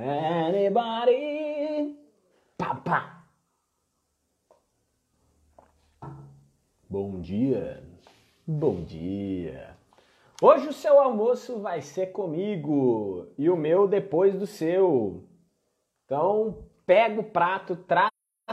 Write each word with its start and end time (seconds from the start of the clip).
Anybody? 0.00 1.98
Pá, 2.56 2.76
pá. 2.76 3.24
Bom 6.88 7.20
dia. 7.20 7.82
Bom 8.46 8.84
dia. 8.84 9.76
Hoje 10.40 10.68
o 10.68 10.72
seu 10.72 11.00
almoço 11.00 11.58
vai 11.58 11.80
ser 11.80 12.12
comigo 12.12 13.26
e 13.36 13.50
o 13.50 13.56
meu 13.56 13.88
depois 13.88 14.38
do 14.38 14.46
seu. 14.46 15.24
Então, 16.04 16.64
pega 16.86 17.20
o 17.20 17.24
prato, 17.24 17.74
traz 17.74 18.12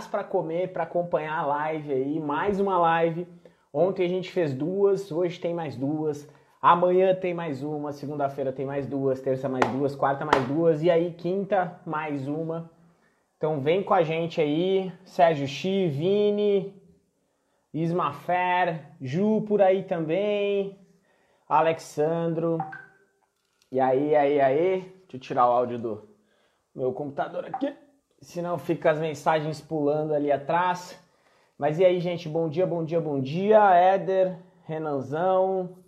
para 0.09 0.23
comer, 0.23 0.73
para 0.73 0.81
acompanhar 0.81 1.37
a 1.37 1.45
live 1.45 1.93
aí, 1.93 2.19
mais 2.19 2.59
uma 2.59 2.79
live. 2.79 3.27
Ontem 3.71 4.03
a 4.03 4.09
gente 4.09 4.31
fez 4.31 4.51
duas, 4.51 5.11
hoje 5.11 5.39
tem 5.39 5.53
mais 5.53 5.75
duas. 5.75 6.27
Amanhã 6.67 7.13
tem 7.13 7.31
mais 7.31 7.61
uma, 7.61 7.91
segunda-feira 7.91 8.51
tem 8.51 8.65
mais 8.65 8.87
duas, 8.87 9.21
terça 9.21 9.47
mais 9.47 9.63
duas, 9.71 9.95
quarta 9.95 10.25
mais 10.25 10.47
duas 10.47 10.81
e 10.81 10.89
aí 10.89 11.13
quinta 11.13 11.79
mais 11.85 12.27
uma. 12.27 12.71
Então 13.37 13.61
vem 13.61 13.83
com 13.83 13.93
a 13.93 14.01
gente 14.01 14.41
aí, 14.41 14.91
Sérgio 15.03 15.47
Chi, 15.47 15.87
Vini, 15.87 16.73
Ismafer, 17.71 18.83
Ju 18.99 19.43
por 19.47 19.61
aí 19.61 19.83
também. 19.83 20.75
Alexandro. 21.47 22.57
E 23.71 23.79
aí, 23.79 24.15
aí, 24.15 24.41
aí. 24.41 24.79
Deixa 24.79 25.17
eu 25.17 25.19
tirar 25.19 25.47
o 25.47 25.51
áudio 25.51 25.77
do 25.77 26.09
meu 26.73 26.91
computador 26.91 27.45
aqui. 27.45 27.75
Senão 28.23 28.57
fica 28.57 28.89
as 28.89 28.97
mensagens 28.97 29.61
pulando 29.61 30.15
ali 30.15 30.31
atrás. 30.31 30.99
Mas 31.59 31.77
e 31.77 31.85
aí, 31.85 31.99
gente? 31.99 32.27
Bom 32.27 32.49
dia, 32.49 32.65
bom 32.65 32.83
dia, 32.83 32.99
bom 32.99 33.21
dia. 33.21 33.71
Éder, 33.75 34.39
Renanzão. 34.63 35.84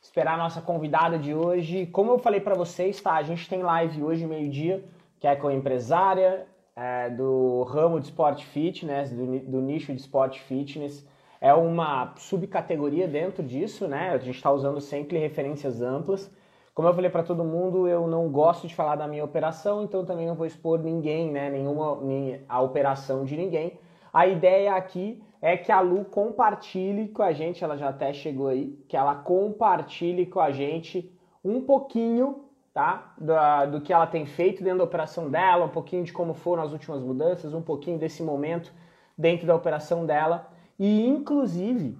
Esperar 0.00 0.34
a 0.34 0.38
nossa 0.38 0.60
convidada 0.60 1.18
de 1.18 1.34
hoje. 1.34 1.86
Como 1.86 2.10
eu 2.10 2.18
falei 2.18 2.40
para 2.40 2.54
vocês, 2.54 3.00
tá? 3.00 3.14
A 3.14 3.22
gente 3.22 3.48
tem 3.48 3.62
live 3.62 4.02
hoje, 4.02 4.26
meio-dia, 4.26 4.84
que 5.18 5.26
é 5.26 5.36
com 5.36 5.48
a 5.48 5.54
empresária 5.54 6.46
é, 6.74 7.10
do 7.10 7.62
ramo 7.64 8.00
de 8.00 8.06
esporte 8.06 8.46
fitness, 8.46 9.10
do, 9.10 9.38
do 9.40 9.60
nicho 9.60 9.92
de 9.92 10.00
esporte 10.00 10.40
fitness 10.40 11.06
é 11.40 11.54
uma 11.54 12.12
subcategoria 12.16 13.08
dentro 13.08 13.42
disso, 13.42 13.88
né? 13.88 14.10
A 14.10 14.18
gente 14.18 14.36
está 14.36 14.50
usando 14.52 14.80
sempre 14.80 15.18
referências 15.18 15.80
amplas. 15.80 16.30
Como 16.74 16.86
eu 16.86 16.94
falei 16.94 17.10
para 17.10 17.22
todo 17.22 17.42
mundo, 17.42 17.88
eu 17.88 18.06
não 18.06 18.28
gosto 18.28 18.68
de 18.68 18.74
falar 18.74 18.96
da 18.96 19.08
minha 19.08 19.24
operação, 19.24 19.82
então 19.82 20.04
também 20.04 20.26
não 20.26 20.34
vou 20.34 20.46
expor 20.46 20.78
ninguém, 20.78 21.30
né? 21.30 21.48
Nenhuma 21.48 21.98
nem 22.02 22.42
a 22.48 22.60
operação 22.60 23.24
de 23.24 23.36
ninguém. 23.36 23.78
A 24.12 24.26
ideia 24.26 24.74
aqui 24.74 25.22
é 25.42 25.56
que 25.56 25.72
a 25.72 25.80
Lu 25.80 26.04
compartilhe 26.04 27.08
com 27.08 27.22
a 27.22 27.32
gente, 27.32 27.64
ela 27.64 27.76
já 27.76 27.88
até 27.88 28.12
chegou 28.12 28.48
aí, 28.48 28.78
que 28.86 28.96
ela 28.96 29.14
compartilhe 29.14 30.26
com 30.26 30.40
a 30.40 30.50
gente 30.50 31.10
um 31.42 31.62
pouquinho, 31.62 32.44
tá? 32.74 33.14
Do, 33.18 33.78
do 33.78 33.80
que 33.80 33.92
ela 33.92 34.06
tem 34.06 34.26
feito 34.26 34.62
dentro 34.62 34.78
da 34.78 34.84
operação 34.84 35.30
dela, 35.30 35.64
um 35.64 35.70
pouquinho 35.70 36.04
de 36.04 36.12
como 36.12 36.34
foram 36.34 36.62
as 36.62 36.72
últimas 36.72 37.02
mudanças, 37.02 37.54
um 37.54 37.62
pouquinho 37.62 37.98
desse 37.98 38.22
momento 38.22 38.72
dentro 39.16 39.46
da 39.46 39.54
operação 39.54 40.04
dela. 40.04 40.48
E 40.78 41.06
inclusive, 41.06 41.98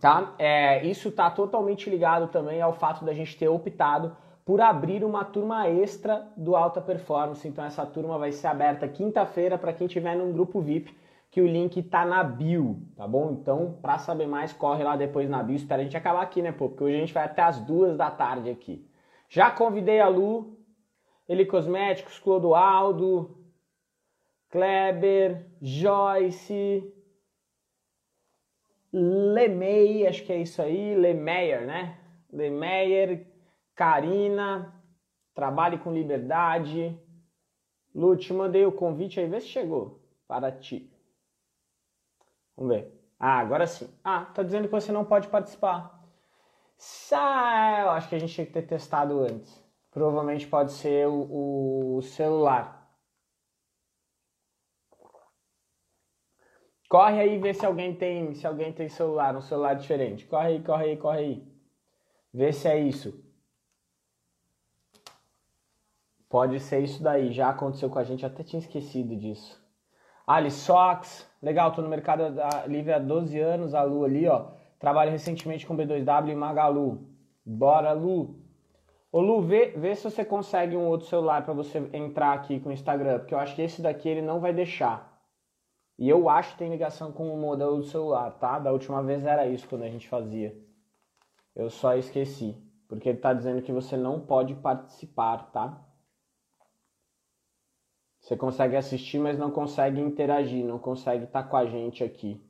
tá? 0.00 0.34
É, 0.38 0.84
isso 0.84 1.08
está 1.08 1.30
totalmente 1.30 1.88
ligado 1.88 2.28
também 2.28 2.60
ao 2.60 2.72
fato 2.72 3.04
da 3.04 3.12
gente 3.14 3.36
ter 3.38 3.48
optado 3.48 4.16
por 4.44 4.60
abrir 4.60 5.04
uma 5.04 5.24
turma 5.24 5.68
extra 5.68 6.26
do 6.36 6.56
Alta 6.56 6.80
Performance. 6.80 7.46
Então 7.46 7.64
essa 7.64 7.86
turma 7.86 8.18
vai 8.18 8.32
ser 8.32 8.48
aberta 8.48 8.88
quinta-feira 8.88 9.56
para 9.56 9.72
quem 9.72 9.86
tiver 9.86 10.16
num 10.16 10.32
grupo 10.32 10.60
VIP, 10.60 10.92
que 11.30 11.40
o 11.40 11.46
link 11.46 11.82
tá 11.84 12.04
na 12.04 12.24
bio, 12.24 12.82
tá 12.96 13.06
bom? 13.06 13.32
Então, 13.32 13.78
para 13.80 13.98
saber 13.98 14.26
mais, 14.26 14.52
corre 14.52 14.82
lá 14.82 14.96
depois 14.96 15.28
na 15.28 15.42
bio. 15.42 15.56
Espera 15.56 15.80
a 15.80 15.84
gente 15.84 15.96
acabar 15.96 16.22
aqui, 16.22 16.42
né, 16.42 16.50
pô? 16.50 16.68
Porque 16.68 16.84
hoje 16.84 16.96
a 16.96 17.00
gente 17.00 17.14
vai 17.14 17.24
até 17.24 17.42
as 17.42 17.60
duas 17.60 17.96
da 17.96 18.10
tarde 18.10 18.50
aqui. 18.50 18.84
Já 19.28 19.50
convidei 19.50 20.00
a 20.00 20.08
Lu, 20.08 20.58
Ele 21.28 21.46
Cosméticos, 21.46 22.18
Clodoaldo, 22.18 23.38
Kleber, 24.48 25.46
Joyce, 25.62 26.92
Lemay, 28.92 30.06
acho 30.08 30.24
que 30.24 30.32
é 30.32 30.38
isso 30.42 30.60
aí, 30.60 30.96
Lemeyer, 30.96 31.64
né? 31.64 31.96
Lemeyer, 32.32 33.24
Karina, 33.76 34.80
Trabalhe 35.34 35.78
com 35.78 35.92
Liberdade. 35.92 36.98
Lu, 37.94 38.16
te 38.16 38.32
mandei 38.32 38.66
o 38.66 38.72
convite 38.72 39.20
aí, 39.20 39.26
vê 39.26 39.40
se 39.40 39.48
chegou 39.48 40.00
para 40.26 40.52
ti. 40.52 40.89
Vamos 42.60 42.76
ver. 42.76 42.92
Ah, 43.18 43.38
agora 43.38 43.66
sim. 43.66 43.88
Ah, 44.04 44.26
tá 44.26 44.42
dizendo 44.42 44.64
que 44.68 44.72
você 44.72 44.92
não 44.92 45.02
pode 45.02 45.28
participar. 45.28 45.98
Eu 47.82 47.90
acho 47.90 48.08
que 48.08 48.14
a 48.14 48.18
gente 48.18 48.34
tinha 48.34 48.46
que 48.46 48.52
ter 48.52 48.66
testado 48.66 49.20
antes. 49.20 49.58
Provavelmente 49.90 50.46
pode 50.46 50.72
ser 50.72 51.08
o, 51.08 51.96
o 51.96 52.02
celular. 52.02 52.86
Corre 56.88 57.20
aí 57.20 57.38
ver 57.38 57.54
se 57.54 57.64
alguém 57.64 57.94
tem, 57.94 58.34
se 58.34 58.46
alguém 58.46 58.72
tem 58.72 58.88
celular, 58.88 59.34
um 59.36 59.40
celular 59.40 59.74
diferente. 59.74 60.26
Corre 60.26 60.48
aí, 60.48 60.62
corre 60.62 60.84
aí, 60.84 60.96
corre 60.98 61.18
aí. 61.18 61.48
Vê 62.32 62.52
se 62.52 62.68
é 62.68 62.78
isso. 62.78 63.24
Pode 66.28 66.60
ser 66.60 66.80
isso 66.80 67.02
daí, 67.02 67.32
já 67.32 67.50
aconteceu 67.50 67.90
com 67.90 67.98
a 67.98 68.04
gente, 68.04 68.24
até 68.24 68.42
tinha 68.42 68.60
esquecido 68.60 69.16
disso. 69.16 69.59
Ali 70.32 70.48
Sox, 70.48 71.28
legal, 71.42 71.72
tô 71.72 71.82
no 71.82 71.88
mercado 71.88 72.22
livre 72.68 72.92
há 72.92 73.00
12 73.00 73.36
anos, 73.40 73.74
a 73.74 73.82
Lu 73.82 74.04
ali, 74.04 74.28
ó. 74.28 74.52
Trabalho 74.78 75.10
recentemente 75.10 75.66
com 75.66 75.76
B2W 75.76 76.28
e 76.28 76.36
Magalu. 76.36 77.04
Bora, 77.44 77.90
Lu. 77.90 78.38
Ô 79.10 79.20
Lu, 79.20 79.42
vê, 79.42 79.72
vê 79.76 79.92
se 79.92 80.04
você 80.04 80.24
consegue 80.24 80.76
um 80.76 80.86
outro 80.86 81.08
celular 81.08 81.44
para 81.44 81.52
você 81.52 81.78
entrar 81.92 82.32
aqui 82.32 82.60
com 82.60 82.68
o 82.68 82.72
Instagram, 82.72 83.18
porque 83.18 83.34
eu 83.34 83.40
acho 83.40 83.56
que 83.56 83.62
esse 83.62 83.82
daqui 83.82 84.08
ele 84.08 84.22
não 84.22 84.38
vai 84.38 84.52
deixar. 84.52 85.20
E 85.98 86.08
eu 86.08 86.28
acho 86.28 86.52
que 86.52 86.58
tem 86.58 86.70
ligação 86.70 87.10
com 87.10 87.34
o 87.34 87.36
modelo 87.36 87.78
do 87.78 87.82
celular, 87.82 88.30
tá? 88.38 88.60
Da 88.60 88.70
última 88.70 89.02
vez 89.02 89.26
era 89.26 89.48
isso 89.48 89.68
quando 89.68 89.82
a 89.82 89.90
gente 89.90 90.08
fazia. 90.08 90.56
Eu 91.56 91.68
só 91.70 91.96
esqueci. 91.96 92.56
Porque 92.86 93.08
ele 93.08 93.18
está 93.18 93.32
dizendo 93.32 93.62
que 93.62 93.72
você 93.72 93.96
não 93.96 94.20
pode 94.20 94.54
participar, 94.54 95.50
tá? 95.50 95.84
Você 98.30 98.36
consegue 98.36 98.76
assistir, 98.76 99.18
mas 99.18 99.36
não 99.36 99.50
consegue 99.50 100.00
interagir, 100.00 100.64
não 100.64 100.78
consegue 100.78 101.24
estar 101.24 101.42
tá 101.42 101.48
com 101.48 101.56
a 101.56 101.66
gente 101.66 102.04
aqui. 102.04 102.40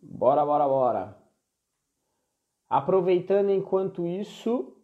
Bora, 0.00 0.46
bora, 0.46 0.68
bora. 0.68 1.16
Aproveitando 2.70 3.50
enquanto 3.50 4.06
isso, 4.06 4.76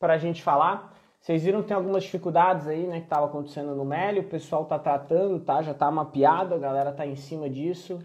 para 0.00 0.14
a 0.14 0.16
gente 0.16 0.42
falar, 0.42 0.96
vocês 1.20 1.44
viram 1.44 1.60
que 1.60 1.68
tem 1.68 1.76
algumas 1.76 2.04
dificuldades 2.04 2.66
aí, 2.66 2.86
né, 2.86 3.00
que 3.00 3.04
estava 3.04 3.26
acontecendo 3.26 3.74
no 3.74 3.84
Meli, 3.84 4.20
o 4.20 4.28
pessoal 4.30 4.64
tá 4.64 4.78
tratando, 4.78 5.44
tá? 5.44 5.60
Já 5.60 5.74
tá 5.74 5.90
mapeado, 5.90 6.54
a 6.54 6.58
galera 6.58 6.92
tá 6.92 7.06
em 7.06 7.14
cima 7.14 7.50
disso. 7.50 7.98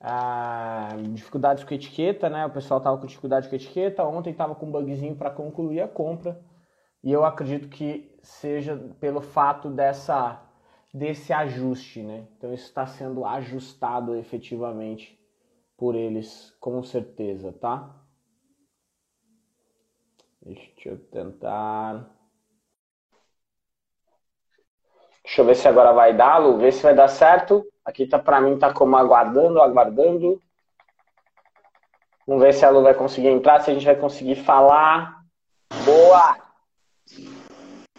Ah, 0.00 0.96
dificuldades 1.12 1.62
com 1.62 1.74
etiqueta, 1.74 2.30
né? 2.30 2.46
O 2.46 2.50
pessoal 2.50 2.80
tava 2.80 2.96
com 2.96 3.04
dificuldade 3.04 3.50
com 3.50 3.54
etiqueta. 3.54 4.02
Ontem 4.02 4.32
tava 4.32 4.54
com 4.54 4.70
bugzinho 4.70 5.14
para 5.14 5.28
concluir 5.28 5.82
a 5.82 5.88
compra. 5.88 6.40
E 7.02 7.12
eu 7.12 7.24
acredito 7.24 7.68
que 7.68 8.14
seja 8.22 8.76
pelo 9.00 9.20
fato 9.20 9.70
dessa 9.70 10.46
desse 10.92 11.32
ajuste, 11.32 12.02
né? 12.02 12.26
Então 12.36 12.52
isso 12.52 12.64
está 12.64 12.86
sendo 12.86 13.24
ajustado 13.24 14.16
efetivamente 14.16 15.18
por 15.76 15.94
eles, 15.94 16.54
com 16.60 16.82
certeza, 16.82 17.52
tá? 17.52 17.88
Deixa 20.42 20.88
eu 20.88 20.98
tentar. 20.98 22.10
Deixa 25.22 25.42
eu 25.42 25.44
ver 25.46 25.54
se 25.54 25.68
agora 25.68 25.92
vai 25.92 26.14
dar, 26.14 26.38
Lu, 26.38 26.58
ver 26.58 26.72
se 26.72 26.82
vai 26.82 26.94
dar 26.94 27.08
certo. 27.08 27.64
Aqui 27.84 28.06
tá 28.06 28.18
para 28.18 28.40
mim 28.40 28.58
tá 28.58 28.72
como 28.72 28.96
aguardando, 28.96 29.60
aguardando. 29.60 30.42
Vamos 32.26 32.42
ver 32.42 32.52
se 32.52 32.64
a 32.64 32.70
Lu 32.70 32.82
vai 32.82 32.94
conseguir 32.94 33.28
entrar, 33.28 33.60
se 33.60 33.70
a 33.70 33.74
gente 33.74 33.86
vai 33.86 33.96
conseguir 33.96 34.36
falar. 34.36 35.24
Boa! 35.84 36.49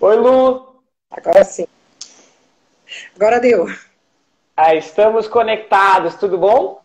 Oi, 0.04 0.16
Lu! 0.16 0.82
Agora 1.12 1.44
sim. 1.44 1.68
Agora 3.16 3.40
deu. 3.40 3.68
Ah, 4.58 4.74
estamos 4.74 5.28
conectados, 5.28 6.16
tudo 6.16 6.40
bom? 6.40 6.82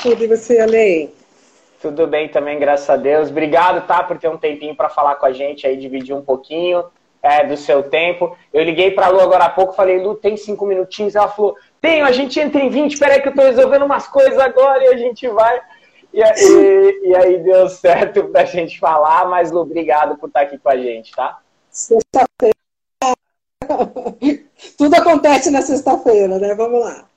Tudo 0.00 0.22
e 0.22 0.28
você, 0.28 0.60
Ale? 0.60 1.12
Tudo 1.82 2.06
bem 2.06 2.28
também, 2.28 2.56
graças 2.56 2.88
a 2.88 2.96
Deus. 2.96 3.30
Obrigado, 3.30 3.84
tá, 3.84 4.04
por 4.04 4.16
ter 4.16 4.28
um 4.28 4.38
tempinho 4.38 4.76
para 4.76 4.88
falar 4.88 5.16
com 5.16 5.26
a 5.26 5.32
gente 5.32 5.66
aí, 5.66 5.76
dividir 5.76 6.14
um 6.14 6.22
pouquinho 6.22 6.84
é, 7.20 7.44
do 7.44 7.56
seu 7.56 7.82
tempo. 7.82 8.38
Eu 8.54 8.62
liguei 8.62 8.92
para 8.92 9.06
a 9.06 9.08
Lu 9.08 9.18
agora 9.18 9.46
há 9.46 9.50
pouco, 9.50 9.72
falei, 9.72 10.00
Lu, 10.00 10.14
tem 10.14 10.36
cinco 10.36 10.64
minutinhos? 10.64 11.16
Ela 11.16 11.26
falou, 11.26 11.56
tenho, 11.80 12.06
a 12.06 12.12
gente 12.12 12.38
entra 12.38 12.60
em 12.60 12.70
20, 12.70 12.96
peraí 12.96 13.20
que 13.20 13.26
eu 13.26 13.30
estou 13.30 13.44
resolvendo 13.44 13.84
umas 13.84 14.06
coisas 14.06 14.38
agora 14.38 14.84
e 14.84 14.86
a 14.86 14.96
gente 14.96 15.26
vai. 15.26 15.60
E, 16.14 16.22
e, 16.22 17.08
e 17.08 17.16
aí 17.16 17.38
deu 17.38 17.68
certo 17.68 18.28
para 18.28 18.42
a 18.42 18.44
gente 18.44 18.78
falar, 18.78 19.26
mas 19.28 19.50
Lu, 19.50 19.62
obrigado 19.62 20.16
por 20.16 20.28
estar 20.28 20.42
aqui 20.42 20.58
com 20.58 20.68
a 20.68 20.76
gente, 20.76 21.10
tá? 21.10 21.40
Sexta-feira. 21.70 22.54
Tudo 24.76 24.94
acontece 24.94 25.50
na 25.50 25.62
sexta-feira, 25.62 26.38
né? 26.38 26.54
Vamos 26.54 26.80
lá. 26.80 27.08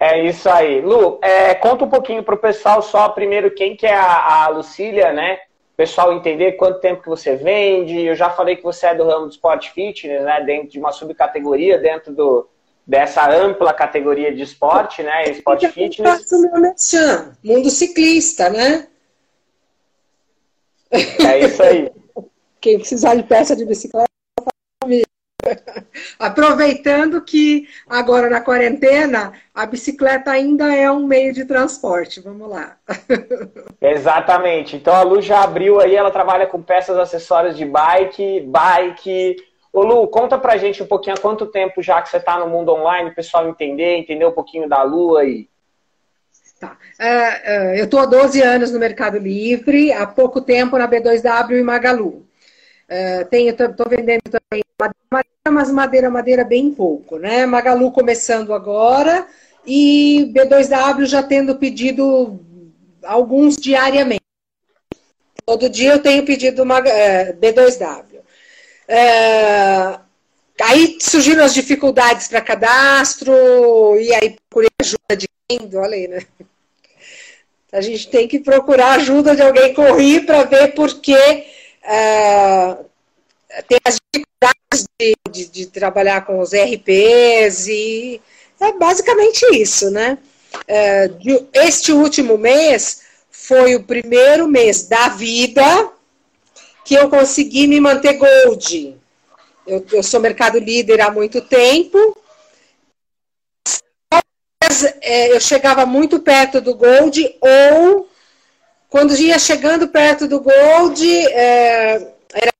É 0.00 0.26
isso 0.26 0.48
aí. 0.48 0.80
Lu, 0.80 1.18
é, 1.22 1.54
conta 1.54 1.84
um 1.84 1.90
pouquinho 1.90 2.22
para 2.22 2.34
o 2.34 2.38
pessoal 2.38 2.82
só 2.82 3.08
primeiro 3.10 3.54
quem 3.54 3.76
que 3.76 3.86
é 3.86 3.94
a, 3.94 4.44
a 4.44 4.48
Lucília, 4.48 5.12
né? 5.12 5.34
O 5.74 5.76
pessoal 5.76 6.12
entender 6.12 6.52
quanto 6.52 6.80
tempo 6.80 7.02
que 7.02 7.08
você 7.08 7.36
vende. 7.36 8.00
Eu 8.00 8.16
já 8.16 8.30
falei 8.30 8.56
que 8.56 8.62
você 8.62 8.86
é 8.86 8.94
do 8.94 9.04
ramo 9.04 9.26
do 9.26 9.32
esporte 9.32 9.70
fitness, 9.70 10.22
né? 10.22 10.42
Dentro 10.42 10.70
de 10.70 10.78
uma 10.78 10.90
subcategoria, 10.90 11.78
dentro 11.78 12.12
do, 12.12 12.48
dessa 12.86 13.30
ampla 13.30 13.72
categoria 13.72 14.34
de 14.34 14.42
esporte, 14.42 15.02
né? 15.02 15.30
Esporte 15.30 15.68
fitness. 15.68 16.26
Mundo 17.42 17.70
ciclista, 17.70 18.50
né? 18.50 18.88
É 20.90 21.38
isso 21.38 21.62
aí. 21.62 21.90
Quem 22.62 22.78
precisar 22.78 23.16
de 23.16 23.24
peça 23.24 23.56
de 23.56 23.66
bicicleta, 23.66 24.06
Aproveitando 26.16 27.20
que 27.20 27.68
agora 27.88 28.30
na 28.30 28.40
quarentena 28.40 29.32
a 29.52 29.66
bicicleta 29.66 30.30
ainda 30.30 30.72
é 30.72 30.88
um 30.88 31.04
meio 31.04 31.32
de 31.32 31.44
transporte. 31.44 32.20
Vamos 32.20 32.48
lá. 32.48 32.76
Exatamente. 33.82 34.76
Então 34.76 34.94
a 34.94 35.02
Lu 35.02 35.20
já 35.20 35.42
abriu 35.42 35.80
aí, 35.80 35.96
ela 35.96 36.12
trabalha 36.12 36.46
com 36.46 36.62
peças 36.62 36.96
acessórias 36.96 37.56
de 37.56 37.64
bike, 37.64 38.40
bike. 38.42 39.36
Ô 39.72 39.82
Lu, 39.82 40.06
conta 40.06 40.38
pra 40.38 40.56
gente 40.56 40.80
um 40.80 40.86
pouquinho 40.86 41.16
há 41.16 41.20
quanto 41.20 41.46
tempo 41.46 41.82
já 41.82 42.00
que 42.00 42.08
você 42.08 42.18
está 42.18 42.38
no 42.38 42.46
mundo 42.46 42.72
online, 42.72 43.10
o 43.10 43.14
pessoal 43.14 43.48
entender, 43.48 43.96
entender 43.96 44.24
um 44.24 44.32
pouquinho 44.32 44.68
da 44.68 44.84
Lu 44.84 45.16
aí. 45.16 45.48
Tá. 46.60 46.76
Uh, 47.00 47.02
uh, 47.02 47.74
eu 47.74 47.84
estou 47.86 47.98
há 47.98 48.06
12 48.06 48.40
anos 48.40 48.70
no 48.70 48.78
Mercado 48.78 49.18
Livre, 49.18 49.92
há 49.92 50.06
pouco 50.06 50.40
tempo 50.40 50.78
na 50.78 50.86
B2W 50.86 51.58
e 51.58 51.62
Magalu. 51.62 52.24
Uh, 52.92 53.24
tenho, 53.30 53.56
tô 53.56 53.88
vendendo 53.88 54.20
também 54.24 54.62
madeira, 55.10 55.50
mas 55.50 55.70
madeira, 55.70 56.10
madeira 56.10 56.44
bem 56.44 56.70
pouco, 56.74 57.16
né? 57.16 57.46
Magalu 57.46 57.90
começando 57.90 58.52
agora 58.52 59.26
e 59.66 60.30
B2W 60.34 61.06
já 61.06 61.22
tendo 61.22 61.56
pedido 61.56 62.38
alguns 63.02 63.56
diariamente. 63.56 64.20
Todo 65.46 65.70
dia 65.70 65.92
eu 65.92 66.02
tenho 66.02 66.22
pedido 66.26 66.64
uma, 66.64 66.80
uh, 66.80 67.34
B2W. 67.40 68.18
Uh, 68.88 69.98
aí 70.60 70.98
surgiram 71.00 71.44
as 71.44 71.54
dificuldades 71.54 72.28
para 72.28 72.42
cadastro, 72.42 73.32
e 73.98 74.12
aí 74.12 74.36
procurei 74.50 74.68
ajuda 74.78 75.16
de 75.16 75.28
quem? 75.48 75.70
Olha 75.76 75.94
aí, 75.94 76.08
né? 76.08 76.20
A 77.72 77.80
gente 77.80 78.10
tem 78.10 78.28
que 78.28 78.38
procurar 78.38 78.96
ajuda 78.96 79.34
de 79.34 79.40
alguém 79.40 79.72
correr 79.72 80.26
para 80.26 80.42
ver 80.42 80.74
por 80.74 81.00
que 81.00 81.16
uh, 81.84 82.84
tem 83.68 83.78
as 83.84 83.98
dificuldades 84.12 84.86
de, 84.98 85.14
de, 85.30 85.46
de, 85.46 85.66
trabalhar 85.66 86.24
com 86.24 86.40
os 86.40 86.52
RPs 86.52 87.68
e 87.68 88.20
é 88.60 88.72
basicamente 88.72 89.44
isso, 89.52 89.90
né? 89.90 90.18
Uh, 90.54 91.48
este 91.54 91.92
último 91.92 92.38
mês 92.38 93.02
foi 93.30 93.74
o 93.74 93.82
primeiro 93.82 94.46
mês 94.46 94.86
da 94.86 95.08
vida 95.08 95.90
que 96.84 96.94
eu 96.94 97.08
consegui 97.08 97.66
me 97.66 97.80
manter 97.80 98.14
gold. 98.14 98.96
Eu, 99.66 99.84
eu 99.92 100.02
sou 100.02 100.20
mercado 100.20 100.58
líder 100.58 101.00
há 101.00 101.10
muito 101.10 101.40
tempo. 101.40 102.16
É, 105.00 105.34
eu 105.34 105.40
chegava 105.40 105.84
muito 105.84 106.20
perto 106.20 106.60
do 106.60 106.74
gold 106.74 107.36
ou 107.40 108.08
quando 108.92 109.16
ia 109.16 109.38
chegando 109.38 109.88
perto 109.88 110.28
do 110.28 110.38
gold, 110.38 111.02
é, 111.28 111.94
era 112.34 112.52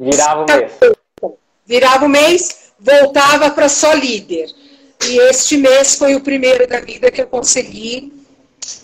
virava 0.00 0.44
o 0.44 0.46
mês. 0.46 0.80
Virava 1.66 2.04
o 2.06 2.08
mês, 2.08 2.74
voltava 2.80 3.50
para 3.50 3.68
só 3.68 3.92
líder. 3.92 4.46
E 5.06 5.18
este 5.28 5.58
mês 5.58 5.98
foi 5.98 6.14
o 6.14 6.22
primeiro 6.22 6.66
da 6.66 6.80
vida 6.80 7.10
que 7.10 7.20
eu 7.20 7.26
consegui 7.26 8.14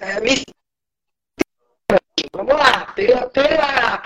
é, 0.03 0.21
me. 0.21 0.43
Vamos 2.35 2.53
lá, 2.53 2.93
pela, 2.95 3.27
pela, 3.31 4.03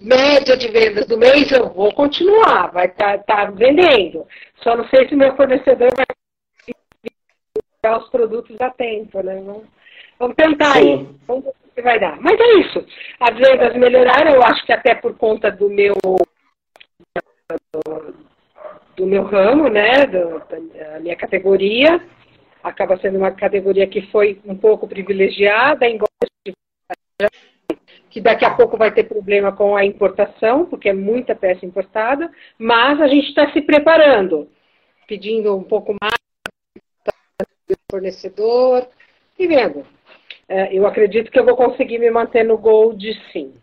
média 0.00 0.56
de 0.56 0.68
vendas 0.68 1.06
do 1.06 1.18
mês 1.18 1.52
eu 1.52 1.68
vou 1.68 1.92
continuar, 1.92 2.72
vai 2.72 2.86
estar 2.86 3.18
tá, 3.24 3.44
tá 3.44 3.50
vendendo. 3.50 4.26
Só 4.62 4.74
não 4.74 4.88
sei 4.88 5.06
se 5.06 5.14
meu 5.14 5.36
fornecedor 5.36 5.90
vai 5.94 6.06
os 7.98 8.08
produtos 8.08 8.58
a 8.60 8.70
tempo, 8.70 9.22
né? 9.22 9.40
Vamos, 10.18 10.34
tentar 10.34 10.72
Sim. 10.72 10.78
aí. 10.78 11.08
Vamos 11.26 11.44
que 11.76 11.82
vai 11.82 12.00
dar. 12.00 12.18
Mas 12.20 12.40
é 12.40 12.54
isso. 12.54 12.84
As 13.20 13.36
vendas 13.36 13.76
melhoraram, 13.76 14.32
eu 14.32 14.42
acho 14.42 14.64
que 14.64 14.72
até 14.72 14.94
por 14.94 15.16
conta 15.16 15.50
do 15.50 15.68
meu 15.68 15.94
do, 18.96 19.06
meu 19.06 19.24
ramo, 19.24 19.68
né, 19.68 20.06
do, 20.06 20.38
da 20.48 21.00
minha 21.00 21.14
categoria. 21.14 22.02
Acaba 22.64 22.96
sendo 22.96 23.18
uma 23.18 23.30
categoria 23.30 23.86
que 23.86 24.10
foi 24.10 24.40
um 24.44 24.56
pouco 24.56 24.88
privilegiada, 24.88 25.86
embora 25.86 26.08
que 28.10 28.20
daqui 28.20 28.44
a 28.44 28.54
pouco 28.54 28.76
vai 28.78 28.90
ter 28.92 29.04
problema 29.04 29.52
com 29.52 29.76
a 29.76 29.84
importação, 29.84 30.64
porque 30.64 30.88
é 30.88 30.92
muita 30.92 31.34
peça 31.34 31.66
importada, 31.66 32.32
mas 32.58 33.00
a 33.00 33.06
gente 33.06 33.28
está 33.28 33.52
se 33.52 33.60
preparando, 33.60 34.48
pedindo 35.06 35.54
um 35.54 35.62
pouco 35.62 35.94
mais 36.00 36.16
do 37.68 37.76
fornecedor 37.90 38.88
e 39.38 39.46
vendo. 39.46 39.86
É, 40.48 40.72
eu 40.76 40.86
acredito 40.86 41.30
que 41.30 41.38
eu 41.38 41.44
vou 41.44 41.56
conseguir 41.56 41.98
me 41.98 42.10
manter 42.10 42.44
no 42.44 42.56
Gold 42.56 43.12
sim. 43.32 43.54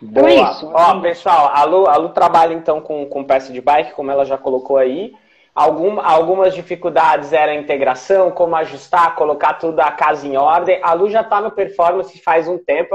Boa. 0.00 0.28
Então 0.30 0.46
é 0.46 0.50
isso. 0.50 0.70
Ó, 0.72 1.00
pessoal, 1.00 1.50
a 1.54 1.64
Lu, 1.64 1.86
a 1.86 1.96
Lu 1.96 2.10
trabalha 2.10 2.52
então 2.52 2.80
com, 2.80 3.06
com 3.06 3.24
peça 3.24 3.52
de 3.52 3.60
bike, 3.60 3.92
como 3.92 4.10
ela 4.10 4.24
já 4.24 4.36
colocou 4.36 4.76
aí. 4.76 5.14
Algum, 5.54 5.98
algumas 6.00 6.54
dificuldades 6.54 7.32
era 7.32 7.52
a 7.52 7.54
integração, 7.54 8.30
como 8.30 8.54
ajustar, 8.56 9.14
colocar 9.14 9.54
tudo 9.54 9.80
a 9.80 9.90
casa 9.90 10.26
em 10.26 10.36
ordem. 10.36 10.78
A 10.82 10.92
Lu 10.92 11.08
já 11.08 11.22
está 11.22 11.40
no 11.40 11.50
performance 11.50 12.18
faz 12.18 12.46
um 12.46 12.58
tempo. 12.58 12.94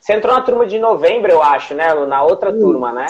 Você 0.00 0.14
entrou 0.14 0.34
na 0.34 0.42
turma 0.42 0.66
de 0.66 0.80
novembro, 0.80 1.30
eu 1.30 1.40
acho, 1.40 1.74
né, 1.74 1.92
Lu? 1.92 2.06
Na 2.06 2.24
outra 2.24 2.52
turma, 2.52 2.90
né? 2.90 3.06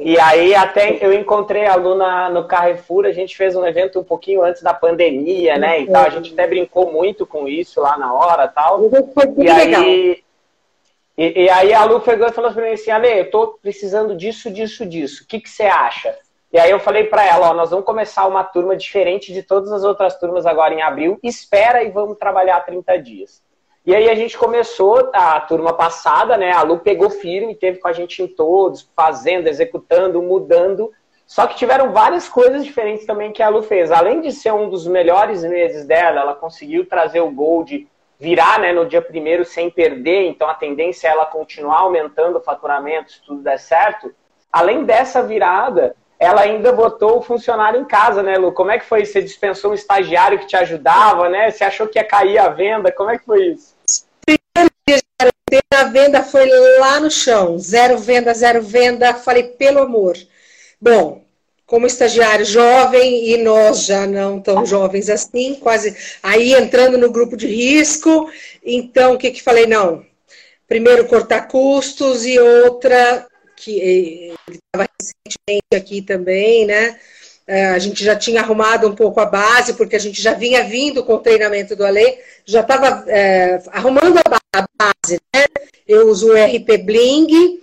E 0.00 0.18
aí 0.18 0.54
até 0.54 0.98
eu 1.00 1.12
encontrei 1.12 1.66
a 1.66 1.76
Lu 1.76 1.94
na, 1.94 2.28
no 2.28 2.48
Carrefour, 2.48 3.06
a 3.06 3.12
gente 3.12 3.36
fez 3.36 3.54
um 3.54 3.64
evento 3.64 4.00
um 4.00 4.04
pouquinho 4.04 4.42
antes 4.42 4.60
da 4.60 4.74
pandemia, 4.74 5.56
né? 5.56 5.80
E 5.80 5.86
tal. 5.86 6.04
A 6.04 6.10
gente 6.10 6.32
até 6.32 6.46
brincou 6.46 6.90
muito 6.92 7.24
com 7.24 7.46
isso 7.46 7.80
lá 7.80 7.96
na 7.96 8.12
hora 8.12 8.48
tal. 8.48 8.90
E 9.36 9.48
aí, 9.48 10.24
e, 11.16 11.44
e, 11.44 11.50
aí 11.50 11.72
a 11.72 11.84
Lu 11.84 12.00
pegou 12.00 12.26
e 12.26 12.32
falou 12.32 12.52
para 12.52 12.64
mim 12.64 12.72
assim, 12.72 12.90
Ale, 12.90 13.20
eu 13.20 13.30
tô 13.30 13.58
precisando 13.62 14.16
disso, 14.16 14.50
disso, 14.50 14.84
disso. 14.84 15.22
O 15.22 15.26
que, 15.26 15.40
que 15.40 15.48
você 15.48 15.64
acha? 15.64 16.16
E 16.52 16.58
aí 16.58 16.70
eu 16.70 16.80
falei 16.80 17.04
para 17.04 17.24
ela, 17.24 17.50
ó, 17.50 17.54
nós 17.54 17.70
vamos 17.70 17.84
começar 17.84 18.26
uma 18.26 18.42
turma 18.42 18.76
diferente 18.76 19.32
de 19.32 19.42
todas 19.42 19.70
as 19.70 19.84
outras 19.84 20.18
turmas 20.18 20.46
agora 20.46 20.74
em 20.74 20.82
abril. 20.82 21.18
Espera 21.22 21.82
e 21.84 21.90
vamos 21.90 22.18
trabalhar 22.18 22.60
30 22.60 22.98
dias. 22.98 23.42
E 23.88 23.94
aí 23.94 24.10
a 24.10 24.14
gente 24.14 24.36
começou 24.36 25.08
a 25.14 25.40
turma 25.40 25.72
passada, 25.72 26.36
né? 26.36 26.52
A 26.52 26.60
Lu 26.60 26.78
pegou 26.78 27.08
firme, 27.08 27.54
teve 27.54 27.78
com 27.78 27.88
a 27.88 27.92
gente 27.94 28.22
em 28.22 28.28
todos, 28.28 28.86
fazendo, 28.94 29.46
executando, 29.48 30.20
mudando. 30.20 30.92
Só 31.26 31.46
que 31.46 31.56
tiveram 31.56 31.90
várias 31.90 32.28
coisas 32.28 32.66
diferentes 32.66 33.06
também 33.06 33.32
que 33.32 33.42
a 33.42 33.48
Lu 33.48 33.62
fez. 33.62 33.90
Além 33.90 34.20
de 34.20 34.30
ser 34.30 34.52
um 34.52 34.68
dos 34.68 34.86
melhores 34.86 35.42
meses 35.42 35.86
dela, 35.86 36.20
ela 36.20 36.34
conseguiu 36.34 36.84
trazer 36.84 37.22
o 37.22 37.30
Gold, 37.30 37.88
virar 38.20 38.60
né, 38.60 38.74
no 38.74 38.84
dia 38.84 39.00
primeiro 39.00 39.42
sem 39.42 39.70
perder, 39.70 40.28
então 40.28 40.50
a 40.50 40.54
tendência 40.54 41.08
é 41.08 41.12
ela 41.12 41.24
continuar 41.24 41.78
aumentando 41.78 42.36
o 42.36 42.42
faturamento 42.42 43.12
se 43.12 43.22
tudo 43.22 43.40
der 43.40 43.58
certo. 43.58 44.14
Além 44.52 44.84
dessa 44.84 45.22
virada, 45.22 45.96
ela 46.18 46.42
ainda 46.42 46.72
botou 46.72 47.16
o 47.16 47.22
funcionário 47.22 47.80
em 47.80 47.86
casa, 47.86 48.22
né, 48.22 48.36
Lu? 48.36 48.52
Como 48.52 48.70
é 48.70 48.78
que 48.78 48.84
foi? 48.84 49.06
Você 49.06 49.22
dispensou 49.22 49.70
um 49.70 49.74
estagiário 49.74 50.38
que 50.38 50.46
te 50.46 50.56
ajudava, 50.56 51.30
né? 51.30 51.50
Você 51.50 51.64
achou 51.64 51.88
que 51.88 51.98
ia 51.98 52.04
cair 52.04 52.36
a 52.36 52.50
venda? 52.50 52.92
Como 52.92 53.08
é 53.08 53.16
que 53.16 53.24
foi 53.24 53.46
isso? 53.46 53.77
A 55.70 55.84
venda 55.84 56.22
foi 56.22 56.48
lá 56.78 57.00
no 57.00 57.10
chão. 57.10 57.58
Zero 57.58 57.98
venda, 57.98 58.34
zero 58.34 58.62
venda. 58.62 59.14
Falei, 59.14 59.44
pelo 59.44 59.80
amor. 59.80 60.16
Bom, 60.80 61.24
como 61.66 61.86
estagiário 61.86 62.44
jovem, 62.44 63.30
e 63.30 63.36
nós 63.38 63.84
já 63.84 64.06
não 64.06 64.40
tão 64.40 64.64
jovens 64.64 65.10
assim, 65.10 65.54
quase 65.56 65.94
aí 66.22 66.54
entrando 66.54 66.96
no 66.96 67.10
grupo 67.10 67.36
de 67.36 67.46
risco. 67.46 68.30
Então, 68.64 69.14
o 69.14 69.18
que 69.18 69.30
que 69.30 69.42
falei? 69.42 69.66
Não. 69.66 70.04
Primeiro, 70.66 71.06
cortar 71.06 71.48
custos, 71.48 72.24
e 72.26 72.38
outra, 72.38 73.26
que 73.56 74.32
estava 74.50 74.88
recentemente 75.00 75.74
aqui 75.74 76.02
também, 76.02 76.66
né? 76.66 76.98
É, 77.46 77.66
a 77.68 77.78
gente 77.78 78.04
já 78.04 78.14
tinha 78.14 78.42
arrumado 78.42 78.86
um 78.86 78.94
pouco 78.94 79.20
a 79.20 79.26
base, 79.26 79.72
porque 79.74 79.96
a 79.96 79.98
gente 79.98 80.20
já 80.20 80.34
vinha 80.34 80.64
vindo 80.64 81.02
com 81.02 81.14
o 81.14 81.20
treinamento 81.20 81.74
do 81.74 81.84
Ale, 81.84 82.18
já 82.44 82.60
estava 82.60 83.04
é, 83.08 83.58
arrumando 83.68 84.18
a 84.18 84.28
base, 84.28 84.37
né? 84.54 85.44
Eu 85.86 86.08
uso 86.08 86.28
o 86.28 86.34
RP 86.34 86.78
Bling 86.84 87.60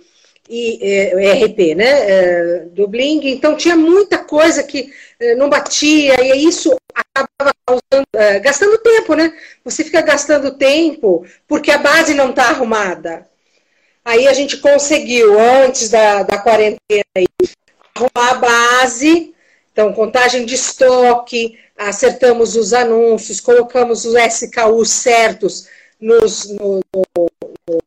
e 0.48 0.78
é, 0.80 1.44
RP, 1.44 1.74
né? 1.74 1.84
É, 1.84 2.58
do 2.70 2.86
Bling, 2.86 3.20
então 3.24 3.56
tinha 3.56 3.76
muita 3.76 4.18
coisa 4.18 4.62
que 4.62 4.92
é, 5.18 5.34
não 5.34 5.48
batia, 5.48 6.14
e 6.20 6.46
isso 6.46 6.76
acabava 6.94 7.54
causando, 7.66 8.06
é, 8.14 8.38
gastando 8.38 8.78
tempo, 8.78 9.14
né? 9.14 9.32
Você 9.64 9.82
fica 9.82 10.00
gastando 10.00 10.56
tempo 10.56 11.26
porque 11.48 11.70
a 11.70 11.78
base 11.78 12.14
não 12.14 12.30
está 12.30 12.50
arrumada. 12.50 13.26
Aí 14.04 14.28
a 14.28 14.32
gente 14.32 14.58
conseguiu, 14.58 15.38
antes 15.38 15.90
da, 15.90 16.22
da 16.22 16.38
quarentena, 16.38 17.04
arrumar 17.94 18.30
a 18.30 18.34
base 18.34 19.34
então, 19.76 19.92
contagem 19.92 20.46
de 20.46 20.54
estoque, 20.54 21.58
acertamos 21.76 22.56
os 22.56 22.72
anúncios, 22.72 23.42
colocamos 23.42 24.06
os 24.06 24.14
SKUs 24.14 24.88
certos 24.88 25.68
nos, 26.00 26.48
no, 26.50 26.80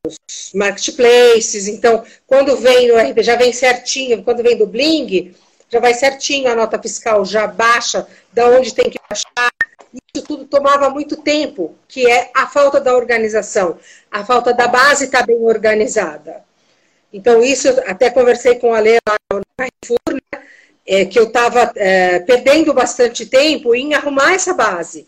nos 0.03 0.51
marketplaces. 0.53 1.67
Então, 1.67 2.03
quando 2.27 2.57
vem 2.57 2.87
no 2.87 2.97
RP, 2.97 3.23
já 3.23 3.35
vem 3.35 3.53
certinho, 3.53 4.23
quando 4.23 4.43
vem 4.43 4.57
do 4.57 4.67
Bling, 4.67 5.33
já 5.69 5.79
vai 5.79 5.93
certinho 5.93 6.51
a 6.51 6.55
nota 6.55 6.81
fiscal, 6.81 7.23
já 7.23 7.45
baixa 7.47 8.07
da 8.33 8.47
onde 8.47 8.73
tem 8.73 8.89
que 8.89 8.99
baixar. 9.07 9.51
Isso 9.93 10.25
tudo 10.25 10.45
tomava 10.45 10.89
muito 10.89 11.17
tempo, 11.17 11.75
que 11.87 12.09
é 12.09 12.31
a 12.35 12.47
falta 12.47 12.79
da 12.79 12.95
organização, 12.95 13.79
a 14.11 14.23
falta 14.23 14.53
da 14.53 14.67
base 14.67 15.05
estar 15.05 15.19
tá 15.19 15.25
bem 15.25 15.39
organizada. 15.41 16.43
Então, 17.11 17.43
isso, 17.43 17.67
até 17.87 18.09
conversei 18.09 18.55
com 18.55 18.73
a 18.73 18.79
Lê 18.79 18.99
lá 19.07 19.15
no 19.33 19.41
Carrefour, 19.57 19.99
né, 20.13 20.43
é, 20.85 21.05
que 21.05 21.17
eu 21.19 21.25
estava 21.25 21.71
é, 21.75 22.19
perdendo 22.19 22.73
bastante 22.73 23.25
tempo 23.25 23.73
em 23.73 23.93
arrumar 23.93 24.33
essa 24.33 24.53
base. 24.53 25.07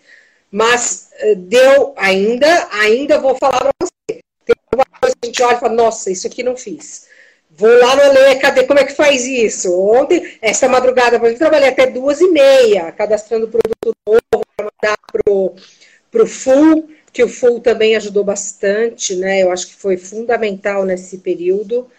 Mas 0.52 1.10
é, 1.14 1.36
deu 1.36 1.94
ainda, 1.96 2.68
ainda 2.72 3.20
vou 3.20 3.38
falar 3.38 3.60
para 3.60 3.72
você. 3.82 4.20
Tem 4.46 4.56
uma 4.74 4.86
coisa 5.00 5.16
que 5.16 5.26
a 5.26 5.28
gente 5.28 5.44
olha 5.44 5.56
e 5.56 5.60
fala, 5.60 5.74
nossa, 5.74 6.12
isso 6.12 6.28
aqui 6.28 6.44
não 6.44 6.58
fiz. 6.58 7.08
Vou 7.50 7.70
lá 7.70 7.96
no 7.96 8.14
Lê, 8.14 8.36
cadê? 8.36 8.64
Como 8.64 8.80
é 8.80 8.84
que 8.84 8.94
faz 8.94 9.26
isso? 9.26 9.78
Ontem, 9.80 10.38
esta 10.42 10.68
madrugada, 10.68 11.18
eu 11.18 11.38
trabalhei 11.38 11.70
até 11.70 11.86
duas 11.86 12.22
e 12.22 12.30
meia, 12.30 12.92
cadastrando 12.92 13.48
produto 13.48 13.96
novo 14.08 14.46
para 14.56 14.66
mandar 14.66 14.98
para 15.12 16.24
o 16.24 16.28
Full, 16.28 16.90
que 17.12 17.24
o 17.24 17.30
Full 17.30 17.60
também 17.60 17.96
ajudou 17.96 18.24
bastante, 18.24 19.16
né? 19.16 19.44
Eu 19.44 19.52
acho 19.52 19.68
que 19.68 19.76
foi 19.76 19.98
fundamental 19.98 20.86
nesse 20.86 21.18
período. 21.18 21.90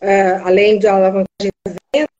Uh, 0.00 0.44
além 0.44 0.78
da 0.78 0.92
alavancagem 0.92 1.50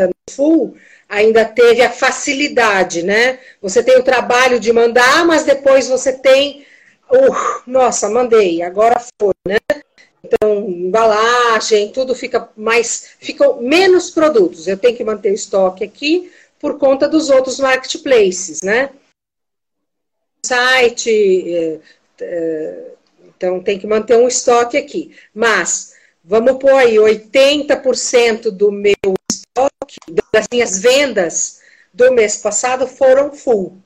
no 0.01 0.11
Full, 0.31 0.77
ainda 1.09 1.45
teve 1.45 1.83
a 1.83 1.91
facilidade, 1.91 3.03
né? 3.03 3.39
Você 3.61 3.83
tem 3.83 3.99
o 3.99 4.05
trabalho 4.05 4.59
de 4.59 4.73
mandar, 4.73 5.25
mas 5.27 5.45
depois 5.45 5.89
você 5.89 6.13
tem 6.13 6.67
uh, 7.11 7.63
nossa, 7.67 8.09
mandei, 8.09 8.63
agora 8.63 9.01
foi, 9.21 9.35
né? 9.47 9.59
Então, 10.23 10.69
embalagem, 10.69 11.93
tudo 11.93 12.15
fica 12.15 12.49
mais, 12.57 13.11
ficam 13.21 13.63
menos 13.63 14.11
produtos. 14.11 14.67
Eu 14.67 14.77
tenho 14.77 14.97
que 14.97 15.05
manter 15.05 15.31
o 15.31 15.35
estoque 15.35 15.85
aqui 15.85 16.33
por 16.59 16.79
conta 16.79 17.09
dos 17.09 17.31
outros 17.31 17.61
marketplaces, 17.61 18.63
né? 18.63 18.91
Site, 20.45 21.11
é, 21.55 21.81
é, 22.21 22.85
então 23.29 23.63
tem 23.63 23.79
que 23.79 23.87
manter 23.87 24.17
um 24.17 24.27
estoque 24.27 24.77
aqui. 24.77 25.15
Mas, 25.33 25.95
vamos 26.25 26.59
pôr 26.59 26.75
aí, 26.75 26.97
80% 26.97 28.51
do 28.51 28.73
meu 28.73 28.95
das 30.37 30.47
minhas 30.53 30.79
vendas 30.79 31.61
do 31.93 32.13
mês 32.13 32.37
passado 32.37 32.87
foram 32.87 33.33
full. 33.33 33.79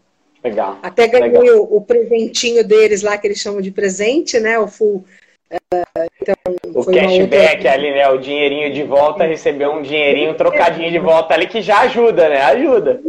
Legal. 0.42 0.78
Até 0.82 1.06
ganhei 1.06 1.50
o, 1.50 1.62
o, 1.62 1.80
presentinho 1.82 2.64
deles 2.64 3.02
lá, 3.02 3.16
que 3.16 3.26
eles 3.26 3.38
chamam 3.38 3.60
de 3.60 3.70
presente, 3.70 4.40
né? 4.40 4.58
O 4.58 4.66
full 4.66 5.04
então, 6.20 6.36
o 6.74 6.84
cashback 6.84 7.56
outra... 7.56 7.72
ali, 7.72 7.90
né? 7.90 8.08
O 8.08 8.18
dinheirinho 8.18 8.72
de 8.72 8.84
volta, 8.84 9.24
recebeu 9.24 9.72
um 9.72 9.82
dinheirinho 9.82 10.36
trocadinho 10.36 10.90
de 10.90 10.98
volta 10.98 11.34
ali 11.34 11.48
que 11.48 11.60
já 11.60 11.80
ajuda, 11.80 12.28
né? 12.28 12.40
Ajuda. 12.40 13.00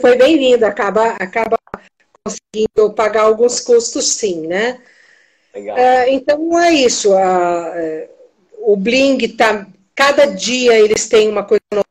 Foi 0.00 0.16
bem-vindo, 0.16 0.64
acaba, 0.64 1.16
acaba 1.18 1.58
conseguindo 2.24 2.94
pagar 2.94 3.22
alguns 3.22 3.60
custos, 3.60 4.12
sim, 4.12 4.46
né? 4.46 4.78
Legal. 5.52 5.76
É, 5.76 6.10
então 6.10 6.58
é 6.58 6.72
isso. 6.72 7.12
É, 7.16 8.08
o 8.60 8.76
Bling 8.76 9.18
tá. 9.36 9.66
Cada 9.96 10.26
dia 10.26 10.78
eles 10.78 11.08
têm 11.08 11.28
uma 11.28 11.44
coisa 11.44 11.83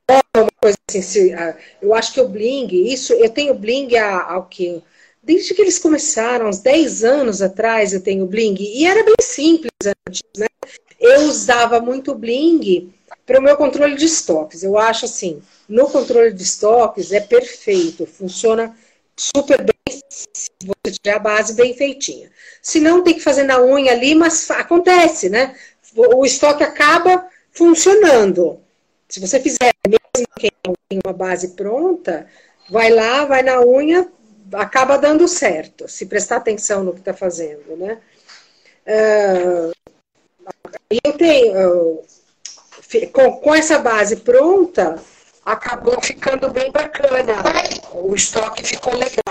coisa 0.64 0.78
assim. 0.90 1.02
Se, 1.02 1.34
a, 1.34 1.56
eu 1.82 1.94
acho 1.94 2.14
que 2.14 2.22
o 2.22 2.28
Bling, 2.28 2.70
isso, 2.72 3.14
eu 3.14 3.30
tenho 3.30 3.54
Bling 3.54 3.96
há, 3.98 4.38
o? 4.38 4.82
Desde 5.22 5.54
que 5.54 5.62
eles 5.62 5.80
começaram, 5.80 6.48
uns 6.50 6.60
10 6.60 7.04
anos 7.04 7.42
atrás, 7.42 7.94
eu 7.94 8.02
tenho 8.02 8.26
Bling, 8.26 8.56
e 8.60 8.86
era 8.86 9.04
bem 9.04 9.16
simples 9.22 9.72
antes, 10.08 10.22
né? 10.38 10.48
Eu 11.00 11.24
usava 11.24 11.80
muito 11.80 12.16
Bling 12.16 12.94
para 13.26 13.40
o 13.40 13.44
meu 13.44 13.58
controle 13.58 13.96
de 13.96 14.06
estoques. 14.06 14.64
Eu 14.64 14.78
acho 14.78 15.06
assim, 15.06 15.42
no 15.68 15.90
controle 15.90 16.32
de 16.32 16.44
estoques 16.44 17.12
é 17.12 17.20
perfeito, 17.20 18.06
funciona 18.06 18.76
super 19.18 19.64
bem 19.64 20.02
se 20.10 20.28
você 20.66 20.92
tiver 20.92 21.16
a 21.16 21.20
base 21.20 21.54
bem 21.54 21.74
feitinha. 21.74 22.30
Se 22.62 22.80
não, 22.80 23.04
tem 23.04 23.14
que 23.14 23.20
fazer 23.20 23.44
na 23.44 23.62
unha 23.62 23.92
ali, 23.92 24.16
mas 24.16 24.50
acontece, 24.52 25.30
né? 25.30 25.56
O 25.96 26.26
estoque 26.26 26.64
acaba 26.64 27.28
funcionando. 27.52 28.60
Se 29.14 29.20
você 29.20 29.40
fizer, 29.40 29.72
mesmo 29.88 30.28
quem 30.40 30.50
tem 30.90 31.00
uma 31.06 31.14
base 31.14 31.50
pronta, 31.50 32.26
vai 32.68 32.90
lá, 32.90 33.26
vai 33.26 33.44
na 33.44 33.62
unha, 33.62 34.12
acaba 34.54 34.98
dando 34.98 35.28
certo, 35.28 35.88
se 35.88 36.08
prestar 36.08 36.38
atenção 36.38 36.84
no 36.84 36.94
que 36.94 37.00
está 37.00 37.14
fazendo, 37.14 37.78
né? 37.78 38.02
Uh, 38.88 39.72
eu 40.90 41.14
tenho, 41.14 42.02
com, 43.12 43.34
com 43.34 43.54
essa 43.54 43.78
base 43.78 44.16
pronta, 44.16 44.96
acabou 45.46 46.02
ficando 46.02 46.50
bem 46.50 46.72
bacana. 46.72 47.36
O 47.94 48.16
estoque 48.16 48.64
ficou 48.64 48.96
legal. 48.96 49.22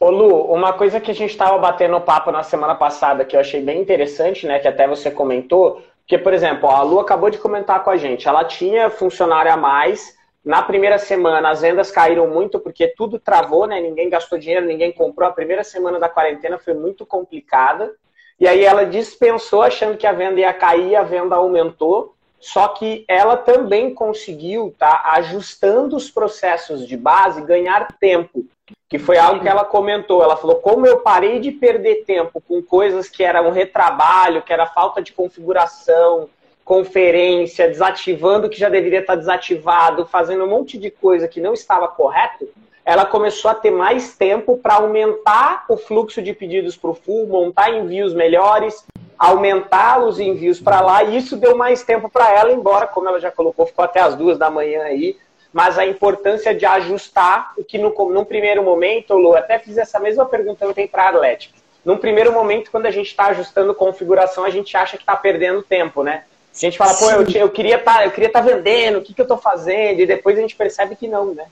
Ô 0.00 0.10
Lu, 0.10 0.52
uma 0.52 0.72
coisa 0.72 0.98
que 0.98 1.12
a 1.12 1.14
gente 1.14 1.30
estava 1.30 1.56
batendo 1.58 2.00
papo 2.00 2.32
na 2.32 2.42
semana 2.42 2.74
passada 2.74 3.24
que 3.24 3.36
eu 3.36 3.40
achei 3.40 3.62
bem 3.62 3.80
interessante, 3.80 4.48
né, 4.48 4.58
que 4.58 4.66
até 4.66 4.88
você 4.88 5.12
comentou, 5.12 5.80
que, 6.08 6.16
por 6.18 6.32
exemplo, 6.32 6.70
a 6.70 6.82
Lu 6.82 6.98
acabou 6.98 7.28
de 7.28 7.38
comentar 7.38 7.84
com 7.84 7.90
a 7.90 7.96
gente, 7.96 8.26
ela 8.26 8.42
tinha 8.42 8.88
funcionário 8.88 9.52
a 9.52 9.56
mais, 9.56 10.16
na 10.42 10.62
primeira 10.62 10.98
semana, 10.98 11.50
as 11.50 11.60
vendas 11.60 11.90
caíram 11.90 12.26
muito 12.26 12.58
porque 12.58 12.88
tudo 12.96 13.18
travou, 13.18 13.66
né? 13.66 13.78
Ninguém 13.78 14.08
gastou 14.08 14.38
dinheiro, 14.38 14.64
ninguém 14.64 14.90
comprou. 14.90 15.28
A 15.28 15.32
primeira 15.32 15.62
semana 15.62 16.00
da 16.00 16.08
quarentena 16.08 16.58
foi 16.58 16.72
muito 16.72 17.04
complicada. 17.04 17.94
E 18.40 18.48
aí 18.48 18.64
ela 18.64 18.86
dispensou 18.86 19.60
achando 19.60 19.98
que 19.98 20.06
a 20.06 20.12
venda 20.12 20.40
ia 20.40 20.54
cair, 20.54 20.96
a 20.96 21.02
venda 21.02 21.36
aumentou. 21.36 22.14
Só 22.40 22.68
que 22.68 23.04
ela 23.08 23.36
também 23.36 23.92
conseguiu, 23.92 24.74
tá, 24.78 25.02
ajustando 25.14 25.96
os 25.96 26.10
processos 26.10 26.86
de 26.86 26.96
base, 26.96 27.42
ganhar 27.42 27.88
tempo, 27.98 28.44
que 28.88 28.98
foi 28.98 29.18
algo 29.18 29.40
que 29.40 29.48
ela 29.48 29.64
comentou. 29.64 30.22
Ela 30.22 30.36
falou: 30.36 30.56
como 30.56 30.86
eu 30.86 31.00
parei 31.00 31.40
de 31.40 31.50
perder 31.50 32.04
tempo 32.04 32.40
com 32.40 32.62
coisas 32.62 33.08
que 33.08 33.24
eram 33.24 33.50
retrabalho, 33.50 34.42
que 34.42 34.52
era 34.52 34.66
falta 34.66 35.02
de 35.02 35.12
configuração, 35.12 36.28
conferência, 36.64 37.66
desativando 37.66 38.46
o 38.46 38.50
que 38.50 38.58
já 38.58 38.68
deveria 38.68 39.00
estar 39.00 39.16
desativado, 39.16 40.06
fazendo 40.06 40.44
um 40.44 40.48
monte 40.48 40.78
de 40.78 40.90
coisa 40.90 41.26
que 41.26 41.40
não 41.40 41.54
estava 41.54 41.88
correto, 41.88 42.46
ela 42.84 43.04
começou 43.04 43.50
a 43.50 43.54
ter 43.54 43.70
mais 43.70 44.16
tempo 44.16 44.56
para 44.58 44.74
aumentar 44.74 45.64
o 45.68 45.76
fluxo 45.76 46.22
de 46.22 46.32
pedidos 46.32 46.76
para 46.76 46.90
o 46.90 46.94
full, 46.94 47.26
montar 47.26 47.70
envios 47.70 48.14
melhores, 48.14 48.86
aumentar 49.18 49.98
os 49.98 50.20
envios 50.20 50.60
para 50.60 50.80
lá, 50.80 51.02
e 51.02 51.16
isso 51.16 51.36
deu 51.36 51.56
mais 51.56 51.82
tempo 51.82 52.08
para 52.08 52.32
ela, 52.32 52.52
embora, 52.52 52.86
como 52.86 53.08
ela 53.08 53.18
já 53.18 53.30
colocou, 53.30 53.66
ficou 53.66 53.84
até 53.84 54.00
as 54.00 54.14
duas 54.14 54.38
da 54.38 54.48
manhã 54.48 54.82
aí, 54.82 55.16
mas 55.52 55.78
a 55.78 55.84
importância 55.84 56.54
de 56.54 56.64
ajustar 56.64 57.52
o 57.56 57.64
que 57.64 57.78
no, 57.78 57.90
num 58.10 58.24
primeiro 58.24 58.62
momento, 58.62 59.14
Lu, 59.14 59.34
até 59.34 59.58
fiz 59.58 59.76
essa 59.76 59.98
mesma 59.98 60.24
pergunta 60.26 60.72
tenho 60.72 60.88
para 60.88 61.04
a 61.04 61.08
Atlético. 61.08 61.58
Num 61.84 61.96
primeiro 61.96 62.32
momento, 62.32 62.70
quando 62.70 62.86
a 62.86 62.90
gente 62.90 63.06
está 63.06 63.26
ajustando 63.26 63.74
configuração, 63.74 64.44
a 64.44 64.50
gente 64.50 64.76
acha 64.76 64.96
que 64.96 65.02
está 65.02 65.16
perdendo 65.16 65.62
tempo, 65.62 66.02
né? 66.02 66.24
A 66.54 66.60
gente 66.60 66.76
fala, 66.76 66.94
pô, 66.94 67.10
eu, 67.10 67.26
eu 67.34 67.50
queria 67.50 67.76
estar, 67.76 67.94
tá, 67.94 68.04
eu 68.04 68.10
queria 68.10 68.30
tá 68.30 68.40
vendendo, 68.40 68.98
o 68.98 69.02
que, 69.02 69.14
que 69.14 69.20
eu 69.20 69.24
estou 69.24 69.38
fazendo? 69.38 70.00
E 70.00 70.06
depois 70.06 70.36
a 70.36 70.40
gente 70.40 70.54
percebe 70.54 70.96
que 70.96 71.08
não, 71.08 71.34
né? 71.34 71.46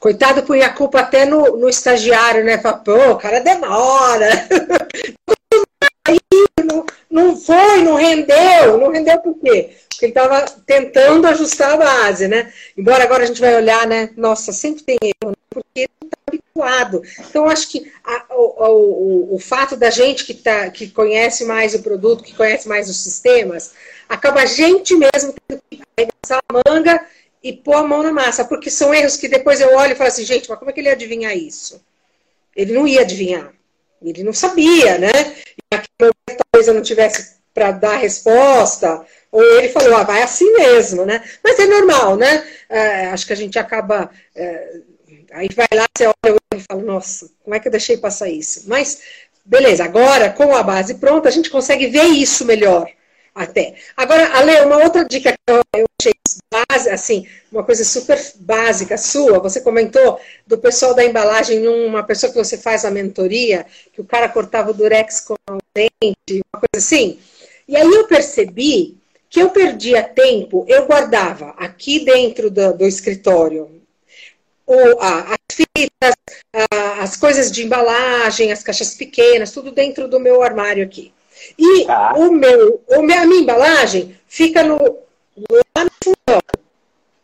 Coitado, 0.00 0.42
põe 0.42 0.62
a 0.62 0.72
culpa 0.72 1.00
até 1.00 1.24
no, 1.24 1.56
no 1.56 1.68
estagiário, 1.68 2.44
né? 2.44 2.58
Fala, 2.58 2.78
pô, 2.78 3.10
o 3.10 3.16
cara 3.16 3.40
demora. 3.40 4.28
não, 6.62 6.84
não 7.10 7.36
foi, 7.36 7.82
não 7.82 7.94
rendeu. 7.94 8.78
Não 8.78 8.90
rendeu 8.90 9.18
por 9.20 9.34
quê? 9.38 9.70
Porque 9.88 10.06
ele 10.06 10.12
estava 10.12 10.44
tentando 10.66 11.26
ajustar 11.26 11.74
a 11.74 11.76
base, 11.76 12.28
né? 12.28 12.52
Embora 12.76 13.04
agora 13.04 13.24
a 13.24 13.26
gente 13.26 13.40
vai 13.40 13.54
olhar, 13.54 13.86
né? 13.86 14.10
Nossa, 14.16 14.52
sempre 14.52 14.82
tem 14.82 14.98
erro, 15.02 15.30
né? 15.30 15.36
porque 15.50 15.88
não 16.00 16.08
está 16.08 16.18
habituado. 16.26 17.02
Então, 17.28 17.48
acho 17.48 17.68
que 17.68 17.92
a, 18.04 18.24
o, 18.30 19.32
o, 19.32 19.34
o 19.36 19.38
fato 19.38 19.76
da 19.76 19.90
gente 19.90 20.24
que, 20.24 20.34
tá, 20.34 20.70
que 20.70 20.90
conhece 20.90 21.44
mais 21.44 21.74
o 21.74 21.82
produto, 21.82 22.24
que 22.24 22.34
conhece 22.34 22.68
mais 22.68 22.88
os 22.88 22.96
sistemas, 22.96 23.72
acaba 24.08 24.42
a 24.42 24.46
gente 24.46 24.94
mesmo 24.94 25.34
tendo 25.46 25.62
que 25.70 25.80
arregaçar 25.96 26.42
a 26.48 26.70
manga 26.70 27.06
e 27.42 27.52
pôr 27.52 27.74
a 27.74 27.82
mão 27.82 28.02
na 28.02 28.12
massa, 28.12 28.44
porque 28.44 28.70
são 28.70 28.94
erros 28.94 29.16
que 29.16 29.28
depois 29.28 29.60
eu 29.60 29.74
olho 29.74 29.92
e 29.92 29.96
falo 29.96 30.08
assim, 30.08 30.24
gente, 30.24 30.48
mas 30.48 30.58
como 30.58 30.70
é 30.70 30.74
que 30.74 30.80
ele 30.80 30.88
ia 30.88 30.94
adivinhar 30.94 31.36
isso? 31.36 31.82
Ele 32.54 32.72
não 32.72 32.86
ia 32.86 33.00
adivinhar, 33.00 33.52
ele 34.00 34.22
não 34.22 34.32
sabia, 34.32 34.98
né? 34.98 35.10
E 35.56 35.62
naquele 35.72 36.12
momento 36.28 36.41
talvez 36.62 36.68
eu 36.68 36.74
não 36.74 36.82
tivesse 36.82 37.36
para 37.52 37.72
dar 37.72 37.96
resposta, 37.96 39.04
ou 39.30 39.42
ele 39.58 39.68
falou, 39.68 39.96
ah, 39.96 40.04
vai 40.04 40.22
assim 40.22 40.50
mesmo, 40.54 41.04
né? 41.04 41.22
Mas 41.42 41.58
é 41.58 41.66
normal, 41.66 42.16
né? 42.16 42.46
É, 42.68 43.06
acho 43.06 43.26
que 43.26 43.32
a 43.32 43.36
gente 43.36 43.58
acaba. 43.58 44.10
É, 44.34 44.76
aí 45.32 45.48
vai 45.54 45.66
lá, 45.74 45.84
você 45.96 46.06
olha 46.06 46.38
e 46.54 46.60
fala, 46.60 46.82
nossa, 46.82 47.30
como 47.42 47.54
é 47.54 47.60
que 47.60 47.68
eu 47.68 47.72
deixei 47.72 47.96
passar 47.96 48.28
isso? 48.28 48.64
Mas, 48.66 49.00
beleza, 49.44 49.84
agora 49.84 50.30
com 50.30 50.54
a 50.54 50.62
base 50.62 50.94
pronta, 50.94 51.28
a 51.28 51.32
gente 51.32 51.50
consegue 51.50 51.88
ver 51.88 52.04
isso 52.04 52.44
melhor. 52.44 52.88
até. 53.34 53.74
Agora, 53.96 54.28
Ale, 54.36 54.60
uma 54.62 54.78
outra 54.84 55.04
dica 55.04 55.32
que 55.32 55.52
eu 55.52 55.61
achei 55.74 56.12
base, 56.50 56.90
assim, 56.90 57.26
uma 57.50 57.64
coisa 57.64 57.84
super 57.84 58.18
básica 58.36 58.98
sua, 58.98 59.38
você 59.38 59.60
comentou 59.60 60.20
do 60.46 60.58
pessoal 60.58 60.94
da 60.94 61.04
embalagem, 61.04 61.66
uma 61.66 62.02
pessoa 62.02 62.30
que 62.30 62.38
você 62.38 62.58
faz 62.58 62.84
a 62.84 62.90
mentoria, 62.90 63.66
que 63.92 64.00
o 64.00 64.04
cara 64.04 64.28
cortava 64.28 64.70
o 64.70 64.74
durex 64.74 65.20
com 65.20 65.34
o 65.34 65.58
dente, 65.74 66.42
uma 66.52 66.60
coisa 66.60 66.76
assim. 66.76 67.18
E 67.66 67.76
aí 67.76 67.88
eu 67.88 68.06
percebi 68.06 68.98
que 69.30 69.40
eu 69.40 69.50
perdia 69.50 70.02
tempo, 70.02 70.66
eu 70.68 70.86
guardava 70.86 71.54
aqui 71.56 72.04
dentro 72.04 72.50
do, 72.50 72.74
do 72.74 72.86
escritório 72.86 73.80
o, 74.66 75.00
a, 75.00 75.32
as 75.32 75.56
fitas, 75.56 76.14
a, 76.70 77.02
as 77.02 77.16
coisas 77.16 77.50
de 77.50 77.64
embalagem, 77.64 78.52
as 78.52 78.62
caixas 78.62 78.94
pequenas, 78.94 79.52
tudo 79.52 79.70
dentro 79.70 80.06
do 80.06 80.20
meu 80.20 80.42
armário 80.42 80.84
aqui. 80.84 81.12
E 81.58 81.84
tá. 81.86 82.12
o 82.14 82.30
meu, 82.30 82.80
o 82.88 83.02
meu, 83.02 83.18
a 83.18 83.26
minha 83.26 83.40
embalagem 83.40 84.16
fica 84.28 84.62
no, 84.62 84.98
lá 85.36 85.84
no 85.84 85.90
fundão 86.02 86.42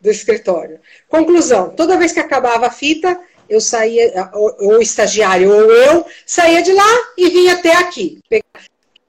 do 0.01 0.09
escritório. 0.09 0.79
Conclusão: 1.07 1.69
toda 1.71 1.97
vez 1.97 2.11
que 2.11 2.19
acabava 2.19 2.67
a 2.67 2.71
fita, 2.71 3.19
eu 3.49 3.59
saía, 3.59 4.29
ou 4.33 4.77
o 4.77 4.81
estagiário 4.81 5.51
ou 5.51 5.71
eu, 5.71 6.05
saía 6.25 6.61
de 6.61 6.71
lá 6.71 6.97
e 7.17 7.29
vinha 7.29 7.53
até 7.53 7.75
aqui. 7.75 8.19
O 8.25 8.29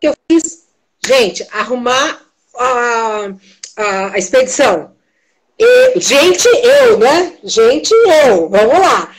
que 0.01 0.09
eu 0.09 0.15
fiz? 0.31 0.65
Gente, 1.05 1.47
arrumar 1.51 2.23
a, 2.57 3.35
a, 3.77 4.15
a 4.15 4.19
expedição. 4.19 4.95
E, 5.59 6.01
gente, 6.01 6.47
eu, 6.49 6.99
né? 6.99 7.37
Gente, 7.45 7.93
eu. 7.93 8.49
Vamos 8.49 8.79
lá 8.79 9.15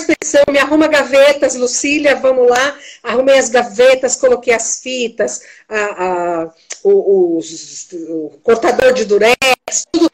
expressão, 0.00 0.42
me 0.50 0.58
arruma 0.58 0.88
gavetas, 0.88 1.54
Lucília, 1.54 2.16
vamos 2.16 2.48
lá. 2.48 2.78
Arrumei 3.02 3.38
as 3.38 3.48
gavetas, 3.48 4.16
coloquei 4.16 4.52
as 4.54 4.80
fitas, 4.80 5.42
a, 5.68 5.76
a, 5.76 6.50
o, 6.82 6.90
o, 6.90 7.38
o, 7.38 8.30
cortador 8.42 8.92
de 8.92 9.04
durex, 9.04 9.36
tudo. 9.92 10.10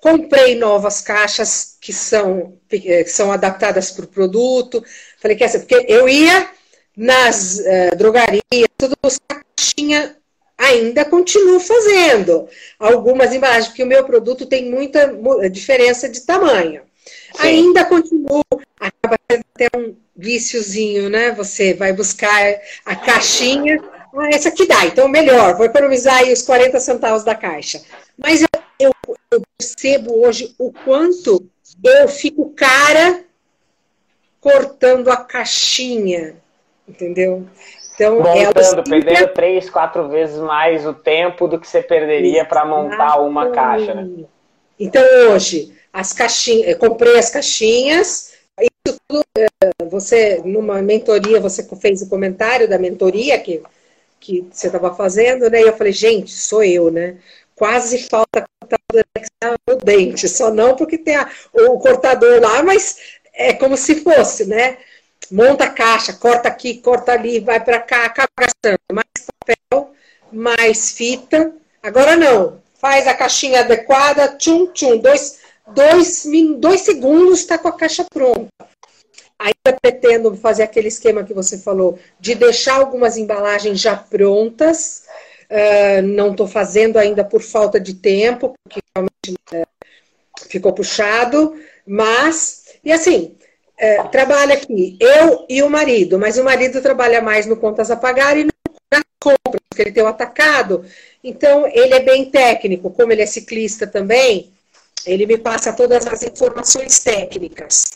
Comprei 0.00 0.54
novas 0.54 1.00
caixas 1.00 1.76
que 1.80 1.92
são, 1.92 2.56
que 2.68 3.04
são 3.06 3.32
adaptadas 3.32 3.90
para 3.90 4.04
o 4.04 4.08
produto. 4.08 4.84
Falei, 5.20 5.36
quer 5.36 5.46
dizer, 5.46 5.60
porque 5.60 5.86
eu 5.88 6.08
ia 6.08 6.50
nas 6.96 7.58
uh, 7.58 7.96
drogarias, 7.96 8.68
tudo 8.76 8.96
buscar 9.02 9.42
caixinha 9.56 10.16
ainda 10.58 11.04
continuo 11.04 11.60
fazendo 11.60 12.48
algumas 12.78 13.32
embalagens, 13.32 13.68
porque 13.68 13.84
o 13.84 13.86
meu 13.86 14.04
produto 14.04 14.44
tem 14.44 14.68
muita 14.68 15.16
diferença 15.50 16.08
de 16.08 16.20
tamanho. 16.22 16.82
Sim. 17.36 17.46
Ainda 17.46 17.84
continuo, 17.84 18.42
acaba 18.80 19.16
sendo 19.30 19.44
até 19.54 19.68
um 19.76 19.94
viciozinho, 20.16 21.08
né? 21.08 21.30
Você 21.32 21.74
vai 21.74 21.92
buscar 21.92 22.60
a 22.84 22.96
caixinha, 22.96 23.80
ah, 24.20 24.28
essa 24.32 24.48
aqui 24.48 24.66
dá, 24.66 24.86
então 24.86 25.08
melhor, 25.08 25.56
vou 25.56 25.66
economizar 25.66 26.18
aí 26.18 26.32
os 26.32 26.42
40 26.42 26.78
centavos 26.80 27.24
da 27.24 27.34
caixa. 27.34 27.80
Mas 28.16 28.42
eu, 28.42 28.48
eu, 28.80 28.92
eu 29.30 29.42
percebo 29.56 30.24
hoje 30.24 30.54
o 30.58 30.72
quanto 30.72 31.46
eu 31.84 32.08
fico 32.08 32.50
cara 32.50 33.24
cortando 34.40 35.10
a 35.10 35.16
caixinha, 35.16 36.36
entendeu? 36.86 37.46
Então, 37.94 38.20
Montando, 38.20 38.84
perdendo 38.84 39.28
três, 39.34 39.68
quatro 39.68 40.08
vezes 40.08 40.38
mais 40.38 40.86
o 40.86 40.94
tempo 40.94 41.48
do 41.48 41.58
que 41.58 41.66
você 41.66 41.82
perderia 41.82 42.44
para 42.44 42.64
montar 42.64 43.20
uma 43.20 43.50
caixa, 43.50 43.92
né? 43.92 44.08
Então, 44.78 45.02
hoje, 45.32 45.74
as 45.92 46.12
caixinhas, 46.12 46.78
comprei 46.78 47.18
as 47.18 47.28
caixinhas, 47.28 48.34
isso 48.60 49.00
tudo, 49.08 49.24
é, 49.36 49.84
você, 49.86 50.40
numa 50.44 50.80
mentoria, 50.80 51.40
você 51.40 51.66
fez 51.80 52.00
o 52.00 52.08
comentário 52.08 52.68
da 52.68 52.78
mentoria 52.78 53.36
que, 53.40 53.60
que 54.20 54.46
você 54.50 54.66
estava 54.66 54.94
fazendo, 54.94 55.50
né? 55.50 55.60
E 55.60 55.66
eu 55.66 55.76
falei, 55.76 55.92
gente, 55.92 56.30
sou 56.30 56.62
eu, 56.62 56.90
né? 56.90 57.16
Quase 57.54 58.08
falta 58.08 58.44
cortador 58.60 59.04
no 59.68 59.76
dente, 59.76 60.28
só 60.28 60.50
não 60.52 60.76
porque 60.76 60.98
tem 60.98 61.16
a, 61.16 61.28
o 61.52 61.78
cortador 61.78 62.40
lá, 62.40 62.62
mas 62.62 62.98
é 63.32 63.52
como 63.54 63.76
se 63.76 63.96
fosse, 64.02 64.46
né? 64.46 64.78
monta 65.30 65.64
a 65.64 65.70
caixa, 65.70 66.12
corta 66.14 66.48
aqui, 66.48 66.80
corta 66.80 67.12
ali, 67.12 67.40
vai 67.40 67.62
para 67.62 67.80
cá, 67.80 68.06
acaba 68.06 68.28
gastando 68.38 68.78
mais 68.92 69.06
papel, 69.38 69.92
mais 70.32 70.92
fita. 70.92 71.52
Agora 71.82 72.16
não, 72.16 72.60
faz 72.80 73.06
a 73.06 73.14
caixinha 73.14 73.60
adequada, 73.60 74.36
tchum, 74.36 74.68
tchum, 74.72 74.98
dois, 74.98 75.38
dois, 75.68 76.26
dois 76.58 76.80
segundos 76.82 77.40
está 77.40 77.58
com 77.58 77.68
a 77.68 77.76
caixa 77.76 78.04
pronta. 78.12 78.48
Ainda 79.38 79.78
pretendo 79.80 80.34
fazer 80.36 80.64
aquele 80.64 80.88
esquema 80.88 81.24
que 81.24 81.32
você 81.32 81.58
falou, 81.58 81.98
de 82.18 82.34
deixar 82.34 82.76
algumas 82.76 83.16
embalagens 83.16 83.80
já 83.80 83.96
prontas. 83.96 85.04
Uh, 85.50 86.02
não 86.02 86.32
estou 86.32 86.46
fazendo 86.46 86.98
ainda 86.98 87.24
por 87.24 87.40
falta 87.40 87.78
de 87.80 87.94
tempo, 87.94 88.54
porque 88.62 88.80
realmente 88.94 89.40
uh, 89.52 90.48
ficou 90.48 90.72
puxado. 90.72 91.54
Mas, 91.86 92.64
e 92.84 92.92
assim, 92.92 93.36
é, 93.78 94.02
trabalha 94.08 94.54
aqui, 94.54 94.96
eu 95.00 95.46
e 95.48 95.62
o 95.62 95.70
marido, 95.70 96.18
mas 96.18 96.36
o 96.36 96.44
marido 96.44 96.82
trabalha 96.82 97.22
mais 97.22 97.46
no 97.46 97.56
contas 97.56 97.90
a 97.90 97.96
pagar 97.96 98.36
e 98.36 98.44
na 98.44 99.02
compra, 99.20 99.60
porque 99.70 99.82
ele 99.82 99.92
tem 99.92 100.02
o 100.02 100.08
atacado. 100.08 100.84
Então, 101.22 101.66
ele 101.66 101.94
é 101.94 102.00
bem 102.00 102.28
técnico, 102.28 102.90
como 102.90 103.12
ele 103.12 103.22
é 103.22 103.26
ciclista 103.26 103.86
também, 103.86 104.52
ele 105.06 105.26
me 105.26 105.38
passa 105.38 105.72
todas 105.72 106.06
as 106.06 106.22
informações 106.24 106.98
técnicas. 106.98 107.92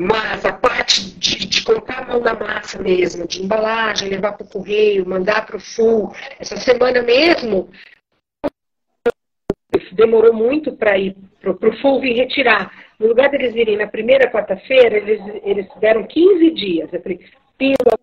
Massa, 0.00 0.48
a 0.48 0.52
parte 0.54 1.10
de, 1.18 1.46
de, 1.46 1.62
colocar 1.62 1.98
a 1.98 2.06
mão 2.06 2.20
na 2.20 2.32
massa 2.32 2.82
mesmo, 2.82 3.28
de 3.28 3.42
embalagem, 3.42 4.08
levar 4.08 4.32
para 4.32 4.46
o 4.46 4.48
correio, 4.48 5.06
mandar 5.06 5.44
para 5.44 5.58
o 5.58 5.60
sul. 5.60 6.10
Essa 6.40 6.56
semana 6.56 7.02
mesmo, 7.02 7.68
demorou 9.92 10.32
muito 10.32 10.74
para 10.74 10.96
ir 10.96 11.14
para 11.38 11.50
o 11.50 11.76
full 11.82 12.00
vir 12.00 12.16
retirar. 12.16 12.72
No 12.98 13.08
lugar 13.08 13.28
deles 13.28 13.52
virem 13.52 13.76
na 13.76 13.86
primeira 13.86 14.30
quarta-feira, 14.30 14.96
eles, 14.96 15.20
eles 15.44 15.66
deram 15.78 16.06
15 16.06 16.50
dias. 16.52 16.90
Eu 16.90 17.02
falei, 17.02 17.20
pila, 17.58 17.98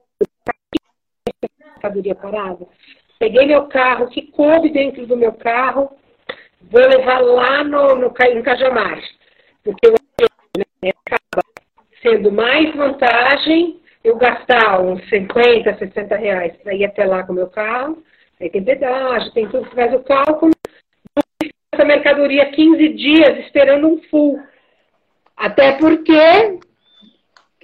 mercadoria 1.73 2.13
parada. 2.13 2.67
Peguei 3.17 3.47
meu 3.47 3.67
carro, 3.67 4.07
que 4.09 4.21
coube 4.21 4.69
dentro 4.69 5.07
do 5.07 5.17
meu 5.17 5.33
carro, 5.33 5.89
vou 6.61 6.87
levar 6.87 7.19
lá 7.21 7.63
no, 7.63 7.95
no, 7.95 8.09
no 8.09 8.43
Cajamar. 8.43 9.01
Porque 9.63 10.04
né, 10.85 10.91
acaba 11.05 11.43
sendo 12.01 12.31
mais 12.31 12.73
vantagem 12.75 13.79
eu 14.03 14.17
gastar 14.17 14.81
uns 14.81 15.07
50, 15.09 15.77
60 15.77 16.15
reais 16.15 16.55
para 16.63 16.73
ir 16.75 16.85
até 16.85 17.05
lá 17.05 17.23
com 17.23 17.33
o 17.33 17.35
meu 17.35 17.47
carro. 17.47 18.03
Aí 18.39 18.49
tem 18.49 18.63
pedágio, 18.63 19.33
tem 19.33 19.49
tudo, 19.49 19.69
faz 19.71 19.93
o 19.93 19.99
cálculo. 20.03 20.53
Essa 21.73 21.85
mercadoria 21.85 22.51
15 22.51 22.89
dias 22.89 23.39
esperando 23.39 23.87
um 23.87 24.01
full. 24.09 24.39
Até 25.35 25.71
porque 25.73 26.59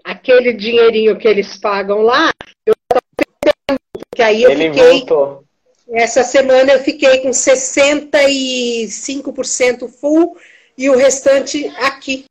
aquele 0.03 0.53
dinheirinho 0.53 1.15
que 1.17 1.27
eles 1.27 1.57
pagam 1.57 2.01
lá, 2.01 2.31
eu 2.65 2.73
perdendo, 2.89 3.79
porque 3.93 4.23
aí 4.23 4.43
eu 4.43 4.51
Ele 4.51 4.71
fiquei. 4.71 4.99
Voltou. 4.99 5.43
Essa 5.93 6.23
semana 6.23 6.73
eu 6.73 6.79
fiquei 6.79 7.19
com 7.19 7.29
65% 7.29 9.87
full 9.89 10.37
e 10.77 10.89
o 10.89 10.95
restante 10.95 11.67
aqui. 11.77 12.25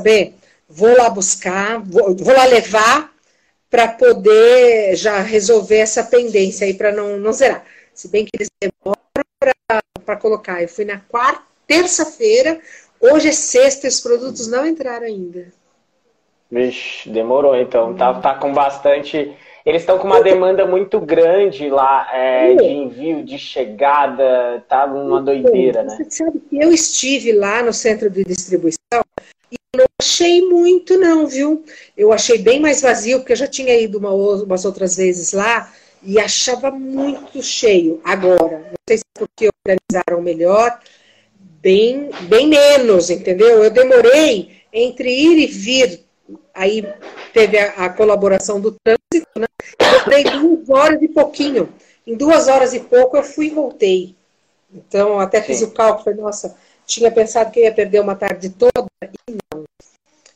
Saber? 0.00 0.34
Vou 0.68 0.96
lá 0.96 1.10
buscar, 1.10 1.82
vou, 1.82 2.16
vou 2.16 2.34
lá 2.34 2.44
levar 2.46 3.12
para 3.68 3.88
poder 3.88 4.96
já 4.96 5.20
resolver 5.20 5.78
essa 5.78 6.04
pendência 6.04 6.66
aí 6.66 6.74
para 6.74 6.92
não, 6.92 7.16
não 7.16 7.32
zerar. 7.32 7.64
Se 7.94 8.08
bem 8.08 8.24
que 8.24 8.30
eles 8.34 8.48
demoram 8.60 9.00
para 10.04 10.16
colocar. 10.16 10.62
Eu 10.62 10.68
fui 10.68 10.84
na 10.84 10.98
quarta, 10.98 11.42
terça-feira, 11.66 12.60
Hoje 13.00 13.28
é 13.28 13.32
sexta 13.32 13.88
os 13.88 13.98
produtos 13.98 14.46
não 14.46 14.66
entraram 14.66 15.06
ainda. 15.06 15.46
Vixe, 16.50 17.08
demorou 17.08 17.56
então. 17.56 17.94
Tá, 17.94 18.12
tá 18.20 18.34
com 18.34 18.52
bastante. 18.52 19.34
Eles 19.64 19.82
estão 19.82 19.98
com 19.98 20.06
uma 20.06 20.22
demanda 20.22 20.66
muito 20.66 21.00
grande 21.00 21.70
lá 21.70 22.08
é, 22.12 22.54
de 22.54 22.64
envio, 22.64 23.24
de 23.24 23.38
chegada, 23.38 24.62
tá 24.68 24.84
uma 24.84 25.22
doideira, 25.22 25.82
né? 25.82 25.96
Você 25.96 26.10
sabe 26.10 26.40
que 26.40 26.58
eu 26.58 26.72
estive 26.72 27.32
lá 27.32 27.62
no 27.62 27.72
centro 27.72 28.10
de 28.10 28.24
distribuição 28.24 28.79
e 29.50 29.56
não 29.76 29.84
achei 30.00 30.42
muito, 30.42 30.98
não, 30.98 31.26
viu? 31.26 31.64
Eu 31.96 32.12
achei 32.12 32.38
bem 32.38 32.60
mais 32.60 32.80
vazio, 32.80 33.18
porque 33.18 33.32
eu 33.32 33.36
já 33.36 33.46
tinha 33.46 33.78
ido 33.78 33.98
uma, 33.98 34.10
umas 34.10 34.64
outras 34.64 34.96
vezes 34.96 35.32
lá 35.32 35.72
e 36.02 36.18
achava 36.18 36.70
muito 36.70 37.42
cheio. 37.42 38.00
Agora, 38.04 38.58
não 38.58 38.74
sei 38.88 38.98
se 38.98 39.04
é 39.16 39.18
porque 39.18 39.48
organizaram 39.66 40.22
melhor, 40.22 40.80
bem, 41.60 42.10
bem 42.28 42.48
menos, 42.48 43.10
entendeu? 43.10 43.62
Eu 43.62 43.70
demorei 43.70 44.60
entre 44.72 45.10
ir 45.10 45.38
e 45.38 45.46
vir, 45.46 46.00
aí 46.54 46.86
teve 47.32 47.58
a, 47.58 47.86
a 47.86 47.88
colaboração 47.90 48.60
do 48.60 48.72
trânsito, 48.72 49.38
né? 49.38 49.46
Eu 49.78 50.10
dei 50.10 50.24
duas 50.24 50.70
horas 50.70 51.02
e 51.02 51.08
pouquinho. 51.08 51.72
Em 52.06 52.16
duas 52.16 52.48
horas 52.48 52.72
e 52.72 52.80
pouco 52.80 53.16
eu 53.16 53.22
fui 53.22 53.46
e 53.46 53.50
voltei. 53.50 54.16
Então, 54.72 55.18
até 55.18 55.42
fiz 55.42 55.58
Sim. 55.58 55.64
o 55.64 55.70
cálculo, 55.72 56.04
falei, 56.04 56.20
nossa, 56.20 56.56
tinha 56.90 57.10
pensado 57.10 57.50
que 57.50 57.60
ia 57.60 57.72
perder 57.72 58.00
uma 58.00 58.16
tarde 58.16 58.50
toda, 58.50 58.86
e 59.28 59.38
não. 59.52 59.64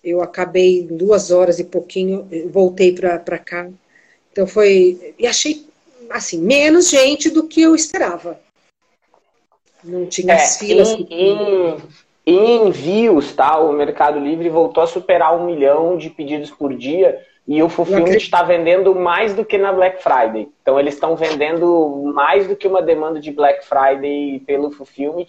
Eu 0.03 0.23
acabei 0.23 0.81
em 0.81 0.97
duas 0.97 1.31
horas 1.31 1.59
e 1.59 1.65
pouquinho, 1.65 2.29
voltei 2.51 2.95
para 2.95 3.39
cá. 3.39 3.69
Então 4.31 4.47
foi. 4.47 5.15
E 5.19 5.27
achei 5.27 5.67
assim, 6.11 6.39
menos 6.41 6.91
gente 6.91 7.31
do 7.31 7.49
que 7.49 7.63
eu 7.63 7.75
esperava. 7.75 8.39
Não 9.83 10.07
tinha 10.07 10.35
é, 10.35 10.37
as 10.37 10.59
filas. 10.59 10.91
Em, 10.91 11.07
em, 11.11 11.77
em 12.27 12.67
envios, 12.67 13.33
tá? 13.35 13.59
O 13.59 13.73
Mercado 13.73 14.19
Livre 14.19 14.49
voltou 14.49 14.83
a 14.83 14.87
superar 14.87 15.37
um 15.37 15.47
milhão 15.47 15.97
de 15.97 16.11
pedidos 16.11 16.51
por 16.51 16.75
dia 16.75 17.21
e 17.47 17.63
o 17.63 17.69
Fulfillment 17.69 18.17
está 18.17 18.43
vendendo 18.43 18.95
mais 18.95 19.35
do 19.35 19.45
que 19.45 19.59
na 19.59 19.73
Black 19.73 20.03
Friday. 20.03 20.49
Então 20.63 20.81
eles 20.81 20.95
estão 20.95 21.15
vendendo 21.15 22.11
mais 22.15 22.47
do 22.47 22.57
que 22.57 22.67
uma 22.67 22.81
demanda 22.81 23.21
de 23.21 23.31
Black 23.31 23.67
Friday 23.67 24.41
pelo 24.47 24.71
Fulfillment. 24.71 25.27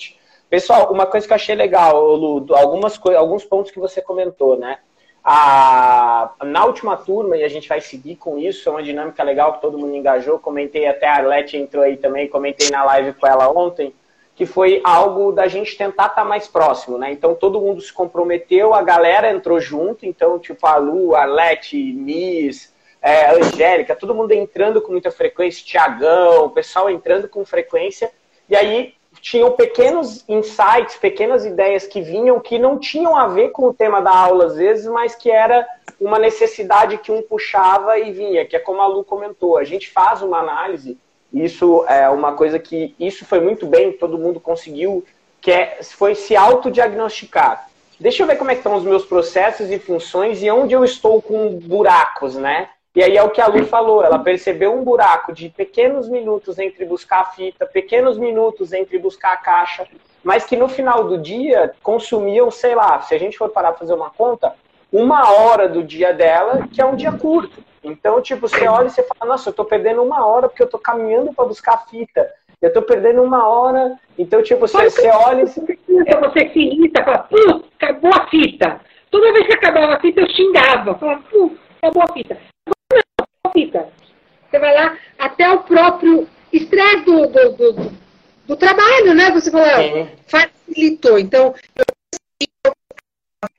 Pessoal, 0.56 0.90
uma 0.90 1.06
coisa 1.06 1.28
que 1.28 1.34
eu 1.34 1.36
achei 1.36 1.54
legal, 1.54 2.16
Lu, 2.16 2.46
algumas 2.56 2.98
alguns 3.18 3.44
pontos 3.44 3.72
que 3.72 3.78
você 3.78 4.02
comentou, 4.02 4.58
né? 4.58 4.78
A, 5.22 6.32
na 6.46 6.64
última 6.64 6.96
turma, 6.96 7.36
e 7.36 7.44
a 7.44 7.50
gente 7.50 7.68
vai 7.68 7.82
seguir 7.82 8.16
com 8.16 8.38
isso, 8.38 8.70
é 8.70 8.72
uma 8.72 8.82
dinâmica 8.82 9.22
legal 9.22 9.52
que 9.52 9.60
todo 9.60 9.78
mundo 9.78 9.94
engajou. 9.94 10.40
Comentei 10.40 10.88
até 10.88 11.10
a 11.10 11.16
Arlete 11.16 11.58
entrou 11.58 11.84
aí 11.84 11.98
também, 11.98 12.30
comentei 12.30 12.70
na 12.70 12.86
live 12.86 13.12
com 13.16 13.28
ela 13.28 13.52
ontem 13.52 13.94
que 14.34 14.46
foi 14.46 14.80
algo 14.86 15.34
da 15.34 15.46
gente 15.46 15.78
tentar 15.78 16.06
estar 16.06 16.22
tá 16.22 16.24
mais 16.24 16.48
próximo, 16.48 16.98
né? 16.98 17.12
Então 17.12 17.36
todo 17.36 17.60
mundo 17.60 17.82
se 17.82 17.92
comprometeu, 17.92 18.74
a 18.74 18.82
galera 18.82 19.30
entrou 19.30 19.60
junto, 19.60 20.06
então 20.06 20.40
tipo 20.40 20.66
a 20.66 20.78
Lu, 20.78 21.16
a 21.16 21.24
Arlete, 21.24 21.76
Miss, 21.76 22.74
é, 23.02 23.32
Angélica, 23.32 23.94
todo 23.94 24.16
mundo 24.16 24.32
entrando 24.32 24.82
com 24.82 24.94
muita 24.94 25.12
frequência, 25.12 25.66
Tiagão, 25.66 26.46
o 26.46 26.50
pessoal 26.50 26.90
entrando 26.90 27.28
com 27.28 27.44
frequência, 27.44 28.10
e 28.48 28.56
aí 28.56 28.94
tinham 29.22 29.52
pequenos 29.52 30.24
insights, 30.28 30.96
pequenas 30.98 31.46
ideias 31.46 31.88
que 31.88 32.02
vinham 32.02 32.40
que 32.40 32.60
não 32.60 32.78
tinham 32.78 33.16
a 33.16 33.28
ver 33.28 33.50
com 33.50 33.68
o 33.68 33.74
tema 33.74 34.02
da 34.02 34.16
aula 34.16 34.46
às 34.46 34.56
vezes, 34.56 34.86
mas 34.86 35.16
que 35.16 35.32
era 35.32 35.68
uma 36.00 36.20
necessidade 36.20 36.98
que 36.98 37.12
um 37.12 37.22
puxava 37.22 37.98
e 37.98 38.12
vinha, 38.12 38.46
que 38.46 38.56
é 38.56 38.60
como 38.60 38.82
a 38.82 38.88
Lu 38.88 39.04
comentou, 39.04 39.58
a 39.58 39.64
gente 39.64 39.90
faz 39.90 40.22
uma 40.22 40.40
análise 40.40 40.98
isso 41.36 41.86
é 41.90 42.10
uma 42.10 42.32
coisa 42.32 42.58
que 42.58 42.96
isso 42.98 43.26
foi 43.26 43.42
muito 43.42 43.68
bem, 43.68 43.92
todo 43.92 44.18
mundo 44.18 44.40
conseguiu, 44.40 45.04
que 45.42 45.52
é, 45.52 45.80
foi 45.84 46.16
se 46.16 46.34
autodiagnosticar. 46.34 47.70
Deixa 48.00 48.24
eu 48.24 48.28
ver 48.28 48.38
como 48.38 48.52
é 48.52 48.54
estão 48.54 48.76
os 48.76 48.84
meus 48.84 49.06
processos 49.06 49.70
e 49.70 49.78
funções 49.78 50.42
e 50.42 50.50
onde 50.50 50.74
eu 50.74 50.86
estou 50.86 51.22
com 51.22 51.60
buracos, 51.60 52.36
né? 52.36 52.70
E 52.96 53.04
aí 53.04 53.18
é 53.18 53.22
o 53.22 53.30
que 53.30 53.42
a 53.42 53.48
Lu 53.48 53.66
falou, 53.66 54.04
ela 54.04 54.18
percebeu 54.18 54.74
um 54.74 54.84
buraco 54.84 55.34
de 55.34 55.50
pequenos 55.50 56.08
minutos 56.08 56.58
entre 56.58 56.86
buscar 56.86 57.22
a 57.22 57.26
fita, 57.26 57.66
pequenos 57.66 58.18
minutos 58.18 58.72
entre 58.72 58.98
buscar 58.98 59.34
a 59.34 59.38
caixa, 59.38 59.86
mas 60.24 60.46
que 60.46 60.56
no 60.56 60.70
final 60.70 61.04
do 61.04 61.18
dia 61.18 61.74
consumiam, 61.84 62.50
sei 62.50 62.74
lá, 62.74 63.02
se 63.02 63.14
a 63.14 63.18
gente 63.20 63.38
for 63.38 63.50
parar 63.50 63.72
para 63.72 63.80
fazer 63.80 63.94
uma 63.94 64.10
conta, 64.10 64.54
uma 64.92 65.30
hora 65.30 65.68
do 65.68 65.84
dia 65.84 66.14
dela, 66.14 66.68
que 66.72 66.82
é 66.82 66.86
um 66.86 66.96
dia 66.96 67.12
curto. 67.12 67.62
Então, 67.84 68.22
tipo, 68.22 68.48
você 68.48 68.66
olha 68.66 68.88
e 68.88 68.90
você 68.90 69.04
fala, 69.04 69.32
nossa, 69.32 69.50
eu 69.50 69.54
tô 69.54 69.66
perdendo 69.66 70.02
uma 70.02 70.26
hora 70.26 70.48
porque 70.48 70.64
eu 70.64 70.70
tô 70.70 70.80
caminhando 70.80 71.34
para 71.34 71.46
buscar 71.46 71.74
a 71.74 71.78
fita. 71.80 72.32
Eu 72.62 72.72
tô 72.72 72.82
perdendo 72.82 73.22
uma 73.22 73.46
hora. 73.46 74.00
Então, 74.18 74.42
tipo, 74.42 74.62
você, 74.62 74.90
você 74.90 75.10
olha 75.10 75.42
e 75.42 75.48
você... 75.48 75.62
Você 75.62 76.50
se 76.50 76.60
irrita, 76.60 77.04
fala, 77.04 77.28
acabou 77.78 78.12
a 78.14 78.28
fita. 78.28 78.80
Toda 79.12 79.34
vez 79.34 79.46
que 79.48 79.54
acabava 79.54 79.96
a 79.96 80.00
fita, 80.00 80.22
eu 80.22 80.30
xingava. 80.30 80.96
Falava, 80.96 81.24
acabou 81.82 82.04
a 82.04 82.14
fita. 82.14 82.55
Fita. 83.56 83.88
Você 84.52 84.60
vai 84.60 84.74
lá, 84.74 84.98
até 85.18 85.50
o 85.50 85.64
próprio 85.64 86.28
estresse 86.52 87.06
do, 87.06 87.26
do, 87.28 87.52
do, 87.52 87.94
do 88.46 88.56
trabalho, 88.58 89.16
né? 89.16 89.32
Você 89.32 89.50
fala, 89.50 90.10
facilitou. 90.28 91.18
Então, 91.18 91.56
eu 91.76 91.86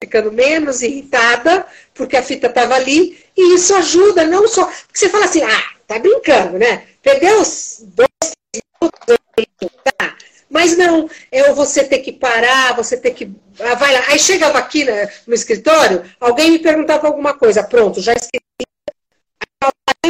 ficando 0.02 0.30
menos 0.30 0.82
irritada, 0.82 1.66
porque 1.94 2.16
a 2.16 2.22
fita 2.22 2.48
estava 2.48 2.74
ali, 2.74 3.18
e 3.34 3.54
isso 3.54 3.74
ajuda, 3.74 4.26
não 4.26 4.46
só. 4.46 4.66
Porque 4.66 4.98
você 4.98 5.08
fala 5.08 5.24
assim, 5.24 5.42
ah, 5.42 5.64
tá 5.86 5.98
brincando, 5.98 6.58
né? 6.58 6.86
Perdeu 7.02 7.40
os 7.40 7.82
dois 7.86 8.08
minutos, 8.54 9.82
tá. 9.98 10.14
Mas 10.50 10.76
não, 10.76 11.08
é 11.32 11.52
você 11.54 11.84
ter 11.84 12.00
que 12.00 12.12
parar, 12.12 12.76
você 12.76 12.98
ter 12.98 13.12
que. 13.12 13.30
Ah, 13.60 13.74
vai 13.74 13.94
lá. 13.94 14.04
Aí 14.08 14.18
chegava 14.18 14.58
aqui 14.58 14.84
né, 14.84 15.10
no 15.26 15.34
escritório, 15.34 16.04
alguém 16.20 16.50
me 16.50 16.58
perguntava 16.58 17.06
alguma 17.06 17.32
coisa, 17.32 17.64
pronto, 17.64 18.00
já 18.02 18.12
esqueci. 18.12 18.44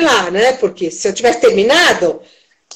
Lá, 0.03 0.31
né? 0.31 0.53
Porque 0.55 0.91
se 0.91 1.09
eu 1.09 1.15
tivesse 1.15 1.41
terminado, 1.41 2.21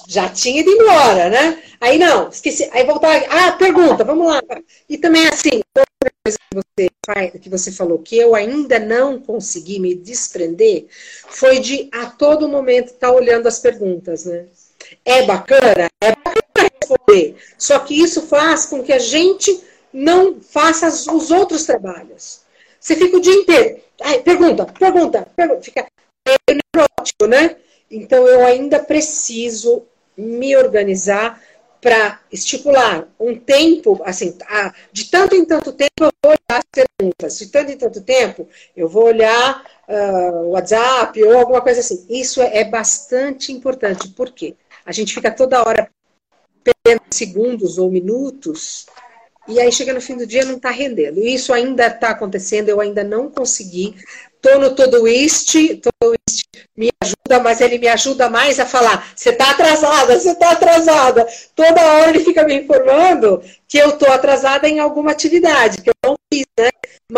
já 0.09 0.29
tinha 0.29 0.61
ido 0.61 0.71
embora, 0.71 1.29
né? 1.29 1.63
Aí 1.81 1.99
não, 1.99 2.29
esqueci. 2.29 2.69
Aí 2.73 2.85
voltava. 2.85 3.25
Ah, 3.29 3.53
pergunta, 3.53 4.05
vamos 4.05 4.27
lá. 4.27 4.41
E 4.89 4.99
também 4.99 5.27
assim, 5.29 5.61
outra 5.77 6.13
coisa 6.25 6.39
que 6.39 6.57
você, 6.57 7.39
que 7.39 7.49
você 7.49 7.73
falou, 7.73 7.99
que 7.99 8.17
eu 8.17 8.35
ainda 8.35 8.79
não 8.79 9.21
consegui 9.21 9.79
me 9.79 9.95
desprender, 9.95 10.87
foi 11.29 11.61
de 11.61 11.89
a 11.93 12.07
todo 12.07 12.49
momento 12.49 12.87
estar 12.87 13.09
tá 13.09 13.13
olhando 13.13 13.47
as 13.47 13.59
perguntas, 13.59 14.25
né? 14.25 14.47
É 15.05 15.23
bacana? 15.25 15.89
É 16.03 16.11
bacana 16.13 16.71
responder. 16.81 17.37
Só 17.57 17.79
que 17.79 17.95
isso 17.95 18.23
faz 18.23 18.67
com 18.67 18.83
que 18.83 18.93
a 18.93 18.99
gente 18.99 19.63
não 19.93 20.41
faça 20.41 20.89
os 21.13 21.31
outros 21.31 21.65
trabalhos. 21.65 22.41
Você 22.79 22.97
fica 22.97 23.17
o 23.17 23.21
dia 23.21 23.35
inteiro. 23.35 23.81
Ai, 24.03 24.21
pergunta, 24.23 24.67
pergunta, 24.67 25.29
pergunta. 25.37 25.63
Fica 25.63 25.87
neurótico, 26.81 27.27
né? 27.27 27.57
Então 27.91 28.27
eu 28.27 28.45
ainda 28.45 28.79
preciso 28.79 29.85
me 30.17 30.57
organizar 30.57 31.41
para 31.81 32.21
estipular 32.31 33.09
um 33.19 33.35
tempo, 33.35 34.01
assim, 34.05 34.37
de 34.93 35.07
tanto 35.07 35.35
em 35.35 35.45
tanto 35.47 35.73
tempo 35.73 35.91
eu 35.99 36.11
vou 36.23 36.33
olhar 36.33 36.59
as 36.59 36.65
perguntas, 36.71 37.39
de 37.39 37.47
tanto 37.47 37.73
em 37.73 37.77
tanto 37.77 38.01
tempo 38.03 38.49
eu 38.77 38.89
vou 38.89 39.05
olhar 39.05 39.65
o 39.89 39.93
uh, 39.93 40.51
WhatsApp 40.51 41.23
ou 41.23 41.39
alguma 41.39 41.63
coisa 41.63 41.81
assim. 41.81 42.07
Isso 42.09 42.43
é, 42.43 42.59
é 42.59 42.65
bastante 42.65 43.51
importante, 43.51 44.09
porque 44.09 44.55
a 44.85 44.93
gente 44.93 45.15
fica 45.15 45.31
toda 45.31 45.67
hora 45.67 45.91
perdendo 46.63 47.03
segundos 47.11 47.79
ou 47.79 47.91
minutos 47.91 48.87
e 49.49 49.59
aí 49.59 49.73
chega 49.73 49.93
no 49.93 50.01
fim 50.01 50.17
do 50.17 50.27
dia 50.27 50.45
não 50.45 50.57
está 50.57 50.71
rendendo. 50.71 51.19
Isso 51.19 51.53
ainda 51.53 51.87
está 51.87 52.11
acontecendo, 52.11 52.69
eu 52.69 52.81
ainda 52.81 53.03
não 53.03 53.31
consegui 53.31 53.97
Tô 54.41 54.59
no 54.59 54.75
Todoist, 54.75 55.53
Todoist 55.77 56.45
me 56.77 56.89
ajuda, 57.03 57.43
mas 57.43 57.61
ele 57.61 57.79
me 57.79 57.89
ajuda 57.89 58.31
mais 58.31 58.59
a 58.59 58.65
falar, 58.65 59.13
você 59.15 59.31
está 59.31 59.51
atrasada, 59.51 60.19
você 60.19 60.31
está 60.31 60.53
atrasada. 60.53 61.27
Toda 61.55 61.81
hora 61.81 62.11
ele 62.11 62.25
fica 62.25 62.43
me 62.45 62.55
informando 62.55 63.43
que 63.69 63.79
eu 63.79 63.91
estou 63.91 64.11
atrasada 64.11 64.69
em 64.69 64.79
alguma 64.79 65.11
atividade, 65.11 65.83
que 65.83 65.91
eu 65.91 65.95
não 66.05 66.17
fiz, 66.33 66.47
né? 66.59 66.71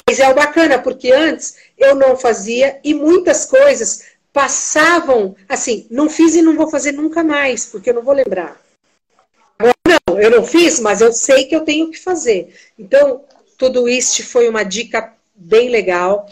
Mas 0.07 0.19
é 0.19 0.29
o 0.29 0.35
bacana, 0.35 0.79
porque 0.79 1.13
antes 1.13 1.57
eu 1.79 1.95
não 1.95 2.17
fazia 2.17 2.81
e 2.83 2.93
muitas 2.93 3.47
coisas 3.47 4.13
passavam, 4.33 5.37
assim, 5.49 5.87
não 5.91 6.09
fiz 6.09 6.35
e 6.35 6.43
não 6.43 6.57
vou 6.57 6.69
fazer 6.69 6.93
nunca 6.93 7.23
mais, 7.23 7.67
porque 7.67 7.91
eu 7.91 7.95
não 7.95 8.03
vou 8.03 8.15
lembrar. 8.15 8.61
Agora 9.59 9.75
não, 9.87 10.19
eu 10.19 10.31
não 10.31 10.45
fiz, 10.45 10.81
mas 10.81 11.01
eu 11.01 11.13
sei 11.13 11.45
que 11.45 11.55
eu 11.55 11.61
tenho 11.61 11.91
que 11.91 11.99
fazer. 11.99 12.55
Então, 12.79 13.23
tudo 13.57 13.89
isso 13.89 14.25
foi 14.25 14.49
uma 14.49 14.65
dica 14.65 15.15
bem 15.35 15.69
legal. 15.69 16.27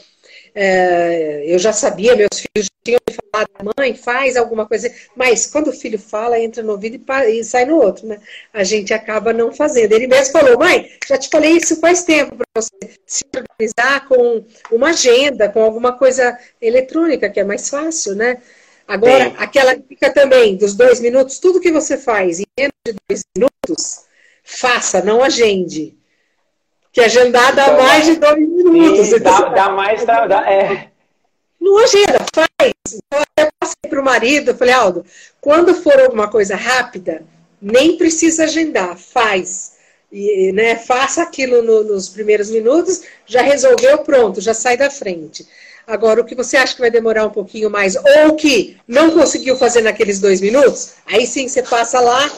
É, 0.54 1.44
eu 1.46 1.58
já 1.58 1.72
sabia, 1.72 2.16
meus 2.16 2.40
filhos 2.40 2.68
tinham 2.82 2.98
me 3.08 3.14
falado, 3.14 3.74
mãe, 3.78 3.94
faz 3.94 4.36
alguma 4.36 4.66
coisa, 4.66 4.92
mas 5.14 5.46
quando 5.46 5.68
o 5.68 5.72
filho 5.72 5.98
fala, 5.98 6.40
entra 6.40 6.62
no 6.62 6.72
ouvido 6.72 7.00
e, 7.28 7.44
sai 7.44 7.64
no 7.64 7.76
outro, 7.76 8.06
né? 8.06 8.18
A 8.52 8.64
gente 8.64 8.92
acaba 8.92 9.32
não 9.32 9.52
fazendo. 9.52 9.92
Ele 9.92 10.06
mesmo 10.06 10.32
falou, 10.32 10.58
mãe, 10.58 10.90
já 11.06 11.18
te 11.18 11.28
falei 11.28 11.52
isso 11.52 11.80
faz 11.80 12.02
tempo 12.04 12.36
para 12.36 12.46
você 12.54 12.70
se 13.06 13.24
organizar 13.34 14.08
com 14.08 14.44
uma 14.72 14.90
agenda, 14.90 15.48
com 15.48 15.62
alguma 15.62 15.96
coisa 15.96 16.36
eletrônica, 16.60 17.30
que 17.30 17.40
é 17.40 17.44
mais 17.44 17.68
fácil, 17.68 18.14
né? 18.14 18.38
Agora, 18.88 19.30
Sim. 19.30 19.34
aquela 19.38 19.74
dica 19.74 20.12
também 20.12 20.56
dos 20.56 20.74
dois 20.74 21.00
minutos, 21.00 21.38
tudo 21.38 21.60
que 21.60 21.70
você 21.70 21.96
faz 21.96 22.40
em 22.40 22.46
menos 22.58 22.74
de 22.84 22.96
dois 23.08 23.22
minutos, 23.36 24.00
faça, 24.42 25.00
não 25.00 25.22
agende. 25.22 25.96
Que 26.92 27.00
agendar 27.00 27.54
dá 27.54 27.66
então, 27.66 27.76
mais 27.76 28.04
de 28.04 28.16
dois 28.16 28.36
minutos. 28.36 28.59
Sim, 28.72 29.18
dá, 29.18 29.40
dá, 29.48 29.68
mais. 29.70 30.04
Dá, 30.04 30.50
é. 30.50 30.88
Não 31.60 31.78
agenda, 31.78 32.18
faz. 32.34 32.72
Eu 33.38 33.48
passei 33.58 33.90
para 33.90 34.00
o 34.00 34.04
marido, 34.04 34.56
falei, 34.56 34.74
Aldo, 34.74 35.04
quando 35.40 35.74
for 35.74 35.98
alguma 36.00 36.28
coisa 36.28 36.56
rápida, 36.56 37.22
nem 37.60 37.96
precisa 37.96 38.44
agendar, 38.44 38.96
faz. 38.96 39.72
E, 40.10 40.50
né, 40.52 40.76
faça 40.76 41.22
aquilo 41.22 41.62
no, 41.62 41.84
nos 41.84 42.08
primeiros 42.08 42.50
minutos, 42.50 43.02
já 43.26 43.42
resolveu, 43.42 43.98
pronto, 43.98 44.40
já 44.40 44.54
sai 44.54 44.76
da 44.76 44.90
frente. 44.90 45.46
Agora, 45.86 46.20
o 46.20 46.24
que 46.24 46.34
você 46.34 46.56
acha 46.56 46.74
que 46.74 46.80
vai 46.80 46.90
demorar 46.90 47.26
um 47.26 47.30
pouquinho 47.30 47.70
mais, 47.70 47.96
ou 47.96 48.36
que 48.36 48.76
não 48.86 49.10
conseguiu 49.10 49.56
fazer 49.56 49.82
naqueles 49.82 50.20
dois 50.20 50.40
minutos, 50.40 50.94
aí 51.06 51.26
sim 51.26 51.48
você 51.48 51.62
passa 51.62 52.00
lá, 52.00 52.30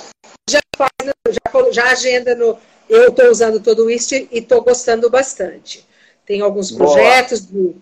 já, 0.49 0.61
faz, 0.77 0.90
já, 1.05 1.71
já 1.71 1.90
agenda 1.90 2.35
no, 2.35 2.59
eu 2.88 3.09
estou 3.09 3.31
usando 3.31 3.61
todo 3.61 3.90
isso 3.90 4.14
e 4.14 4.29
estou 4.33 4.62
gostando 4.62 5.09
bastante. 5.09 5.87
Tem 6.27 6.41
alguns 6.41 6.71
projetos 6.71 7.47
do 7.47 7.75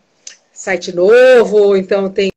site 0.53 0.95
novo, 0.95 1.77
então 1.77 2.09
tem. 2.11 2.31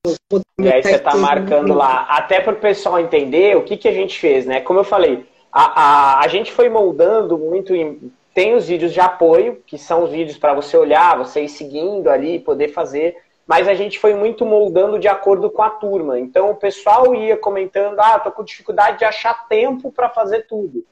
E 0.60 0.70
aí 0.70 0.82
você 0.82 0.96
está 0.96 1.16
marcando 1.16 1.74
lá, 1.74 2.06
até 2.10 2.40
para 2.40 2.54
o 2.54 2.60
pessoal 2.60 3.00
entender 3.00 3.58
o 3.58 3.64
que, 3.64 3.78
que 3.78 3.88
a 3.88 3.92
gente 3.92 4.20
fez, 4.20 4.46
né? 4.46 4.62
Como 4.62 4.80
eu 4.80 4.84
falei, 4.84 5.26
a, 5.52 5.82
a, 5.82 6.24
a 6.24 6.28
gente 6.28 6.52
foi 6.52 6.70
moldando 6.70 7.38
muito. 7.38 7.76
Em, 7.76 8.12
tem 8.34 8.56
os 8.56 8.68
vídeos 8.68 8.92
de 8.92 9.00
apoio, 9.00 9.62
que 9.68 9.78
são 9.78 10.04
os 10.04 10.10
vídeos 10.10 10.38
para 10.38 10.54
você 10.54 10.76
olhar, 10.76 11.18
você 11.18 11.42
ir 11.44 11.50
seguindo 11.50 12.10
ali, 12.10 12.40
poder 12.40 12.70
fazer. 12.70 13.16
mas 13.46 13.68
a 13.68 13.76
gente 13.76 14.00
foi 14.00 14.16
muito 14.16 14.46
moldando 14.46 14.98
de 14.98 15.08
acordo 15.08 15.52
com 15.52 15.62
a 15.62 15.70
turma. 15.70 16.20
Então 16.20 16.50
o 16.50 16.56
pessoal 16.56 17.14
ia 17.14 17.38
comentando: 17.38 18.00
ah, 18.00 18.20
tô 18.20 18.32
com 18.32 18.44
dificuldade 18.44 19.00
de 19.00 19.06
achar 19.06 19.48
tempo 19.48 19.92
para 19.92 20.10
fazer 20.10 20.48
tudo. 20.48 20.84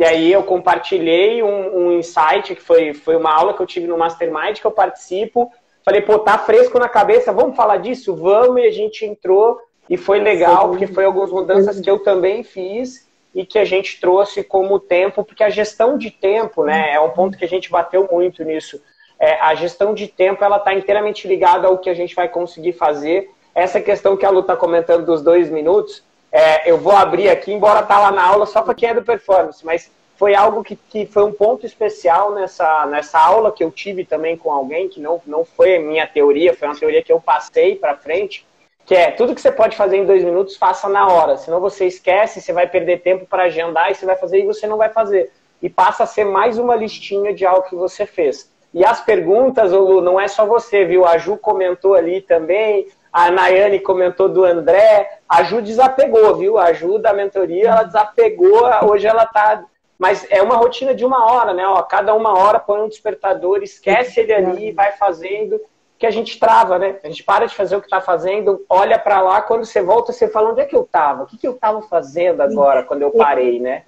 E 0.00 0.04
aí 0.04 0.32
eu 0.32 0.42
compartilhei 0.42 1.42
um, 1.42 1.76
um, 1.76 1.92
insight, 1.92 2.54
que 2.54 2.62
foi, 2.62 2.94
foi 2.94 3.16
uma 3.16 3.34
aula 3.34 3.52
que 3.52 3.60
eu 3.60 3.66
tive 3.66 3.86
no 3.86 3.98
Mastermind, 3.98 4.58
que 4.58 4.66
eu 4.66 4.70
participo. 4.70 5.52
Falei, 5.84 6.00
pô, 6.00 6.18
tá 6.18 6.38
fresco 6.38 6.78
na 6.78 6.88
cabeça, 6.88 7.34
vamos 7.34 7.54
falar 7.54 7.76
disso? 7.76 8.16
Vamos, 8.16 8.62
e 8.62 8.66
a 8.66 8.70
gente 8.70 9.04
entrou 9.04 9.60
e 9.90 9.98
foi 9.98 10.18
legal, 10.18 10.70
porque 10.70 10.86
foi 10.86 11.04
algumas 11.04 11.30
mudanças 11.30 11.78
que 11.78 11.90
eu 11.90 11.98
também 11.98 12.42
fiz 12.42 13.06
e 13.34 13.44
que 13.44 13.58
a 13.58 13.64
gente 13.66 14.00
trouxe 14.00 14.42
como 14.42 14.80
tempo, 14.80 15.22
porque 15.22 15.44
a 15.44 15.50
gestão 15.50 15.98
de 15.98 16.10
tempo, 16.10 16.64
né, 16.64 16.94
é 16.94 17.00
um 17.00 17.10
ponto 17.10 17.36
que 17.36 17.44
a 17.44 17.48
gente 17.48 17.70
bateu 17.70 18.08
muito 18.10 18.42
nisso. 18.42 18.82
É, 19.18 19.38
a 19.38 19.54
gestão 19.54 19.92
de 19.92 20.08
tempo, 20.08 20.42
ela 20.42 20.56
está 20.56 20.72
inteiramente 20.72 21.28
ligada 21.28 21.68
ao 21.68 21.76
que 21.76 21.90
a 21.90 21.94
gente 21.94 22.14
vai 22.14 22.26
conseguir 22.26 22.72
fazer. 22.72 23.28
Essa 23.54 23.82
questão 23.82 24.16
que 24.16 24.24
a 24.24 24.30
Lu 24.30 24.40
está 24.40 24.56
comentando 24.56 25.04
dos 25.04 25.20
dois 25.20 25.50
minutos, 25.50 26.02
é, 26.32 26.70
eu 26.70 26.78
vou 26.78 26.92
abrir 26.92 27.28
aqui, 27.28 27.52
embora 27.52 27.82
tá 27.82 27.98
lá 27.98 28.12
na 28.12 28.24
aula 28.24 28.46
só 28.46 28.62
para 28.62 28.74
quem 28.74 28.88
é 28.88 28.94
do 28.94 29.02
performance, 29.02 29.64
mas 29.64 29.90
foi 30.16 30.34
algo 30.34 30.62
que, 30.62 30.76
que 30.76 31.06
foi 31.06 31.24
um 31.24 31.32
ponto 31.32 31.64
especial 31.64 32.32
nessa, 32.32 32.86
nessa 32.86 33.18
aula 33.18 33.50
que 33.50 33.64
eu 33.64 33.70
tive 33.70 34.04
também 34.04 34.36
com 34.36 34.52
alguém, 34.52 34.88
que 34.88 35.00
não, 35.00 35.20
não 35.26 35.44
foi 35.44 35.78
minha 35.78 36.06
teoria, 36.06 36.54
foi 36.54 36.68
uma 36.68 36.78
teoria 36.78 37.02
que 37.02 37.10
eu 37.10 37.20
passei 37.20 37.74
para 37.74 37.96
frente, 37.96 38.46
que 38.84 38.94
é 38.94 39.10
tudo 39.10 39.34
que 39.34 39.40
você 39.40 39.50
pode 39.50 39.76
fazer 39.76 39.96
em 39.96 40.04
dois 40.04 40.22
minutos, 40.22 40.56
faça 40.56 40.88
na 40.88 41.08
hora. 41.08 41.36
Senão 41.36 41.60
você 41.60 41.86
esquece, 41.86 42.40
você 42.40 42.52
vai 42.52 42.66
perder 42.66 43.00
tempo 43.00 43.24
para 43.24 43.44
agendar 43.44 43.90
e 43.90 43.94
você 43.94 44.04
vai 44.04 44.16
fazer 44.16 44.40
e 44.40 44.46
você 44.46 44.66
não 44.66 44.76
vai 44.76 44.90
fazer. 44.90 45.32
E 45.62 45.70
passa 45.70 46.02
a 46.02 46.06
ser 46.06 46.24
mais 46.24 46.58
uma 46.58 46.76
listinha 46.76 47.32
de 47.32 47.46
algo 47.46 47.68
que 47.68 47.74
você 47.74 48.04
fez. 48.04 48.50
E 48.74 48.84
as 48.84 49.00
perguntas, 49.00 49.72
Lu, 49.72 50.00
não 50.00 50.20
é 50.20 50.28
só 50.28 50.44
você, 50.44 50.84
viu? 50.84 51.06
A 51.06 51.18
Ju 51.18 51.36
comentou 51.36 51.94
ali 51.94 52.20
também, 52.20 52.88
a 53.12 53.30
Nayane 53.30 53.80
comentou 53.80 54.28
do 54.28 54.44
André, 54.44 55.18
a 55.28 55.42
Ju 55.42 55.60
desapegou, 55.60 56.36
viu? 56.36 56.58
A 56.58 56.72
Ju 56.72 56.98
da 56.98 57.12
mentoria, 57.12 57.68
ela 57.68 57.82
desapegou, 57.82 58.62
hoje 58.84 59.06
ela 59.06 59.26
tá. 59.26 59.64
Mas 59.98 60.26
é 60.30 60.42
uma 60.42 60.56
rotina 60.56 60.94
de 60.94 61.04
uma 61.04 61.30
hora, 61.30 61.52
né? 61.52 61.66
Ó, 61.66 61.82
cada 61.82 62.14
uma 62.14 62.38
hora 62.38 62.58
põe 62.58 62.80
um 62.80 62.88
despertador, 62.88 63.62
esquece 63.62 64.20
ele 64.20 64.32
ali 64.32 64.68
e 64.68 64.72
vai 64.72 64.92
fazendo, 64.92 65.60
que 65.98 66.06
a 66.06 66.10
gente 66.10 66.38
trava, 66.38 66.78
né? 66.78 66.96
A 67.04 67.08
gente 67.08 67.22
para 67.22 67.46
de 67.46 67.54
fazer 67.54 67.76
o 67.76 67.80
que 67.80 67.86
está 67.86 68.00
fazendo, 68.00 68.64
olha 68.70 68.98
para 68.98 69.20
lá, 69.20 69.42
quando 69.42 69.66
você 69.66 69.82
volta, 69.82 70.12
você 70.12 70.28
fala, 70.28 70.52
onde 70.52 70.62
é 70.62 70.64
que 70.64 70.74
eu 70.74 70.82
estava? 70.82 71.24
O 71.24 71.26
que, 71.26 71.36
que 71.36 71.46
eu 71.46 71.52
estava 71.52 71.82
fazendo 71.82 72.40
agora, 72.40 72.82
quando 72.82 73.02
eu 73.02 73.10
parei, 73.10 73.60
né? 73.60 73.82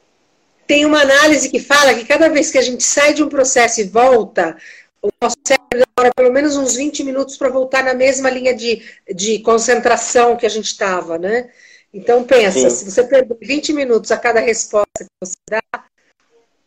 Tem 0.66 0.84
uma 0.84 1.00
análise 1.00 1.50
que 1.50 1.58
fala 1.58 1.94
que 1.94 2.04
cada 2.04 2.28
vez 2.28 2.50
que 2.50 2.58
a 2.58 2.62
gente 2.62 2.82
sai 2.82 3.14
de 3.14 3.22
um 3.22 3.28
processo 3.28 3.80
e 3.80 3.84
volta, 3.84 4.56
o 5.02 5.08
nosso 5.20 5.36
cérebro 5.46 5.68
demora 5.96 6.12
pelo 6.14 6.32
menos 6.32 6.56
uns 6.56 6.76
20 6.76 7.02
minutos 7.02 7.36
para 7.36 7.48
voltar 7.48 7.82
na 7.82 7.92
mesma 7.92 8.30
linha 8.30 8.54
de, 8.54 8.82
de 9.12 9.40
concentração 9.40 10.36
que 10.36 10.46
a 10.46 10.48
gente 10.48 10.66
estava, 10.66 11.18
né? 11.18 11.50
Então 11.92 12.24
pensa, 12.24 12.70
Sim. 12.70 12.70
se 12.70 12.90
você 12.90 13.04
perdeu 13.04 13.36
20 13.40 13.72
minutos 13.72 14.10
a 14.12 14.16
cada 14.16 14.40
resposta 14.40 14.86
que 15.00 15.06
você 15.20 15.34
dá, 15.50 15.60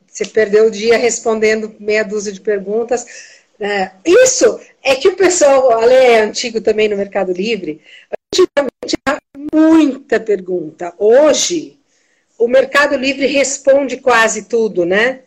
você 0.05 0.25
perdeu 0.25 0.67
o 0.67 0.71
dia 0.71 0.97
respondendo 0.97 1.75
meia 1.79 2.03
dúzia 2.03 2.31
de 2.31 2.41
perguntas. 2.41 3.05
É, 3.59 3.91
isso 4.05 4.59
é 4.83 4.95
que 4.95 5.07
o 5.07 5.15
pessoal, 5.15 5.71
Ale 5.71 5.93
é 5.93 6.21
antigo 6.21 6.61
também 6.61 6.89
no 6.89 6.97
Mercado 6.97 7.31
Livre, 7.31 7.81
antigamente 8.33 8.75
tinha 8.85 9.19
muita 9.53 10.19
pergunta. 10.19 10.93
Hoje, 10.97 11.79
o 12.37 12.47
Mercado 12.47 12.95
Livre 12.95 13.25
responde 13.25 13.97
quase 13.97 14.43
tudo, 14.43 14.85
né? 14.85 15.21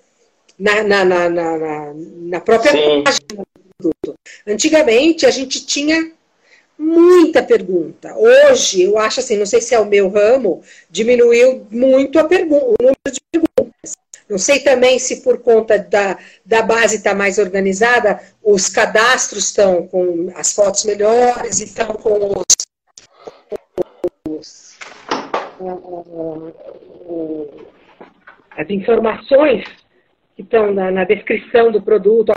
Na, 0.58 0.82
na, 0.82 1.04
na, 1.04 1.28
na, 1.28 1.94
na 1.94 2.40
própria 2.40 2.72
Sim. 2.72 3.04
página 3.04 3.44
do 3.54 3.62
produto. 3.78 4.14
Antigamente, 4.46 5.24
a 5.24 5.30
gente 5.30 5.64
tinha 5.64 6.10
muita 6.78 7.42
pergunta. 7.42 8.14
Hoje, 8.16 8.82
eu 8.82 8.98
acho 8.98 9.20
assim, 9.20 9.36
não 9.36 9.46
sei 9.46 9.60
se 9.60 9.74
é 9.74 9.80
o 9.80 9.84
meu 9.84 10.08
ramo, 10.08 10.62
diminuiu 10.90 11.66
muito 11.70 12.18
a 12.18 12.24
pergunta, 12.24 12.66
o 12.66 12.76
número 12.80 12.96
de 13.12 13.20
perguntas. 13.30 13.96
Não 14.28 14.38
sei 14.38 14.60
também 14.60 14.98
se 14.98 15.22
por 15.22 15.38
conta 15.38 15.78
da, 15.78 16.18
da 16.44 16.60
base 16.62 16.96
estar 16.96 17.10
tá 17.10 17.16
mais 17.16 17.38
organizada, 17.38 18.20
os 18.42 18.68
cadastros 18.68 19.44
estão 19.44 19.86
com 19.86 20.30
as 20.34 20.52
fotos 20.52 20.84
melhores, 20.84 21.60
estão 21.60 21.94
com 21.94 22.32
os, 22.36 22.44
os 24.26 24.76
as 28.56 28.68
informações 28.70 29.64
que 30.38 30.42
estão 30.42 30.72
na, 30.72 30.88
na 30.92 31.02
descrição 31.02 31.72
do 31.72 31.82
produto. 31.82 32.32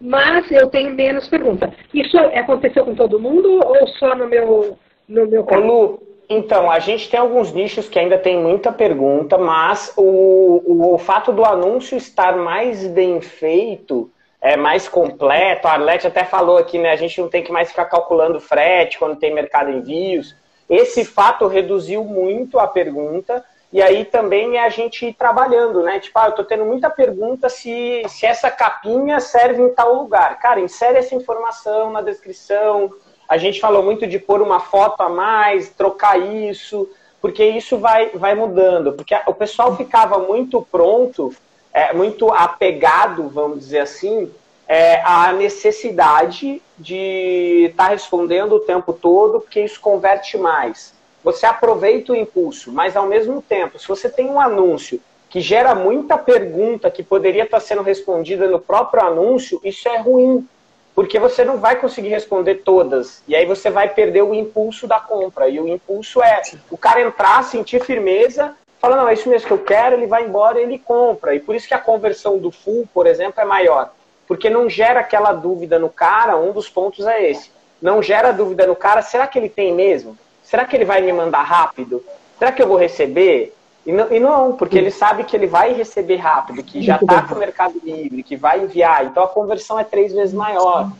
Mas 0.00 0.48
eu 0.52 0.68
tenho 0.68 0.94
menos 0.94 1.26
perguntas. 1.26 1.70
Isso 1.92 2.16
aconteceu 2.16 2.84
com 2.84 2.94
todo 2.94 3.18
mundo 3.18 3.60
ou 3.64 3.88
só 3.98 4.14
no 4.14 4.28
meu, 4.28 4.78
no 5.08 5.26
meu 5.26 5.42
caso? 5.42 5.66
Lu, 5.66 6.02
então, 6.28 6.70
a 6.70 6.78
gente 6.78 7.10
tem 7.10 7.18
alguns 7.18 7.52
nichos 7.52 7.88
que 7.88 7.98
ainda 7.98 8.16
tem 8.16 8.38
muita 8.38 8.70
pergunta, 8.70 9.36
mas 9.36 9.92
o, 9.96 10.62
o, 10.64 10.94
o 10.94 10.98
fato 10.98 11.32
do 11.32 11.44
anúncio 11.44 11.96
estar 11.96 12.36
mais 12.36 12.86
bem 12.86 13.20
feito, 13.20 14.08
é 14.40 14.56
mais 14.56 14.88
completo, 14.88 15.66
a 15.66 15.72
Arlete 15.72 16.06
até 16.06 16.24
falou 16.24 16.58
aqui, 16.58 16.78
né? 16.78 16.90
A 16.90 16.96
gente 16.96 17.20
não 17.20 17.28
tem 17.28 17.42
que 17.42 17.52
mais 17.52 17.70
ficar 17.70 17.86
calculando 17.86 18.40
frete 18.40 19.00
quando 19.00 19.18
tem 19.18 19.34
mercado 19.34 19.70
envios. 19.70 20.36
Esse 20.70 21.04
fato 21.04 21.48
reduziu 21.48 22.04
muito 22.04 22.58
a 22.60 22.68
pergunta 22.68 23.44
e 23.72 23.80
aí 23.80 24.04
também 24.04 24.58
é 24.58 24.64
a 24.64 24.68
gente 24.68 25.06
ir 25.06 25.14
trabalhando, 25.14 25.82
né? 25.82 25.98
Tipo, 25.98 26.18
ah, 26.18 26.26
eu 26.26 26.32
tô 26.32 26.44
tendo 26.44 26.66
muita 26.66 26.90
pergunta 26.90 27.48
se, 27.48 28.02
se 28.06 28.26
essa 28.26 28.50
capinha 28.50 29.18
serve 29.18 29.62
em 29.62 29.70
tal 29.70 29.94
lugar. 29.94 30.38
Cara, 30.38 30.60
insere 30.60 30.98
essa 30.98 31.14
informação 31.14 31.90
na 31.90 32.02
descrição. 32.02 32.92
A 33.26 33.38
gente 33.38 33.58
falou 33.60 33.82
muito 33.82 34.06
de 34.06 34.18
pôr 34.18 34.42
uma 34.42 34.60
foto 34.60 35.00
a 35.00 35.08
mais, 35.08 35.70
trocar 35.70 36.20
isso, 36.20 36.86
porque 37.18 37.42
isso 37.42 37.78
vai, 37.78 38.10
vai 38.10 38.34
mudando. 38.34 38.92
Porque 38.92 39.18
o 39.26 39.32
pessoal 39.32 39.74
ficava 39.74 40.18
muito 40.18 40.60
pronto, 40.70 41.34
é, 41.72 41.94
muito 41.94 42.30
apegado, 42.30 43.26
vamos 43.30 43.60
dizer 43.60 43.80
assim, 43.80 44.30
é, 44.68 45.00
à 45.00 45.32
necessidade 45.32 46.60
de 46.78 47.68
estar 47.70 47.84
tá 47.84 47.90
respondendo 47.90 48.52
o 48.56 48.60
tempo 48.60 48.92
todo, 48.92 49.40
porque 49.40 49.62
isso 49.62 49.80
converte 49.80 50.36
mais 50.36 50.92
você 51.22 51.46
aproveita 51.46 52.12
o 52.12 52.16
impulso, 52.16 52.72
mas 52.72 52.96
ao 52.96 53.06
mesmo 53.06 53.40
tempo, 53.40 53.78
se 53.78 53.86
você 53.86 54.08
tem 54.08 54.28
um 54.28 54.40
anúncio 54.40 55.00
que 55.30 55.40
gera 55.40 55.74
muita 55.74 56.18
pergunta 56.18 56.90
que 56.90 57.02
poderia 57.02 57.44
estar 57.44 57.60
sendo 57.60 57.82
respondida 57.82 58.46
no 58.48 58.60
próprio 58.60 59.02
anúncio, 59.02 59.60
isso 59.64 59.88
é 59.88 59.96
ruim, 59.96 60.46
porque 60.94 61.18
você 61.18 61.44
não 61.44 61.56
vai 61.56 61.76
conseguir 61.76 62.08
responder 62.08 62.56
todas, 62.56 63.22
e 63.26 63.34
aí 63.34 63.46
você 63.46 63.70
vai 63.70 63.88
perder 63.88 64.22
o 64.22 64.34
impulso 64.34 64.86
da 64.86 65.00
compra. 65.00 65.48
E 65.48 65.58
o 65.58 65.66
impulso 65.66 66.22
é 66.22 66.42
o 66.70 66.76
cara 66.76 67.00
entrar, 67.00 67.42
sentir 67.44 67.82
firmeza, 67.82 68.54
falar, 68.78 68.96
não, 68.96 69.08
é 69.08 69.14
isso 69.14 69.28
mesmo 69.28 69.46
que 69.46 69.52
eu 69.54 69.58
quero, 69.58 69.96
ele 69.96 70.06
vai 70.06 70.24
embora 70.24 70.60
e 70.60 70.64
ele 70.64 70.78
compra. 70.78 71.34
E 71.34 71.40
por 71.40 71.54
isso 71.54 71.68
que 71.68 71.74
a 71.74 71.78
conversão 71.78 72.36
do 72.36 72.50
full, 72.50 72.86
por 72.92 73.06
exemplo, 73.06 73.40
é 73.40 73.44
maior. 73.44 73.90
Porque 74.26 74.50
não 74.50 74.68
gera 74.68 75.00
aquela 75.00 75.32
dúvida 75.32 75.78
no 75.78 75.88
cara, 75.88 76.36
um 76.36 76.52
dos 76.52 76.68
pontos 76.68 77.06
é 77.06 77.30
esse. 77.30 77.50
Não 77.80 78.02
gera 78.02 78.32
dúvida 78.32 78.66
no 78.66 78.76
cara, 78.76 79.00
será 79.00 79.26
que 79.26 79.38
ele 79.38 79.48
tem 79.48 79.72
mesmo? 79.72 80.18
Será 80.42 80.64
que 80.64 80.76
ele 80.76 80.84
vai 80.84 81.00
me 81.00 81.12
mandar 81.12 81.42
rápido? 81.42 82.02
Será 82.38 82.52
que 82.52 82.62
eu 82.62 82.68
vou 82.68 82.76
receber? 82.76 83.54
E 83.84 83.92
não, 83.92 84.12
e 84.12 84.20
não, 84.20 84.52
porque 84.56 84.78
ele 84.78 84.90
sabe 84.90 85.24
que 85.24 85.36
ele 85.36 85.46
vai 85.46 85.72
receber 85.72 86.16
rápido, 86.16 86.62
que 86.62 86.80
já 86.82 86.96
está 86.96 87.22
com 87.22 87.34
o 87.34 87.38
Mercado 87.38 87.80
Livre, 87.82 88.22
que 88.22 88.36
vai 88.36 88.60
enviar. 88.60 89.04
Então 89.04 89.22
a 89.22 89.28
conversão 89.28 89.78
é 89.78 89.84
três 89.84 90.12
vezes 90.12 90.32
maior. 90.32 90.90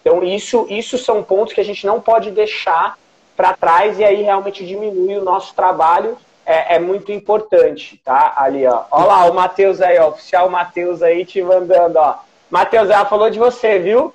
Então 0.00 0.22
isso, 0.24 0.66
isso 0.68 0.98
são 0.98 1.22
pontos 1.22 1.54
que 1.54 1.60
a 1.60 1.64
gente 1.64 1.86
não 1.86 2.00
pode 2.00 2.30
deixar 2.30 2.98
para 3.36 3.54
trás 3.54 3.98
e 3.98 4.04
aí 4.04 4.22
realmente 4.22 4.66
diminui 4.66 5.16
o 5.16 5.24
nosso 5.24 5.54
trabalho. 5.54 6.16
É, 6.44 6.74
é, 6.74 6.78
muito 6.80 7.12
importante, 7.12 8.00
tá? 8.04 8.34
Ali, 8.36 8.66
ó. 8.66 8.82
Olha 8.90 9.04
lá 9.04 9.30
o 9.30 9.34
Matheus 9.34 9.80
aí, 9.80 9.96
ó, 10.00 10.08
oficial 10.08 10.50
Matheus 10.50 11.00
aí 11.00 11.24
te 11.24 11.40
mandando, 11.40 12.00
ó. 12.00 12.16
Matheus, 12.50 12.90
ela 12.90 13.04
falou 13.04 13.30
de 13.30 13.38
você, 13.38 13.78
viu? 13.78 14.12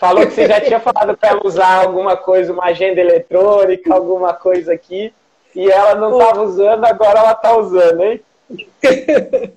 Falou 0.00 0.26
que 0.26 0.32
você 0.32 0.46
já 0.46 0.58
tinha 0.58 0.80
falado 0.80 1.14
para 1.14 1.28
ela 1.28 1.40
usar 1.44 1.84
alguma 1.84 2.16
coisa, 2.16 2.54
uma 2.54 2.64
agenda 2.64 2.98
eletrônica, 2.98 3.92
alguma 3.92 4.32
coisa 4.32 4.72
aqui, 4.72 5.12
e 5.54 5.70
ela 5.70 5.94
não 5.94 6.18
estava 6.18 6.40
usando, 6.42 6.86
agora 6.86 7.18
ela 7.18 7.32
está 7.32 7.54
usando, 7.54 8.02
hein? 8.02 8.22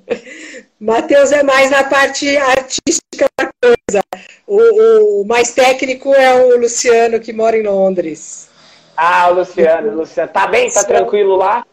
Matheus 0.77 1.31
é 1.31 1.43
mais 1.43 1.71
na 1.71 1.85
parte 1.85 2.35
artística 2.35 3.25
da 3.39 3.49
coisa. 3.61 4.03
O, 4.45 5.21
o, 5.21 5.25
mais 5.25 5.53
técnico 5.53 6.13
é 6.13 6.33
o 6.33 6.59
Luciano, 6.59 7.21
que 7.21 7.31
mora 7.31 7.55
em 7.55 7.63
Londres. 7.63 8.49
Ah, 8.97 9.29
o 9.29 9.35
Luciano, 9.35 9.95
Luciano. 9.95 10.29
Tá 10.29 10.45
bem? 10.45 10.69
Tá 10.69 10.83
tranquilo 10.83 11.37
lá? 11.37 11.65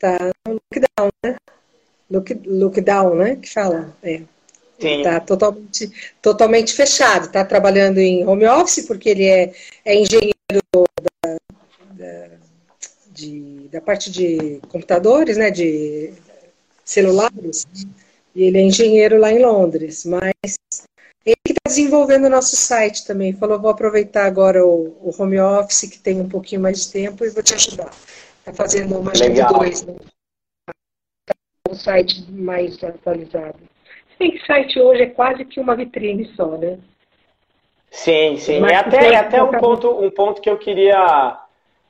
Tá 0.00 0.18
no 0.48 0.54
lockdown, 0.54 1.10
né? 1.24 1.36
Look, 2.10 2.42
lockdown, 2.44 3.14
né? 3.14 3.36
Que 3.36 3.52
fala. 3.52 3.94
É. 4.02 4.22
Está 4.78 5.18
totalmente, 5.20 5.90
totalmente 6.22 6.72
fechado. 6.72 7.26
Está 7.26 7.44
trabalhando 7.44 7.98
em 7.98 8.24
home 8.26 8.46
office, 8.46 8.86
porque 8.86 9.08
ele 9.08 9.24
é, 9.24 9.52
é 9.84 9.94
engenheiro 9.96 10.34
da, 11.22 11.36
da, 11.92 12.28
de, 13.10 13.68
da 13.72 13.80
parte 13.80 14.10
de 14.10 14.60
computadores, 14.68 15.36
né, 15.36 15.50
de 15.50 16.12
celulares, 16.84 17.66
e 18.34 18.44
ele 18.44 18.58
é 18.58 18.62
engenheiro 18.62 19.18
lá 19.18 19.32
em 19.32 19.40
Londres. 19.40 20.04
Mas 20.04 20.58
ele 21.26 21.36
que 21.44 21.52
está 21.52 21.68
desenvolvendo 21.68 22.26
o 22.26 22.30
nosso 22.30 22.56
site 22.56 23.04
também. 23.04 23.34
Falou, 23.34 23.60
vou 23.60 23.70
aproveitar 23.70 24.26
agora 24.26 24.64
o, 24.64 24.96
o, 25.02 25.12
home 25.18 25.38
office, 25.40 25.90
que 25.90 25.98
tem 25.98 26.20
um 26.20 26.28
pouquinho 26.28 26.60
mais 26.60 26.82
de 26.82 26.92
tempo, 26.92 27.24
e 27.24 27.30
vou 27.30 27.42
te 27.42 27.54
ajudar. 27.54 27.92
Está 28.38 28.52
fazendo 28.52 28.98
uma 28.98 29.12
de 29.12 29.42
dois, 29.42 29.84
né? 29.84 29.94
Um 31.68 31.74
site 31.74 32.30
mais 32.30 32.82
atualizado. 32.82 33.58
Site 34.46 34.80
hoje 34.80 35.02
é 35.02 35.06
quase 35.06 35.44
que 35.44 35.60
uma 35.60 35.76
vitrine 35.76 36.26
só, 36.34 36.46
né? 36.46 36.78
Sim, 37.90 38.36
sim. 38.36 38.60
Mas 38.60 38.72
e 38.72 38.74
até, 38.74 39.16
até 39.16 39.42
um, 39.42 39.52
ponto, 39.52 39.90
um 39.90 40.10
ponto 40.10 40.40
que 40.40 40.50
eu 40.50 40.58
queria. 40.58 41.38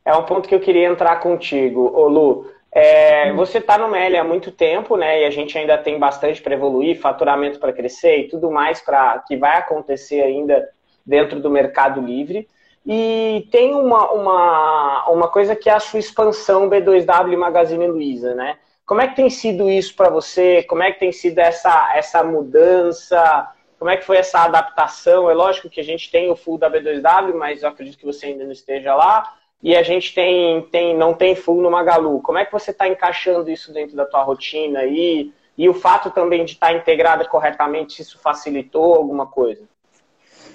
É 0.05 0.15
um 0.15 0.23
ponto 0.23 0.49
que 0.49 0.55
eu 0.55 0.61
queria 0.61 0.89
entrar 0.89 1.17
contigo, 1.17 1.91
ô 1.95 2.09
Lu. 2.09 2.51
É, 2.71 3.33
hum. 3.33 3.37
você 3.37 3.59
está 3.59 3.79
no 3.79 3.89
Meli 3.89 4.17
há 4.17 4.25
muito 4.25 4.51
tempo, 4.51 4.97
né? 4.97 5.23
E 5.23 5.25
a 5.25 5.31
gente 5.31 5.57
ainda 5.57 5.77
tem 5.79 5.99
bastante 5.99 6.41
para 6.41 6.55
evoluir, 6.55 7.01
faturamento 7.01 7.59
para 7.59 7.73
crescer 7.73 8.19
e 8.19 8.29
tudo 8.29 8.51
mais 8.51 8.81
para 8.81 9.19
que 9.27 9.37
vai 9.37 9.57
acontecer 9.57 10.23
ainda 10.23 10.69
dentro 11.05 11.41
do 11.41 11.51
Mercado 11.51 12.01
Livre. 12.01 12.47
E 12.87 13.49
tem 13.51 13.75
uma, 13.75 14.11
uma, 14.13 15.11
uma 15.11 15.29
coisa 15.29 15.57
que 15.57 15.69
é 15.69 15.75
a 15.75 15.81
sua 15.81 15.99
expansão 15.99 16.69
B2W 16.71 17.37
Magazine 17.37 17.87
Luiza, 17.87 18.35
né? 18.35 18.57
Como 18.89 19.03
é 19.03 19.07
que 19.07 19.17
tem 19.17 19.29
sido 19.29 19.71
isso 19.71 19.95
para 19.95 20.09
você? 20.09 20.63
Como 20.63 20.83
é 20.83 20.91
que 20.91 20.99
tem 20.99 21.13
sido 21.13 21.39
essa, 21.41 21.93
essa 21.95 22.25
mudança? 22.25 23.47
Como 23.79 23.91
é 23.91 23.99
que 23.99 24.05
foi 24.05 24.17
essa 24.17 24.41
adaptação? 24.41 25.31
É 25.31 25.35
lógico 25.35 25.69
que 25.69 25.79
a 25.79 25.85
gente 25.85 26.11
tem 26.11 26.31
o 26.31 26.35
full 26.35 26.57
da 26.57 26.71
B2W, 26.71 27.35
mas 27.35 27.63
eu 27.63 27.69
acredito 27.69 27.99
que 27.99 28.07
você 28.07 28.27
ainda 28.27 28.45
não 28.45 28.53
esteja 28.53 28.95
lá. 28.95 29.35
E 29.63 29.77
a 29.77 29.83
gente 29.83 30.15
tem, 30.15 30.63
tem 30.73 30.97
não 30.97 31.13
tem 31.13 31.37
full 31.37 31.61
no 31.61 31.71
Magalu. 31.71 32.23
Como 32.23 32.39
é 32.39 32.47
que 32.47 32.53
você 32.53 32.71
está 32.71 32.89
encaixando 32.89 33.51
isso 33.51 33.75
dentro 33.75 33.95
da 33.95 34.07
tua 34.07 34.23
rotina 34.23 34.79
aí? 34.79 35.33
E 35.59 35.69
o 35.69 35.75
fato 35.75 36.11
também 36.11 36.47
de 36.47 36.53
estar 36.53 36.69
tá 36.69 36.73
integrada 36.73 37.27
corretamente, 37.27 38.01
isso 38.01 38.19
facilitou 38.19 38.95
alguma 38.95 39.27
coisa? 39.27 39.65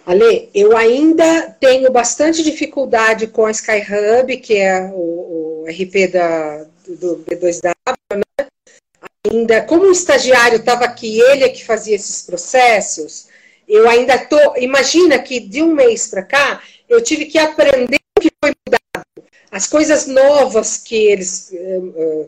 Ale, 0.08 0.50
eu 0.56 0.76
ainda 0.76 1.52
tenho 1.60 1.92
bastante 1.92 2.44
dificuldade 2.44 3.28
com 3.28 3.46
a 3.46 3.52
Skyhub, 3.52 4.38
que 4.38 4.58
é 4.58 4.90
o, 4.92 5.64
o 5.64 5.66
RP 5.68 6.12
da, 6.12 6.66
do 6.88 7.24
B2W, 7.30 7.74
né? 8.16 8.23
Ainda, 9.30 9.62
como 9.62 9.86
o 9.86 9.92
estagiário 9.92 10.58
estava 10.58 10.86
aqui, 10.86 11.20
ele 11.20 11.44
é 11.44 11.50
que 11.50 11.64
fazia 11.66 11.96
esses 11.96 12.22
processos, 12.22 13.28
eu 13.68 13.88
ainda 13.90 14.18
tô. 14.18 14.56
Imagina 14.58 15.20
que 15.20 15.40
de 15.40 15.62
um 15.62 15.74
mês 15.74 16.08
para 16.08 16.24
cá, 16.24 16.62
eu 16.90 17.02
tive 17.02 17.26
que 17.26 17.38
aprender 17.38 18.00
o 18.18 18.22
que 18.22 18.30
foi 18.44 18.54
mudado. 18.68 19.30
As 19.52 19.68
coisas 19.68 20.08
novas 20.08 20.78
que 20.78 20.96
eles 20.96 21.52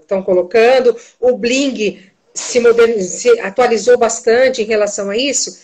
estão 0.02 0.20
uh, 0.20 0.22
uh, 0.22 0.26
colocando, 0.26 0.96
o 1.20 1.36
Bling 1.38 2.00
se, 2.34 2.62
se, 3.02 3.40
atualizou 3.40 3.98
bastante 3.98 4.62
em 4.62 4.66
relação 4.66 5.10
a 5.10 5.18
isso, 5.18 5.58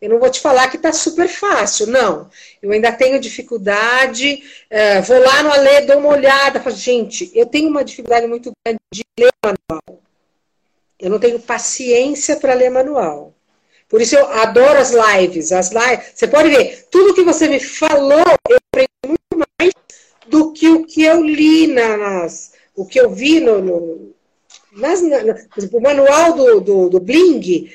eu 0.00 0.10
não 0.10 0.18
vou 0.18 0.30
te 0.30 0.40
falar 0.40 0.68
que 0.68 0.76
está 0.76 0.92
super 0.92 1.28
fácil, 1.28 1.86
não. 1.86 2.30
Eu 2.62 2.70
ainda 2.70 2.92
tenho 2.92 3.20
dificuldade, 3.20 4.42
uh, 4.70 5.02
vou 5.02 5.18
lá 5.18 5.42
no 5.42 5.52
Alê, 5.52 5.80
dou 5.82 5.98
uma 5.98 6.10
olhada, 6.10 6.60
falo, 6.60 6.76
gente, 6.76 7.30
eu 7.34 7.46
tenho 7.46 7.68
uma 7.68 7.84
dificuldade 7.84 8.26
muito 8.26 8.52
grande 8.64 8.80
de 8.92 9.04
ler 9.18 9.30
manual. 9.44 10.02
Eu 10.98 11.10
não 11.10 11.18
tenho 11.18 11.40
paciência 11.40 12.36
para 12.36 12.54
ler 12.54 12.70
manual. 12.70 13.34
Por 13.88 14.02
isso 14.02 14.16
eu 14.16 14.26
adoro 14.28 14.78
as 14.78 14.92
lives. 14.92 15.50
As 15.52 15.70
lives. 15.70 16.12
Você 16.14 16.28
pode 16.28 16.50
ver, 16.50 16.86
tudo 16.90 17.14
que 17.14 17.22
você 17.22 17.48
me 17.48 17.58
falou, 17.58 18.24
eu 18.48 18.58
aprendi 18.70 18.88
muito 19.06 19.46
mais 19.58 19.72
do 20.26 20.52
que 20.52 20.68
o 20.68 20.84
que 20.84 21.02
eu 21.02 21.22
li 21.22 21.66
nas. 21.66 22.52
O 22.76 22.84
que 22.84 23.00
eu 23.00 23.10
vi 23.10 23.40
no. 23.40 23.60
no 23.60 24.14
nas, 24.72 25.00
na, 25.02 25.18
o 25.72 25.80
manual 25.80 26.34
do, 26.34 26.60
do, 26.60 26.90
do 26.90 27.00
Bling 27.00 27.72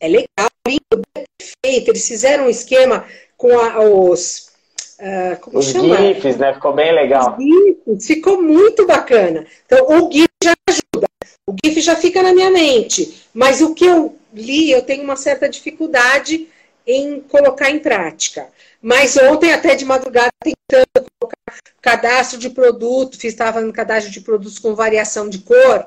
é 0.00 0.08
legal, 0.08 0.49
lindo, 0.70 1.06
perfeito. 1.12 1.90
Eles 1.90 2.06
fizeram 2.06 2.44
um 2.46 2.50
esquema 2.50 3.04
com 3.36 3.58
a, 3.58 3.80
os. 3.80 4.50
Uh, 4.98 5.40
como 5.40 5.58
os 5.58 5.66
chama? 5.66 5.96
GIFs, 5.96 6.36
né? 6.36 6.54
Ficou 6.54 6.72
bem 6.72 6.92
legal. 6.92 7.36
Os 7.36 7.44
GIFs, 7.44 8.06
ficou 8.06 8.42
muito 8.42 8.86
bacana. 8.86 9.46
Então, 9.66 9.86
o 9.86 10.12
GIF 10.12 10.28
já 10.42 10.54
ajuda. 10.68 11.08
O 11.46 11.54
GIF 11.64 11.80
já 11.80 11.96
fica 11.96 12.22
na 12.22 12.32
minha 12.32 12.50
mente. 12.50 13.24
Mas 13.32 13.60
o 13.60 13.74
que 13.74 13.84
eu 13.84 14.16
li, 14.32 14.70
eu 14.70 14.82
tenho 14.82 15.02
uma 15.02 15.16
certa 15.16 15.48
dificuldade 15.48 16.48
em 16.86 17.20
colocar 17.20 17.70
em 17.70 17.78
prática. 17.78 18.48
Mas 18.82 19.16
ontem, 19.16 19.52
até 19.52 19.74
de 19.74 19.84
madrugada, 19.84 20.30
tentando 20.42 21.06
colocar 21.18 21.36
cadastro 21.80 22.38
de 22.38 22.50
produto, 22.50 23.18
fiz, 23.18 23.32
estava 23.32 23.60
no 23.60 23.72
cadastro 23.72 24.12
de 24.12 24.20
produtos 24.20 24.58
com 24.58 24.74
variação 24.74 25.28
de 25.28 25.38
cor, 25.38 25.86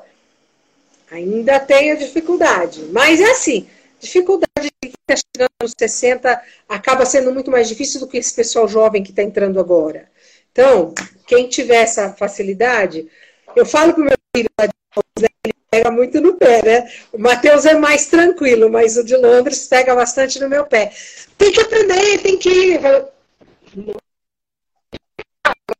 ainda 1.11 1.59
tenho 1.59 1.97
dificuldade. 1.97 2.83
Mas 2.91 3.19
é 3.19 3.31
assim, 3.31 3.67
dificuldade 4.03 4.69
de 4.81 4.89
quem 4.89 4.93
está 5.09 5.27
chegando 5.33 5.51
nos 5.61 5.73
60 5.77 6.41
acaba 6.69 7.05
sendo 7.05 7.31
muito 7.31 7.49
mais 7.49 7.67
difícil 7.67 7.99
do 7.99 8.07
que 8.07 8.17
esse 8.17 8.35
pessoal 8.35 8.67
jovem 8.67 9.03
que 9.03 9.11
está 9.11 9.23
entrando 9.23 9.59
agora. 9.59 10.09
Então, 10.51 10.93
quem 11.27 11.47
tiver 11.47 11.81
essa 11.81 12.13
facilidade, 12.13 13.07
eu 13.55 13.65
falo 13.65 13.93
para 13.93 14.01
o 14.01 14.05
meu 14.05 14.17
filho, 14.35 14.49
né, 14.59 15.27
ele 15.43 15.53
pega 15.71 15.89
muito 15.89 16.21
no 16.21 16.35
pé, 16.35 16.61
né? 16.63 16.91
O 17.11 17.17
Matheus 17.17 17.65
é 17.65 17.73
mais 17.73 18.05
tranquilo, 18.07 18.69
mas 18.69 18.97
o 18.97 19.03
de 19.03 19.15
Londres 19.15 19.67
pega 19.67 19.95
bastante 19.95 20.39
no 20.39 20.49
meu 20.49 20.65
pé. 20.65 20.91
Tem 21.37 21.51
que 21.51 21.61
aprender, 21.61 22.19
tem 22.19 22.37
que. 22.37 22.79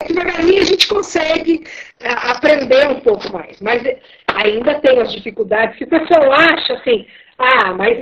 Devagarinho 0.08 0.62
a 0.62 0.66
gente 0.66 0.88
consegue 0.88 1.64
é, 2.00 2.10
aprender 2.10 2.90
um 2.90 3.00
pouco 3.00 3.32
mais, 3.32 3.62
mas 3.62 3.82
ainda 4.28 4.80
tem 4.80 5.00
as 5.00 5.12
dificuldades 5.12 5.78
que 5.78 5.84
o 5.86 5.90
pessoal 5.90 6.32
acha 6.32 6.74
assim, 6.74 7.06
ah, 7.44 7.74
mas 7.74 8.02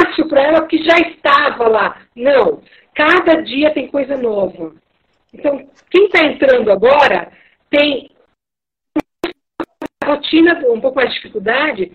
fácil 0.00 0.28
para 0.28 0.42
ela 0.42 0.66
que 0.66 0.82
já 0.82 0.98
estava 0.98 1.68
lá. 1.68 2.02
Não, 2.14 2.62
cada 2.94 3.42
dia 3.42 3.72
tem 3.72 3.88
coisa 3.88 4.16
nova. 4.16 4.74
Então, 5.32 5.66
quem 5.90 6.06
está 6.06 6.24
entrando 6.24 6.70
agora 6.70 7.32
tem 7.70 8.10
rotina, 10.04 10.58
um 10.68 10.80
pouco 10.80 10.96
mais 10.96 11.10
de 11.10 11.16
dificuldade, 11.16 11.92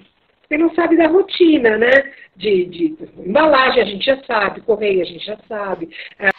você 0.47 0.57
não 0.57 0.73
sabe 0.73 0.97
da 0.97 1.07
rotina, 1.07 1.77
né? 1.77 2.13
De, 2.35 2.65
de, 2.65 2.97
embalagem 3.17 3.81
a 3.81 3.85
gente 3.85 4.05
já 4.05 4.23
sabe, 4.23 4.61
correio 4.61 5.01
a 5.01 5.05
gente 5.05 5.25
já 5.25 5.37
sabe, 5.47 5.89
é, 6.19 6.29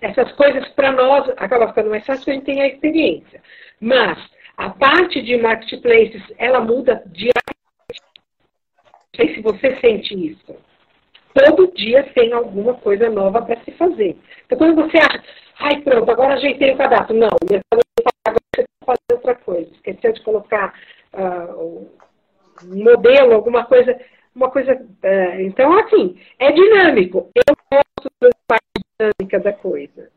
essas 0.00 0.32
coisas 0.32 0.66
para 0.70 0.92
nós 0.92 1.28
acaba 1.36 1.68
ficando 1.68 1.90
mais 1.90 2.06
fácil 2.06 2.24
porque 2.24 2.30
a 2.30 2.34
gente 2.34 2.44
tem 2.44 2.62
a 2.62 2.68
experiência. 2.68 3.42
Mas 3.80 4.18
a 4.62 4.70
parte 4.70 5.20
de 5.20 5.36
marketplaces, 5.38 6.22
ela 6.38 6.60
muda 6.60 7.02
diariamente. 7.06 8.00
Não 8.84 9.16
sei 9.16 9.34
se 9.34 9.42
você 9.42 9.76
sente 9.80 10.14
isso. 10.14 10.56
Todo 11.34 11.72
dia 11.74 12.04
tem 12.14 12.32
alguma 12.32 12.74
coisa 12.74 13.10
nova 13.10 13.42
para 13.42 13.60
se 13.64 13.72
fazer. 13.72 14.16
Então, 14.46 14.56
quando 14.58 14.76
você 14.76 14.98
acha, 14.98 15.24
ai, 15.58 15.80
pronto, 15.80 16.08
agora 16.08 16.34
ajeitei 16.34 16.74
o 16.74 16.76
cadastro. 16.76 17.16
Não, 17.16 17.26
agora 17.26 17.82
você 18.54 18.64
fazer 18.86 19.14
outra 19.14 19.34
coisa. 19.34 19.68
Esqueceu 19.72 20.12
de 20.12 20.22
colocar 20.22 20.72
uh, 21.12 21.88
um 22.64 22.84
modelo, 22.84 23.34
alguma 23.34 23.64
coisa. 23.64 23.98
Uma 24.32 24.48
coisa. 24.48 24.74
Uh, 24.74 25.40
então, 25.40 25.76
assim, 25.76 26.20
é 26.38 26.52
dinâmico. 26.52 27.30
Eu 27.34 27.56
gosto 27.68 28.12
da 28.20 28.30
parte 28.46 28.62
dinâmica 28.96 29.40
da 29.40 29.52
coisa. 29.52 30.08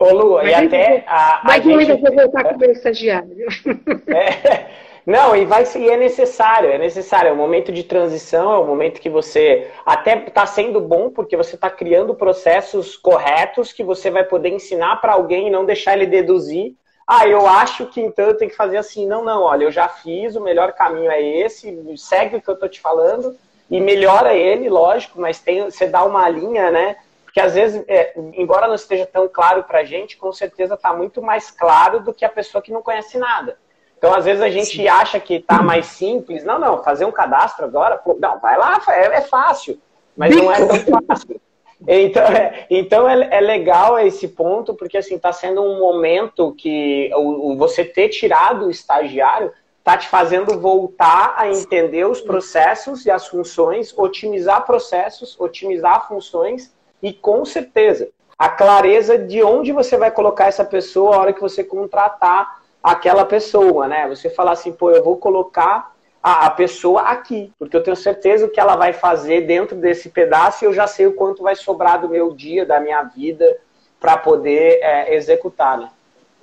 Ô, 0.00 0.12
Lu, 0.12 0.34
mas 0.34 0.48
e 0.48 0.54
até 0.54 1.04
a. 1.06 1.40
Mas 1.44 1.60
a 1.60 1.62
gente... 1.62 1.92
ainda 1.92 1.96
vou 1.96 2.16
voltar 2.16 2.44
com 2.44 2.54
o 2.54 2.58
meu 2.58 2.72
estagiário. 2.72 3.30
É, 4.12 4.66
não, 5.06 5.36
e 5.36 5.44
vai 5.44 5.64
e 5.76 5.88
é 5.88 5.96
necessário, 5.96 6.70
é 6.70 6.78
necessário. 6.78 7.28
É 7.28 7.32
um 7.32 7.36
momento 7.36 7.70
de 7.70 7.84
transição, 7.84 8.52
é 8.52 8.58
um 8.58 8.66
momento 8.66 9.00
que 9.00 9.08
você 9.08 9.68
até 9.86 10.16
está 10.18 10.44
sendo 10.46 10.80
bom, 10.80 11.10
porque 11.10 11.36
você 11.36 11.54
está 11.54 11.70
criando 11.70 12.14
processos 12.14 12.96
corretos 12.96 13.72
que 13.72 13.84
você 13.84 14.10
vai 14.10 14.24
poder 14.24 14.48
ensinar 14.48 14.96
para 14.96 15.12
alguém 15.12 15.46
e 15.46 15.50
não 15.50 15.64
deixar 15.64 15.94
ele 15.94 16.06
deduzir 16.06 16.74
ah, 17.12 17.26
eu 17.26 17.44
acho 17.44 17.86
que 17.86 18.00
então 18.00 18.26
eu 18.26 18.36
tenho 18.36 18.52
que 18.52 18.56
fazer 18.56 18.76
assim. 18.76 19.04
Não, 19.04 19.24
não, 19.24 19.42
olha, 19.42 19.64
eu 19.64 19.72
já 19.72 19.88
fiz, 19.88 20.36
o 20.36 20.40
melhor 20.40 20.72
caminho 20.74 21.10
é 21.10 21.20
esse, 21.20 21.76
segue 21.96 22.36
o 22.36 22.40
que 22.40 22.48
eu 22.48 22.56
tô 22.56 22.68
te 22.68 22.80
falando 22.80 23.36
e 23.68 23.80
melhora 23.80 24.32
ele, 24.32 24.68
lógico, 24.68 25.20
mas 25.20 25.40
tem, 25.40 25.64
você 25.64 25.88
dá 25.88 26.04
uma 26.04 26.28
linha, 26.28 26.70
né? 26.70 26.96
Porque 27.30 27.40
às 27.40 27.54
vezes, 27.54 27.84
é, 27.86 28.12
embora 28.34 28.66
não 28.66 28.74
esteja 28.74 29.06
tão 29.06 29.28
claro 29.28 29.62
pra 29.62 29.84
gente, 29.84 30.16
com 30.16 30.32
certeza 30.32 30.74
está 30.74 30.92
muito 30.92 31.22
mais 31.22 31.48
claro 31.48 32.00
do 32.00 32.12
que 32.12 32.24
a 32.24 32.28
pessoa 32.28 32.60
que 32.60 32.72
não 32.72 32.82
conhece 32.82 33.18
nada. 33.18 33.56
Então, 33.96 34.12
às 34.12 34.24
vezes 34.24 34.42
a 34.42 34.50
gente 34.50 34.76
Sim. 34.76 34.88
acha 34.88 35.20
que 35.20 35.34
está 35.34 35.62
mais 35.62 35.86
simples. 35.86 36.42
Não, 36.42 36.58
não, 36.58 36.82
fazer 36.82 37.04
um 37.04 37.12
cadastro 37.12 37.64
agora, 37.64 37.98
pô, 37.98 38.16
não, 38.20 38.40
vai 38.40 38.58
lá, 38.58 38.82
é, 38.88 39.18
é 39.18 39.20
fácil. 39.20 39.78
Mas 40.16 40.34
não 40.34 40.50
é 40.50 40.56
tão 40.66 41.02
fácil. 41.06 41.40
Então, 41.86 42.22
é, 42.24 42.66
então 42.68 43.08
é, 43.08 43.28
é, 43.30 43.40
legal 43.40 43.96
esse 43.96 44.26
ponto, 44.26 44.74
porque 44.74 44.98
assim, 44.98 45.14
está 45.14 45.32
sendo 45.32 45.62
um 45.62 45.78
momento 45.78 46.52
que 46.58 47.10
o, 47.14 47.52
o, 47.52 47.56
você 47.56 47.84
ter 47.84 48.08
tirado 48.08 48.66
o 48.66 48.70
estagiário 48.70 49.52
está 49.78 49.96
te 49.96 50.08
fazendo 50.08 50.58
voltar 50.58 51.34
a 51.36 51.48
entender 51.48 52.06
os 52.06 52.20
processos 52.20 53.06
e 53.06 53.10
as 53.10 53.28
funções, 53.28 53.96
otimizar 53.96 54.66
processos, 54.66 55.38
otimizar 55.38 56.08
funções 56.08 56.72
e 57.02 57.12
com 57.12 57.44
certeza 57.44 58.08
a 58.38 58.48
clareza 58.48 59.18
de 59.18 59.42
onde 59.42 59.70
você 59.70 59.96
vai 59.98 60.10
colocar 60.10 60.46
essa 60.46 60.64
pessoa 60.64 61.14
a 61.14 61.18
hora 61.20 61.32
que 61.32 61.40
você 61.40 61.62
contratar 61.62 62.62
aquela 62.82 63.24
pessoa, 63.26 63.86
né? 63.86 64.08
Você 64.08 64.30
falar 64.30 64.52
assim, 64.52 64.72
pô, 64.72 64.90
eu 64.90 65.04
vou 65.04 65.18
colocar 65.18 65.94
a, 66.22 66.46
a, 66.46 66.50
pessoa 66.50 67.02
aqui, 67.02 67.52
porque 67.58 67.76
eu 67.76 67.82
tenho 67.82 67.96
certeza 67.96 68.48
que 68.48 68.58
ela 68.58 68.76
vai 68.76 68.94
fazer 68.94 69.42
dentro 69.42 69.76
desse 69.76 70.08
pedaço 70.08 70.64
e 70.64 70.66
eu 70.66 70.72
já 70.72 70.86
sei 70.86 71.06
o 71.06 71.12
quanto 71.12 71.42
vai 71.42 71.54
sobrar 71.54 72.00
do 72.00 72.08
meu 72.08 72.32
dia, 72.32 72.64
da 72.64 72.80
minha 72.80 73.02
vida, 73.02 73.58
para 74.00 74.16
poder 74.16 74.78
é, 74.82 75.14
executar. 75.14 75.78
Né? 75.78 75.90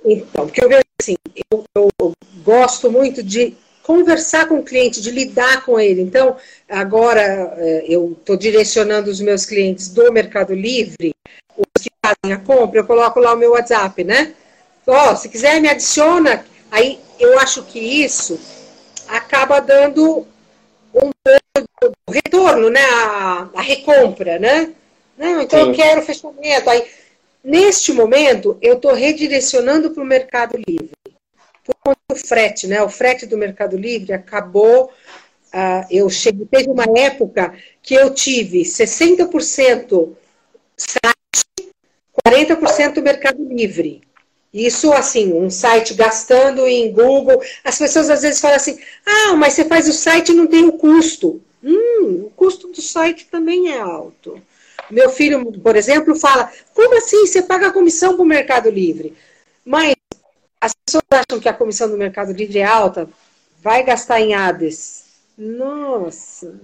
Então, 0.04 0.46
porque 0.46 0.64
eu 0.64 0.68
vejo 0.68 0.82
assim, 1.00 1.16
eu, 1.52 1.64
eu, 1.74 2.12
gosto 2.44 2.90
muito 2.90 3.22
de 3.22 3.56
conversar 3.88 4.46
com 4.46 4.58
o 4.58 4.62
cliente, 4.62 5.00
de 5.00 5.10
lidar 5.10 5.64
com 5.64 5.80
ele. 5.80 6.02
Então, 6.02 6.36
agora 6.68 7.22
é, 7.56 7.86
eu 7.88 8.14
estou 8.20 8.36
direcionando 8.36 9.10
os 9.10 9.18
meus 9.18 9.46
clientes 9.46 9.88
do 9.88 10.12
Mercado 10.12 10.54
Livre, 10.54 11.14
os 11.56 11.82
que 11.82 11.88
fazem 12.04 12.36
a 12.36 12.38
compra, 12.38 12.80
eu 12.80 12.86
coloco 12.86 13.18
lá 13.18 13.32
o 13.32 13.36
meu 13.38 13.52
WhatsApp, 13.52 14.04
né? 14.04 14.34
Ó, 14.86 15.12
oh, 15.12 15.16
se 15.16 15.30
quiser 15.30 15.58
me 15.58 15.70
adiciona. 15.70 16.44
Aí 16.70 17.00
eu 17.18 17.38
acho 17.38 17.62
que 17.62 17.78
isso 17.78 18.38
acaba 19.08 19.58
dando 19.58 20.26
um 20.94 21.10
pouco 21.24 21.96
do 22.06 22.12
retorno, 22.12 22.68
né? 22.68 22.84
A, 22.84 23.48
a 23.54 23.62
recompra, 23.62 24.38
né? 24.38 24.70
Não, 25.16 25.40
então 25.40 25.64
Sim. 25.64 25.70
eu 25.70 25.74
quero 25.74 26.02
fechamento. 26.02 26.68
Aí, 26.68 26.84
neste 27.42 27.94
momento, 27.94 28.58
eu 28.60 28.74
estou 28.74 28.92
redirecionando 28.92 29.92
para 29.92 30.02
o 30.02 30.06
Mercado 30.06 30.58
Livre. 30.58 30.97
Conta 31.82 31.98
do 32.10 32.16
frete, 32.16 32.66
né? 32.66 32.82
O 32.82 32.88
frete 32.88 33.26
do 33.26 33.36
Mercado 33.36 33.76
Livre 33.76 34.12
acabou. 34.12 34.90
Uh, 35.52 35.86
eu 35.90 36.10
cheguei, 36.10 36.46
teve 36.46 36.70
uma 36.70 36.84
época 36.96 37.54
que 37.82 37.94
eu 37.94 38.12
tive 38.12 38.62
60% 38.62 40.14
site, 40.76 41.70
40% 42.26 43.02
Mercado 43.02 43.42
Livre. 43.42 44.02
Isso, 44.52 44.92
assim, 44.92 45.32
um 45.32 45.50
site 45.50 45.94
gastando 45.94 46.66
em 46.66 46.90
Google. 46.92 47.42
As 47.62 47.78
pessoas 47.78 48.08
às 48.08 48.22
vezes 48.22 48.40
falam 48.40 48.56
assim: 48.56 48.78
ah, 49.04 49.34
mas 49.34 49.54
você 49.54 49.64
faz 49.64 49.88
o 49.88 49.92
site 49.92 50.30
e 50.30 50.34
não 50.34 50.46
tem 50.46 50.64
o 50.64 50.72
custo. 50.72 51.42
Hum, 51.62 52.24
o 52.26 52.32
custo 52.34 52.68
do 52.68 52.80
site 52.80 53.26
também 53.26 53.72
é 53.72 53.78
alto. 53.78 54.40
Meu 54.90 55.10
filho, 55.10 55.52
por 55.60 55.76
exemplo, 55.76 56.14
fala: 56.14 56.50
como 56.74 56.96
assim 56.96 57.26
você 57.26 57.42
paga 57.42 57.68
a 57.68 57.72
comissão 57.72 58.14
para 58.14 58.22
o 58.22 58.26
Mercado 58.26 58.70
Livre? 58.70 59.14
Mas 59.64 59.94
as 60.60 60.74
pessoas 60.74 61.04
acham 61.10 61.40
que 61.40 61.48
a 61.48 61.54
comissão 61.54 61.88
do 61.88 61.96
Mercado 61.96 62.32
Livre 62.32 62.58
é 62.58 62.64
alta, 62.64 63.08
vai 63.62 63.82
gastar 63.82 64.20
em 64.20 64.34
ADES. 64.34 65.04
Nossa. 65.36 66.54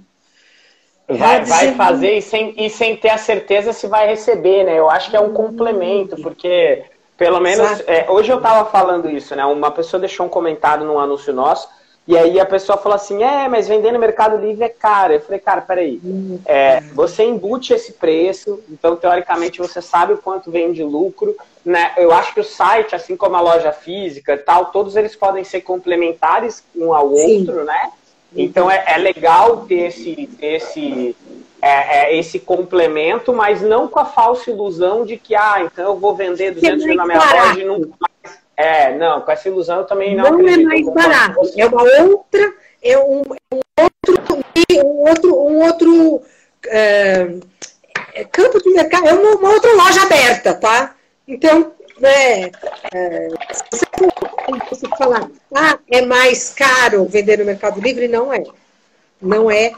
Vai, 1.07 1.45
vai 1.45 1.75
fazer 1.75 2.17
e 2.17 2.23
sem, 2.23 2.55
e 2.57 2.71
sem 2.71 2.97
ter 2.97 3.11
a 3.11 3.19
certeza 3.19 3.73
se 3.73 3.87
vai 3.87 4.07
receber, 4.07 4.65
né? 4.65 4.79
Eu 4.79 4.89
acho 4.89 5.11
que 5.11 5.17
é 5.17 5.21
um 5.21 5.35
complemento, 5.35 6.17
porque 6.23 6.85
pelo 7.17 7.41
menos, 7.41 7.81
é, 7.87 8.07
hoje 8.11 8.33
eu 8.33 8.41
tava 8.41 8.69
falando 8.71 9.09
isso, 9.09 9.37
né? 9.37 9.45
Uma 9.45 9.71
pessoa 9.71 10.01
deixou 10.01 10.27
um 10.27 10.31
comentário 10.31 10.85
num 10.85 10.99
anúncio 10.99 11.33
nosso, 11.33 11.69
e 12.07 12.19
aí 12.19 12.39
a 12.39 12.45
pessoa 12.45 12.77
falou 12.77 12.97
assim, 12.97 13.23
é, 13.23 13.49
mas 13.49 13.67
vender 13.67 13.91
no 13.91 13.99
Mercado 13.99 14.37
Livre 14.37 14.63
é 14.63 14.69
caro. 14.69 15.15
Eu 15.15 15.21
falei, 15.21 15.41
cara, 15.41 15.63
peraí, 15.63 16.01
é, 16.45 16.81
você 16.93 17.23
embute 17.25 17.73
esse 17.73 17.95
preço, 17.95 18.63
então 18.71 18.95
teoricamente 18.95 19.59
você 19.59 19.81
sabe 19.81 20.13
o 20.13 20.19
quanto 20.19 20.51
vem 20.51 20.73
de 20.73 20.83
lucro, 20.83 21.35
né? 21.65 21.93
Eu 21.97 22.13
acho 22.13 22.35
que 22.35 22.41
o 22.41 22.45
site, 22.45 22.95
assim 22.95 23.17
como 23.17 23.37
a 23.37 23.41
loja 23.41 23.73
física 23.73 24.37
tal, 24.37 24.67
todos 24.67 24.97
eles 24.97 25.17
podem 25.17 25.45
ser 25.45 25.63
complementares 25.63 26.63
um 26.77 26.93
ao 26.93 27.11
outro, 27.11 27.61
Sim. 27.61 27.65
né? 27.65 27.91
Então 28.37 28.71
é, 28.71 28.85
é 28.87 28.99
legal 28.99 29.65
ter 29.65 29.87
esse, 29.87 30.29
esse 30.43 31.17
é, 31.63 32.13
é, 32.13 32.19
esse 32.19 32.39
complemento, 32.39 33.33
mas 33.33 33.63
não 33.63 33.89
com 33.89 33.99
a 33.99 34.05
falsa 34.05 34.51
ilusão 34.51 35.07
de 35.07 35.17
que, 35.17 35.35
ah, 35.35 35.63
então 35.65 35.93
eu 35.93 35.97
vou 35.99 36.15
vender 36.15 36.51
200 36.51 36.85
mil 36.85 36.97
na 36.97 37.07
minha 37.07 37.19
loja 37.19 37.61
e 37.61 37.65
nunca 37.65 37.89
mais. 37.99 38.14
É, 38.57 38.97
não, 38.97 39.21
com 39.21 39.33
essa 39.33 39.49
ilusão 39.49 39.79
eu 39.79 39.85
também 39.85 40.15
não, 40.15 40.31
não 40.31 40.49
é 40.49 40.53
é 40.53 40.57
mais 40.59 40.87
barato, 40.87 41.41
é 41.57 41.67
uma 41.67 41.83
outra, 41.83 42.55
é 42.83 42.99
um, 42.99 43.23
um 43.53 43.61
outro, 43.81 44.45
um 44.85 45.09
outro, 45.09 45.35
um 45.35 45.63
outro 45.65 46.23
é, 46.69 47.35
é, 48.15 48.25
campo 48.25 48.63
de 48.63 48.71
mercado, 48.71 49.09
é 49.09 49.13
uma, 49.13 49.37
uma, 49.37 49.51
outra 49.51 49.73
loja 49.73 50.03
aberta, 50.03 50.55
tá? 50.55 50.95
Então, 51.27 51.73
né, 51.99 52.51
é, 52.93 53.29
se 53.73 53.85
você 54.71 54.89
falar, 54.97 55.29
ah, 55.55 55.79
é 55.91 56.03
mais 56.03 56.51
caro 56.51 57.07
vender 57.07 57.39
no 57.39 57.45
Mercado 57.45 57.81
Livre, 57.81 58.09
não 58.09 58.33
é. 58.33 58.45
Não 59.21 59.51
é. 59.51 59.73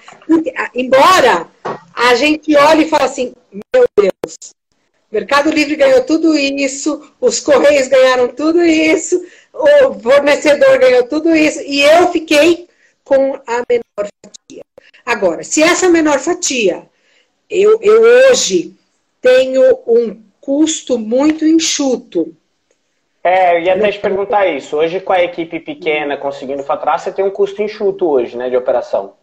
Embora 0.74 1.46
a 1.94 2.14
gente 2.14 2.54
olhe 2.56 2.84
e 2.84 2.88
fale 2.88 3.04
assim, 3.04 3.32
meu 3.52 3.84
Deus, 3.96 4.54
Mercado 5.10 5.50
Livre 5.50 5.76
ganhou 5.76 6.04
tudo 6.04 6.36
isso, 6.36 7.12
os 7.20 7.40
Correios 7.40 7.88
ganharam 7.88 8.28
tudo 8.28 8.64
isso, 8.64 9.24
o 9.52 9.94
fornecedor 9.94 10.78
ganhou 10.78 11.04
tudo 11.04 11.34
isso, 11.34 11.60
e 11.62 11.82
eu 11.82 12.10
fiquei 12.12 12.66
com 13.04 13.34
a 13.46 13.62
menor 13.68 14.10
fatia. 14.24 14.62
Agora, 15.04 15.44
se 15.44 15.62
essa 15.62 15.88
menor 15.88 16.18
fatia, 16.18 16.86
eu, 17.48 17.78
eu 17.80 18.30
hoje 18.30 18.74
tenho 19.20 19.78
um 19.86 20.20
custo 20.40 20.98
muito 20.98 21.46
enxuto, 21.46 22.34
é, 23.26 23.56
eu 23.56 23.62
ia 23.62 23.74
até 23.74 23.90
te 23.90 23.98
perguntar 23.98 24.46
isso. 24.46 24.76
Hoje, 24.76 25.00
com 25.00 25.12
a 25.12 25.20
equipe 25.20 25.58
pequena 25.58 26.16
conseguindo 26.16 26.62
faturar, 26.62 27.00
você 27.00 27.10
tem 27.10 27.24
um 27.24 27.30
custo 27.30 27.60
enxuto 27.60 28.08
hoje, 28.08 28.36
né, 28.36 28.48
de 28.48 28.56
operação. 28.56 29.14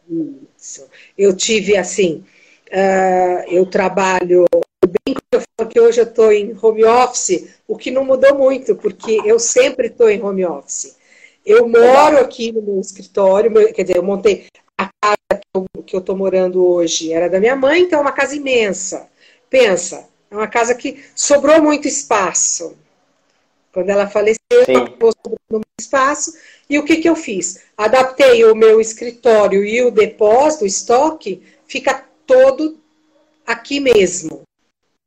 Isso. 0.58 0.90
Eu 1.18 1.34
tive, 1.34 1.78
assim, 1.78 2.22
uh, 2.68 3.48
eu 3.48 3.66
trabalho, 3.66 4.44
bem 4.94 5.16
que 5.16 5.22
eu 5.32 5.42
falo 5.42 5.70
que 5.70 5.80
hoje 5.80 6.00
eu 6.00 6.06
estou 6.06 6.32
em 6.32 6.58
home 6.62 6.86
office, 6.86 7.56
o 7.68 7.78
que 7.78 7.92
não 7.92 8.06
mudou 8.06 8.38
muito, 8.38 8.76
porque 8.76 9.22
eu 9.26 9.40
sempre 9.40 9.88
estou 9.88 10.10
em 10.10 10.22
home 10.22 10.46
office. 10.46 10.96
Eu 11.46 11.68
moro 11.68 12.20
aqui 12.20 12.52
no 12.52 12.62
meu 12.62 12.80
escritório, 12.80 13.52
quer 13.74 13.84
dizer, 13.84 13.98
eu 13.98 14.04
montei 14.04 14.48
a 14.78 14.90
casa 15.02 15.42
que 15.86 15.96
eu 15.96 16.00
estou 16.00 16.16
morando 16.16 16.66
hoje, 16.66 17.12
era 17.12 17.30
da 17.30 17.40
minha 17.40 17.56
mãe, 17.56 17.82
então 17.82 18.00
é 18.00 18.02
uma 18.02 18.12
casa 18.12 18.36
imensa. 18.36 19.10
Pensa, 19.50 20.08
é 20.32 20.36
uma 20.36 20.48
casa 20.48 20.74
que 20.74 21.04
sobrou 21.16 21.62
muito 21.62 21.88
espaço. 21.88 22.78
Quando 23.72 23.90
ela 23.90 24.08
faleceu, 24.08 24.40
acabou 24.62 25.14
no 25.50 25.62
espaço. 25.80 26.34
E 26.70 26.78
o 26.78 26.86
que, 26.86 26.98
que 26.98 27.10
eu 27.10 27.16
fiz? 27.16 27.62
Adaptei 27.76 28.46
o 28.46 28.56
meu 28.56 28.80
escritório 28.80 29.66
e 29.66 29.82
o 29.84 29.92
depósito, 29.92 30.64
o 30.64 30.68
estoque, 30.68 31.44
fica 31.68 32.06
todo 32.26 32.78
aqui 33.46 33.80
mesmo. 33.80 34.44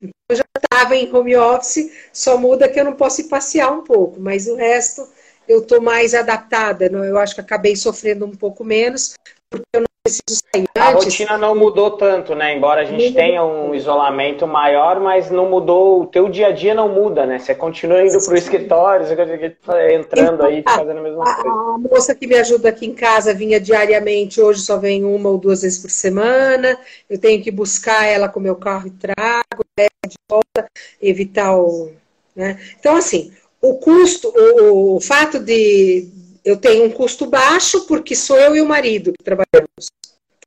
Eu 0.00 0.36
já 0.36 0.44
estava 0.56 0.96
em 0.96 1.12
home 1.14 1.36
office, 1.36 1.90
só 2.12 2.36
muda 2.36 2.68
que 2.68 2.78
eu 2.78 2.84
não 2.84 2.94
posso 2.94 3.20
ir 3.22 3.28
passear 3.28 3.72
um 3.72 3.82
pouco, 3.82 4.20
mas 4.20 4.46
o 4.46 4.54
resto 4.54 5.08
eu 5.48 5.60
estou 5.60 5.80
mais 5.80 6.14
adaptada. 6.14 6.86
Eu 6.86 7.18
acho 7.18 7.34
que 7.34 7.40
acabei 7.40 7.76
sofrendo 7.76 8.26
um 8.26 8.34
pouco 8.34 8.64
menos, 8.64 9.14
porque 9.48 9.64
eu 9.72 9.80
não 9.80 9.95
preciso 10.06 10.42
sair 10.52 10.66
A 10.74 10.90
rotina 10.90 11.36
não 11.36 11.54
mudou 11.54 11.92
tanto, 11.92 12.34
né? 12.34 12.56
Embora 12.56 12.82
a 12.82 12.84
gente 12.84 13.12
tenha 13.12 13.44
um 13.44 13.74
isolamento 13.74 14.46
maior, 14.46 15.00
mas 15.00 15.30
não 15.30 15.50
mudou, 15.50 16.02
o 16.02 16.06
teu 16.06 16.28
dia 16.28 16.48
a 16.48 16.52
dia 16.52 16.74
não 16.74 16.88
muda, 16.88 17.26
né? 17.26 17.38
Você 17.38 17.54
continua 17.54 18.02
indo 18.04 18.18
para 18.24 18.34
o 18.34 18.36
escritório, 18.36 19.06
você 19.06 19.16
continua 19.16 19.92
entrando 19.92 20.42
aí, 20.44 20.58
então, 20.58 20.74
fazendo 20.74 20.98
a 20.98 21.02
mesma 21.02 21.24
coisa. 21.24 21.48
A 21.48 21.78
moça 21.78 22.14
que 22.14 22.26
me 22.26 22.36
ajuda 22.36 22.68
aqui 22.68 22.86
em 22.86 22.94
casa 22.94 23.34
vinha 23.34 23.60
diariamente, 23.60 24.40
hoje 24.40 24.60
só 24.60 24.78
vem 24.78 25.04
uma 25.04 25.28
ou 25.28 25.38
duas 25.38 25.62
vezes 25.62 25.78
por 25.78 25.90
semana. 25.90 26.78
Eu 27.08 27.18
tenho 27.18 27.42
que 27.42 27.50
buscar 27.50 28.06
ela 28.06 28.28
com 28.28 28.40
meu 28.40 28.56
carro 28.56 28.86
e 28.86 28.90
trago, 28.90 29.64
né, 29.78 29.86
de 30.06 30.16
volta, 30.28 30.70
evitar 31.00 31.56
o... 31.56 31.90
Né? 32.34 32.58
Então, 32.78 32.96
assim, 32.96 33.32
o 33.60 33.74
custo, 33.78 34.32
o, 34.36 34.96
o 34.96 35.00
fato 35.00 35.38
de, 35.38 36.08
eu 36.46 36.56
tenho 36.56 36.84
um 36.84 36.90
custo 36.90 37.26
baixo 37.26 37.86
porque 37.88 38.14
sou 38.14 38.38
eu 38.38 38.54
e 38.54 38.60
o 38.60 38.66
marido 38.66 39.12
que 39.12 39.24
trabalhamos 39.24 39.88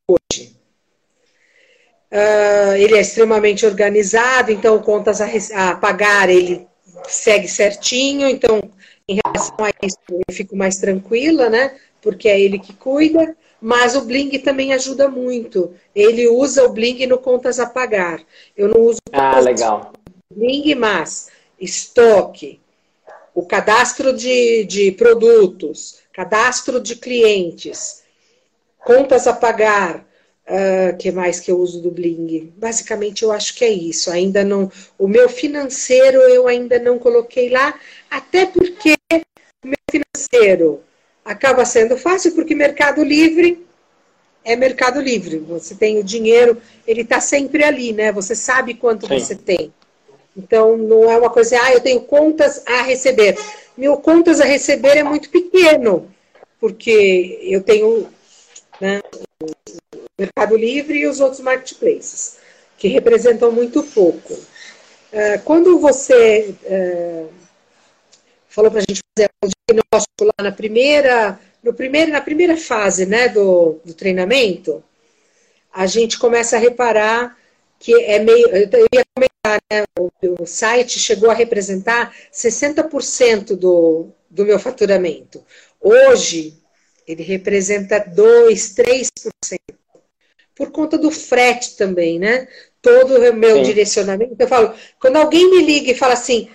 hoje. 0.07 0.55
Uh, 2.09 2.73
ele 2.77 2.95
é 2.95 3.01
extremamente 3.01 3.65
organizado, 3.65 4.49
então 4.49 4.79
contas 4.79 5.19
a, 5.19 5.27
a, 5.55 5.75
pagar 5.75 6.29
ele 6.29 6.65
segue 7.07 7.49
certinho, 7.49 8.27
então 8.29 8.61
em 9.07 9.19
relação 9.23 9.57
a 9.59 9.69
isso 9.85 9.97
eu 10.09 10.33
fico 10.33 10.55
mais 10.55 10.77
tranquila, 10.77 11.49
né? 11.49 11.75
Porque 12.01 12.29
é 12.29 12.39
ele 12.39 12.59
que 12.59 12.71
cuida, 12.71 13.35
mas 13.61 13.93
o 13.97 14.05
Bling 14.05 14.39
também 14.39 14.71
ajuda 14.71 15.09
muito. 15.09 15.73
Ele 15.93 16.29
usa 16.29 16.63
o 16.63 16.69
Bling 16.71 17.05
no 17.07 17.17
contas 17.17 17.59
a 17.59 17.65
pagar. 17.65 18.21
Eu 18.55 18.69
não 18.69 18.81
uso 18.83 18.99
ah, 19.11 19.39
legal. 19.41 19.91
Bling, 20.33 20.75
mas 20.75 21.29
estoque, 21.59 22.61
o 23.33 23.45
cadastro 23.45 24.13
de, 24.13 24.63
de 24.65 24.91
produtos, 24.91 25.99
cadastro 26.13 26.79
de 26.79 26.95
clientes, 26.95 28.03
contas 28.79 29.27
a 29.27 29.33
pagar, 29.33 30.05
uh, 30.47 30.97
que 30.97 31.11
mais 31.11 31.39
que 31.39 31.51
eu 31.51 31.57
uso 31.59 31.81
do 31.81 31.91
Bling? 31.91 32.51
Basicamente, 32.57 33.23
eu 33.23 33.31
acho 33.31 33.55
que 33.55 33.63
é 33.63 33.69
isso. 33.69 34.11
Ainda 34.11 34.43
não, 34.43 34.71
o 34.97 35.07
meu 35.07 35.29
financeiro 35.29 36.19
eu 36.21 36.47
ainda 36.47 36.79
não 36.79 36.97
coloquei 36.97 37.49
lá, 37.49 37.79
até 38.09 38.45
porque 38.45 38.95
o 39.63 39.67
meu 39.67 39.77
financeiro 39.89 40.81
acaba 41.23 41.63
sendo 41.65 41.97
fácil, 41.97 42.33
porque 42.33 42.55
Mercado 42.55 43.03
Livre 43.03 43.65
é 44.43 44.55
Mercado 44.55 44.99
Livre. 44.99 45.37
Você 45.39 45.75
tem 45.75 45.99
o 45.99 46.03
dinheiro, 46.03 46.61
ele 46.87 47.01
está 47.01 47.21
sempre 47.21 47.63
ali, 47.63 47.93
né? 47.93 48.11
Você 48.11 48.35
sabe 48.35 48.73
quanto 48.73 49.07
Sim. 49.07 49.19
você 49.19 49.35
tem. 49.35 49.73
Então, 50.43 50.77
não 50.77 51.09
é 51.09 51.17
uma 51.17 51.29
coisa, 51.29 51.59
ah, 51.61 51.73
eu 51.73 51.81
tenho 51.81 52.01
contas 52.01 52.63
a 52.65 52.81
receber. 52.81 53.37
Meu 53.77 53.97
contas 53.97 54.39
a 54.39 54.45
receber 54.45 54.97
é 54.97 55.03
muito 55.03 55.29
pequeno, 55.29 56.09
porque 56.59 57.39
eu 57.43 57.61
tenho 57.61 58.09
né? 58.79 59.01
O 59.41 59.99
Mercado 60.17 60.55
Livre 60.55 60.99
e 60.99 61.07
os 61.07 61.19
outros 61.19 61.41
marketplaces, 61.41 62.37
que 62.77 62.87
representam 62.87 63.51
muito 63.51 63.83
pouco. 63.83 64.37
É, 65.11 65.37
quando 65.39 65.79
você 65.79 66.55
é, 66.63 67.25
falou 68.47 68.71
para 68.71 68.79
a 68.79 68.85
gente 68.87 69.01
fazer 69.17 69.29
o 69.43 69.49
diagnóstico 69.67 70.25
lá 70.25 70.43
na 70.43 70.51
primeira, 70.51 71.39
no 71.63 71.73
primeiro, 71.73 72.11
na 72.11 72.21
primeira 72.21 72.55
fase 72.55 73.05
né, 73.05 73.27
do, 73.27 73.79
do 73.83 73.93
treinamento, 73.93 74.83
a 75.73 75.85
gente 75.85 76.17
começa 76.17 76.55
a 76.55 76.59
reparar 76.59 77.37
que 77.79 77.93
é 78.03 78.19
meio. 78.19 78.47
Eu 78.49 78.87
ia 78.93 79.05
né, 79.45 79.85
o, 79.97 80.11
o 80.41 80.45
site 80.45 80.99
chegou 80.99 81.29
a 81.29 81.33
representar 81.33 82.13
60% 82.31 83.55
do, 83.55 84.09
do 84.29 84.45
meu 84.45 84.59
faturamento. 84.59 85.43
Hoje, 85.79 86.61
ele 87.07 87.23
representa 87.23 87.99
2, 87.99 88.75
3%. 88.75 89.09
Por 90.53 90.71
conta 90.71 90.97
do 90.97 91.09
frete 91.09 91.77
também, 91.77 92.19
né? 92.19 92.47
Todo 92.81 93.17
o 93.17 93.33
meu 93.33 93.57
Sim. 93.57 93.63
direcionamento. 93.63 94.35
Eu 94.37 94.47
falo, 94.47 94.73
quando 94.99 95.15
alguém 95.15 95.49
me 95.49 95.65
liga 95.65 95.91
e 95.91 95.95
fala 95.95 96.13
assim, 96.13 96.49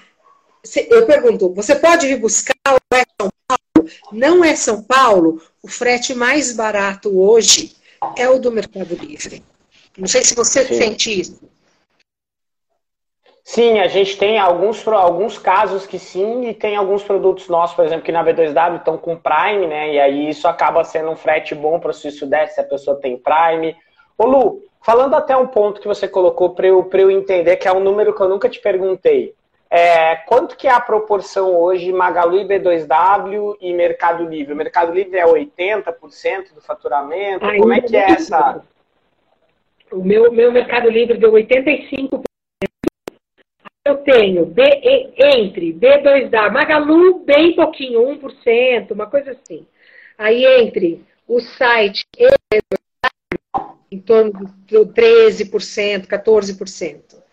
eu 0.91 1.07
pergunto, 1.07 1.55
você 1.55 1.74
pode 1.74 2.07
vir 2.07 2.18
buscar 2.18 2.55
ou 2.68 2.99
é 2.99 3.05
São 3.20 3.30
Paulo? 3.49 3.91
Não 4.12 4.45
é 4.45 4.55
São 4.55 4.82
Paulo? 4.82 5.43
O 5.62 5.68
frete 5.68 6.14
mais 6.14 6.53
barato 6.53 7.18
hoje 7.18 7.76
é 8.16 8.28
o 8.28 8.39
do 8.39 8.53
Mercado 8.53 8.95
Livre. 8.95 9.43
Não 9.97 10.07
sei 10.07 10.22
se 10.22 10.35
você 10.35 10.66
Sim. 10.66 10.74
sente 10.74 11.20
isso. 11.20 11.54
Sim, 13.47 13.79
a 13.79 13.89
gente 13.89 14.17
tem 14.17 14.39
alguns, 14.39 14.89
alguns 14.89 15.37
casos 15.37 15.87
que 15.87 15.99
sim, 15.99 16.49
e 16.49 16.55
tem 16.55 16.77
alguns 16.77 17.03
produtos 17.03 17.47
nossos, 17.47 17.77
por 17.77 17.85
exemplo, 17.85 18.03
que 18.03 18.11
na 18.11 18.25
B2W 18.25 18.79
estão 18.79 18.97
com 18.97 19.19
Prime, 19.19 19.67
né? 19.67 19.93
E 19.93 20.01
aí 20.01 20.31
isso 20.31 20.49
acaba 20.49 20.83
sendo 20.83 21.11
um 21.11 21.17
frete 21.17 21.55
bom 21.55 21.79
para 21.79 21.91
o 21.91 21.93
se 21.93 22.09
isso 22.09 22.27
der, 22.27 22.49
se 22.49 22.59
a 22.59 22.65
pessoa 22.65 22.99
tem 22.99 23.19
Prime. 23.19 23.77
Ô 24.17 24.25
Lu, 24.25 24.63
falando 24.81 25.15
até 25.15 25.37
um 25.37 25.47
ponto 25.47 25.79
que 25.79 25.87
você 25.87 26.09
colocou 26.09 26.55
para 26.55 26.69
eu, 26.69 26.89
eu 26.91 27.11
entender, 27.11 27.57
que 27.57 27.69
é 27.69 27.73
um 27.73 27.81
número 27.81 28.15
que 28.15 28.23
eu 28.23 28.31
nunca 28.31 28.49
te 28.49 28.59
perguntei. 28.61 29.35
É, 29.69 30.17
quanto 30.17 30.57
que 30.57 30.67
é 30.67 30.71
a 30.71 30.81
proporção 30.81 31.55
hoje 31.55 31.93
Magalu 31.93 32.39
e 32.39 32.45
B2W 32.47 33.59
e 33.61 33.75
Mercado 33.75 34.25
Livre? 34.25 34.55
O 34.55 34.57
Mercado 34.57 34.91
Livre 34.91 35.19
é 35.19 35.27
80% 35.27 36.55
do 36.55 36.63
faturamento? 36.63 37.45
Como 37.59 37.73
é 37.75 37.81
que 37.83 37.95
é 37.95 38.13
essa... 38.13 38.63
O 39.93 40.03
meu, 40.03 40.33
meu 40.33 40.51
Mercado 40.51 40.89
Livre 40.89 41.19
deu 41.19 41.31
85% 41.31 42.25
eu 43.95 43.99
tenho 43.99 44.47
B, 44.47 44.63
entre 45.19 45.73
B2W, 45.73 46.53
Magalu, 46.53 47.21
bem 47.21 47.55
pouquinho, 47.55 48.01
1%, 48.19 48.91
uma 48.91 49.07
coisa 49.07 49.31
assim. 49.31 49.67
Aí 50.19 50.45
entre 50.45 51.05
o 51.27 51.41
site 51.41 52.05
e 52.19 52.29
B2W, 52.53 53.75
em 53.91 54.01
torno 54.01 54.33
de 54.67 54.77
13%, 54.77 56.07
14%. 56.07 57.25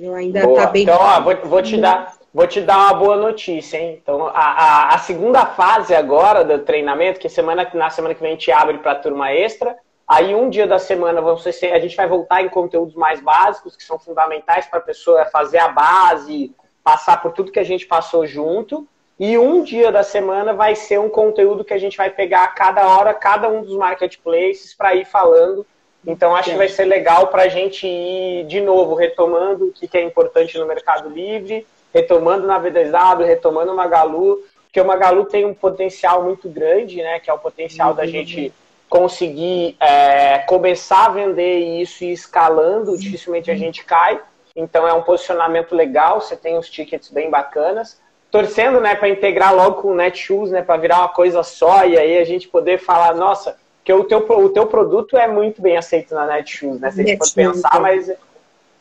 Eu 0.00 0.14
ainda 0.14 0.40
está 0.40 0.66
bem. 0.66 0.82
Então, 0.82 0.98
ó, 0.98 1.20
vou, 1.20 1.36
vou, 1.44 1.62
te 1.62 1.76
dar, 1.76 2.16
vou 2.32 2.46
te 2.46 2.60
dar 2.60 2.78
uma 2.78 2.94
boa 2.94 3.16
notícia, 3.16 3.78
hein? 3.78 3.98
Então, 4.02 4.26
a, 4.26 4.30
a, 4.30 4.94
a 4.94 4.98
segunda 4.98 5.46
fase 5.46 5.94
agora 5.94 6.44
do 6.44 6.60
treinamento, 6.60 7.20
que 7.20 7.28
semana, 7.28 7.68
na 7.74 7.90
semana 7.90 8.14
que 8.14 8.20
vem 8.20 8.30
a 8.30 8.34
gente 8.34 8.50
abre 8.50 8.78
para 8.78 8.96
turma 8.96 9.32
extra, 9.32 9.76
Aí 10.06 10.34
um 10.34 10.50
dia 10.50 10.66
da 10.66 10.78
semana 10.78 11.22
ser, 11.38 11.72
a 11.72 11.78
gente 11.78 11.96
vai 11.96 12.06
voltar 12.06 12.42
em 12.42 12.48
conteúdos 12.48 12.94
mais 12.94 13.20
básicos, 13.20 13.74
que 13.74 13.82
são 13.82 13.98
fundamentais 13.98 14.66
para 14.66 14.78
a 14.78 14.82
pessoa 14.82 15.24
fazer 15.26 15.58
a 15.58 15.68
base, 15.68 16.54
passar 16.82 17.22
por 17.22 17.32
tudo 17.32 17.50
que 17.50 17.58
a 17.58 17.64
gente 17.64 17.86
passou 17.86 18.26
junto. 18.26 18.86
E 19.18 19.38
um 19.38 19.62
dia 19.62 19.90
da 19.90 20.02
semana 20.02 20.52
vai 20.52 20.74
ser 20.74 21.00
um 21.00 21.08
conteúdo 21.08 21.64
que 21.64 21.72
a 21.72 21.78
gente 21.78 21.96
vai 21.96 22.10
pegar 22.10 22.44
a 22.44 22.48
cada 22.48 22.86
hora, 22.86 23.14
cada 23.14 23.48
um 23.48 23.62
dos 23.62 23.76
marketplaces, 23.76 24.74
para 24.74 24.94
ir 24.94 25.06
falando. 25.06 25.64
Então 26.06 26.36
acho 26.36 26.50
que 26.50 26.56
vai 26.56 26.68
ser 26.68 26.84
legal 26.84 27.28
para 27.28 27.44
a 27.44 27.48
gente 27.48 27.86
ir 27.86 28.44
de 28.44 28.60
novo 28.60 28.94
retomando 28.94 29.66
o 29.66 29.72
que, 29.72 29.96
é 29.96 30.02
importante 30.02 30.58
no 30.58 30.66
Mercado 30.66 31.08
Livre, 31.08 31.66
retomando 31.94 32.46
na 32.46 32.60
V2W, 32.60 33.24
retomando 33.24 33.72
o 33.72 33.76
Magalu, 33.76 34.44
porque 34.64 34.80
o 34.80 34.84
Magalu 34.84 35.24
tem 35.24 35.46
um 35.46 35.54
potencial 35.54 36.22
muito 36.22 36.48
grande, 36.48 36.96
né? 36.96 37.20
Que 37.20 37.30
é 37.30 37.32
o 37.32 37.38
potencial 37.38 37.90
uhum. 37.90 37.96
da 37.96 38.04
gente 38.04 38.52
conseguir 38.88 39.76
é, 39.80 40.38
começar 40.40 41.06
a 41.06 41.10
vender 41.10 41.58
isso 41.80 42.04
e 42.04 42.12
escalando, 42.12 42.96
dificilmente 42.96 43.50
a 43.50 43.54
gente 43.54 43.84
cai. 43.84 44.20
Então 44.54 44.86
é 44.86 44.92
um 44.92 45.02
posicionamento 45.02 45.74
legal, 45.74 46.20
você 46.20 46.36
tem 46.36 46.56
uns 46.56 46.70
tickets 46.70 47.10
bem 47.10 47.28
bacanas. 47.30 48.00
Torcendo, 48.30 48.80
né, 48.80 48.94
para 48.94 49.08
integrar 49.08 49.54
logo 49.54 49.82
com 49.82 49.88
o 49.88 49.94
Netshoes, 49.94 50.50
né, 50.50 50.62
para 50.62 50.76
virar 50.76 50.98
uma 50.98 51.08
coisa 51.08 51.42
só 51.42 51.84
e 51.84 51.96
aí 51.96 52.18
a 52.18 52.24
gente 52.24 52.48
poder 52.48 52.78
falar, 52.78 53.14
nossa, 53.14 53.56
que 53.84 53.92
o 53.92 54.04
teu, 54.04 54.18
o 54.18 54.48
teu 54.48 54.66
produto 54.66 55.16
é 55.16 55.28
muito 55.28 55.60
bem 55.60 55.76
aceito 55.76 56.14
na 56.14 56.26
Netshoes, 56.26 56.80
né? 56.80 56.90
Se 56.90 57.02
a 57.02 57.04
gente 57.04 57.18
for 57.18 57.34
pensar, 57.34 57.80
mas 57.80 58.10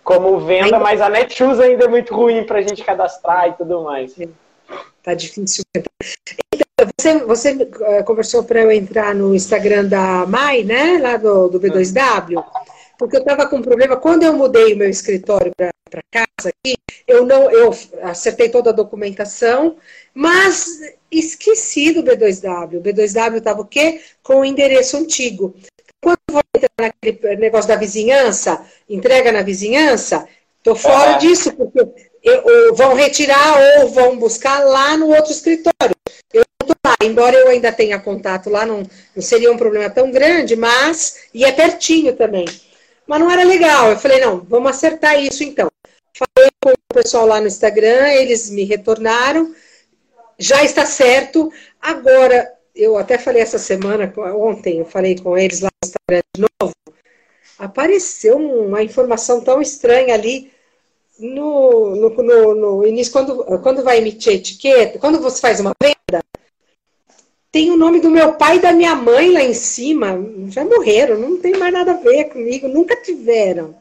como 0.04 0.40
venda, 0.40 0.80
mas 0.80 1.02
a 1.02 1.10
Netshoes 1.10 1.60
ainda 1.60 1.86
é 1.86 1.88
muito 1.88 2.16
ruim 2.16 2.46
para 2.46 2.60
a 2.60 2.62
gente 2.62 2.84
cadastrar 2.84 3.50
e 3.50 3.54
tudo 3.54 3.84
mais. 3.84 4.16
Tá 5.04 5.14
difícil. 5.14 5.64
Você, 7.00 7.20
você 7.20 7.70
eh, 7.82 8.04
conversou 8.04 8.44
para 8.44 8.62
eu 8.62 8.72
entrar 8.72 9.14
no 9.14 9.36
Instagram 9.36 9.86
da 9.86 10.26
Mai, 10.26 10.64
né? 10.64 11.00
Lá 11.00 11.18
do, 11.18 11.50
do 11.50 11.60
B2W, 11.60 12.44
porque 12.98 13.18
eu 13.18 13.22
estava 13.22 13.48
com 13.48 13.58
um 13.58 13.62
problema. 13.62 13.98
Quando 13.98 14.24
eu 14.24 14.34
mudei 14.34 14.74
o 14.74 14.78
meu 14.78 14.90
escritório 14.90 15.52
para 15.56 16.04
casa 16.12 16.50
aqui, 16.50 16.76
eu 17.08 17.26
não 17.26 17.52
eu 17.52 17.72
acertei 18.02 18.50
toda 18.50 18.70
a 18.70 18.74
documentação, 18.74 19.76
mas 20.14 20.80
esqueci 21.12 21.92
do 21.92 22.04
B2W. 22.04 22.78
O 22.78 22.82
B2W 22.82 23.38
estava 23.38 23.62
o 23.62 23.66
quê? 23.66 24.02
Com 24.22 24.42
o 24.42 24.46
endereço 24.46 24.98
antigo. 24.98 25.56
Quando 26.02 26.18
eu 26.28 26.34
vou 26.34 26.44
entrar 26.56 26.70
naquele 26.80 27.36
negócio 27.38 27.68
da 27.68 27.76
vizinhança, 27.76 28.66
entrega 28.90 29.32
na 29.32 29.42
vizinhança, 29.42 30.28
estou 30.58 30.76
fora 30.76 31.14
disso, 31.14 31.54
porque 31.54 31.80
eu, 32.24 32.74
vão 32.74 32.94
retirar 32.94 33.80
ou 33.80 33.90
vão 33.90 34.18
buscar 34.18 34.60
lá 34.64 34.98
no 34.98 35.08
outro 35.08 35.32
escritório. 35.32 35.93
Embora 37.06 37.36
eu 37.36 37.50
ainda 37.50 37.72
tenha 37.72 38.00
contato 38.00 38.50
lá, 38.50 38.66
não, 38.66 38.84
não 39.16 39.22
seria 39.22 39.52
um 39.52 39.58
problema 39.58 39.90
tão 39.90 40.12
grande, 40.12 40.56
mas. 40.56 41.28
E 41.34 41.44
é 41.46 41.52
pertinho 41.52 42.16
também. 42.16 42.46
Mas 43.08 43.20
não 43.20 43.30
era 43.30 43.44
legal. 43.44 43.92
Eu 43.92 43.98
falei, 43.98 44.20
não, 44.20 44.40
vamos 44.42 44.72
acertar 44.72 45.22
isso 45.22 45.44
então. 45.44 45.70
Falei 46.14 46.50
com 46.62 46.72
o 46.72 46.94
pessoal 46.94 47.26
lá 47.26 47.42
no 47.42 47.48
Instagram, 47.48 48.08
eles 48.14 48.50
me 48.50 48.64
retornaram. 48.64 49.54
Já 50.38 50.64
está 50.64 50.86
certo. 50.86 51.52
Agora, 51.82 52.52
eu 52.76 52.98
até 52.98 53.18
falei 53.18 53.42
essa 53.42 53.60
semana, 53.60 54.12
ontem, 54.36 54.80
eu 54.80 54.86
falei 54.86 55.18
com 55.18 55.38
eles 55.38 55.62
lá 55.62 55.70
no 55.70 55.88
Instagram 55.88 56.24
de 56.36 56.46
novo. 56.62 56.74
Apareceu 57.58 58.38
uma 58.38 58.82
informação 58.84 59.42
tão 59.42 59.62
estranha 59.62 60.14
ali 60.14 60.52
no, 61.20 61.96
no, 61.96 62.10
no, 62.10 62.56
no, 62.56 62.88
início, 62.88 63.14
quando, 63.14 63.44
quando 63.62 63.84
vai 63.84 64.00
emitir 64.00 64.34
etiqueta, 64.34 65.00
quando 65.00 65.20
você 65.20 65.40
faz 65.40 65.60
uma 65.60 65.74
venda, 65.82 66.24
tem 67.54 67.70
o 67.70 67.78
nome 67.78 68.00
do 68.00 68.10
meu 68.10 68.34
pai 68.34 68.58
e 68.58 68.62
da 68.62 68.72
minha 68.72 68.96
mãe 68.96 69.32
lá 69.32 69.42
em 69.42 69.54
cima. 69.54 70.08
Já 70.50 70.66
morreram, 70.66 71.20
não 71.20 71.40
tem 71.40 71.56
mais 71.56 71.72
nada 71.72 71.92
a 71.92 71.98
ver 71.98 72.26
comigo, 72.26 72.68
nunca 72.68 72.96
tiveram, 72.96 73.76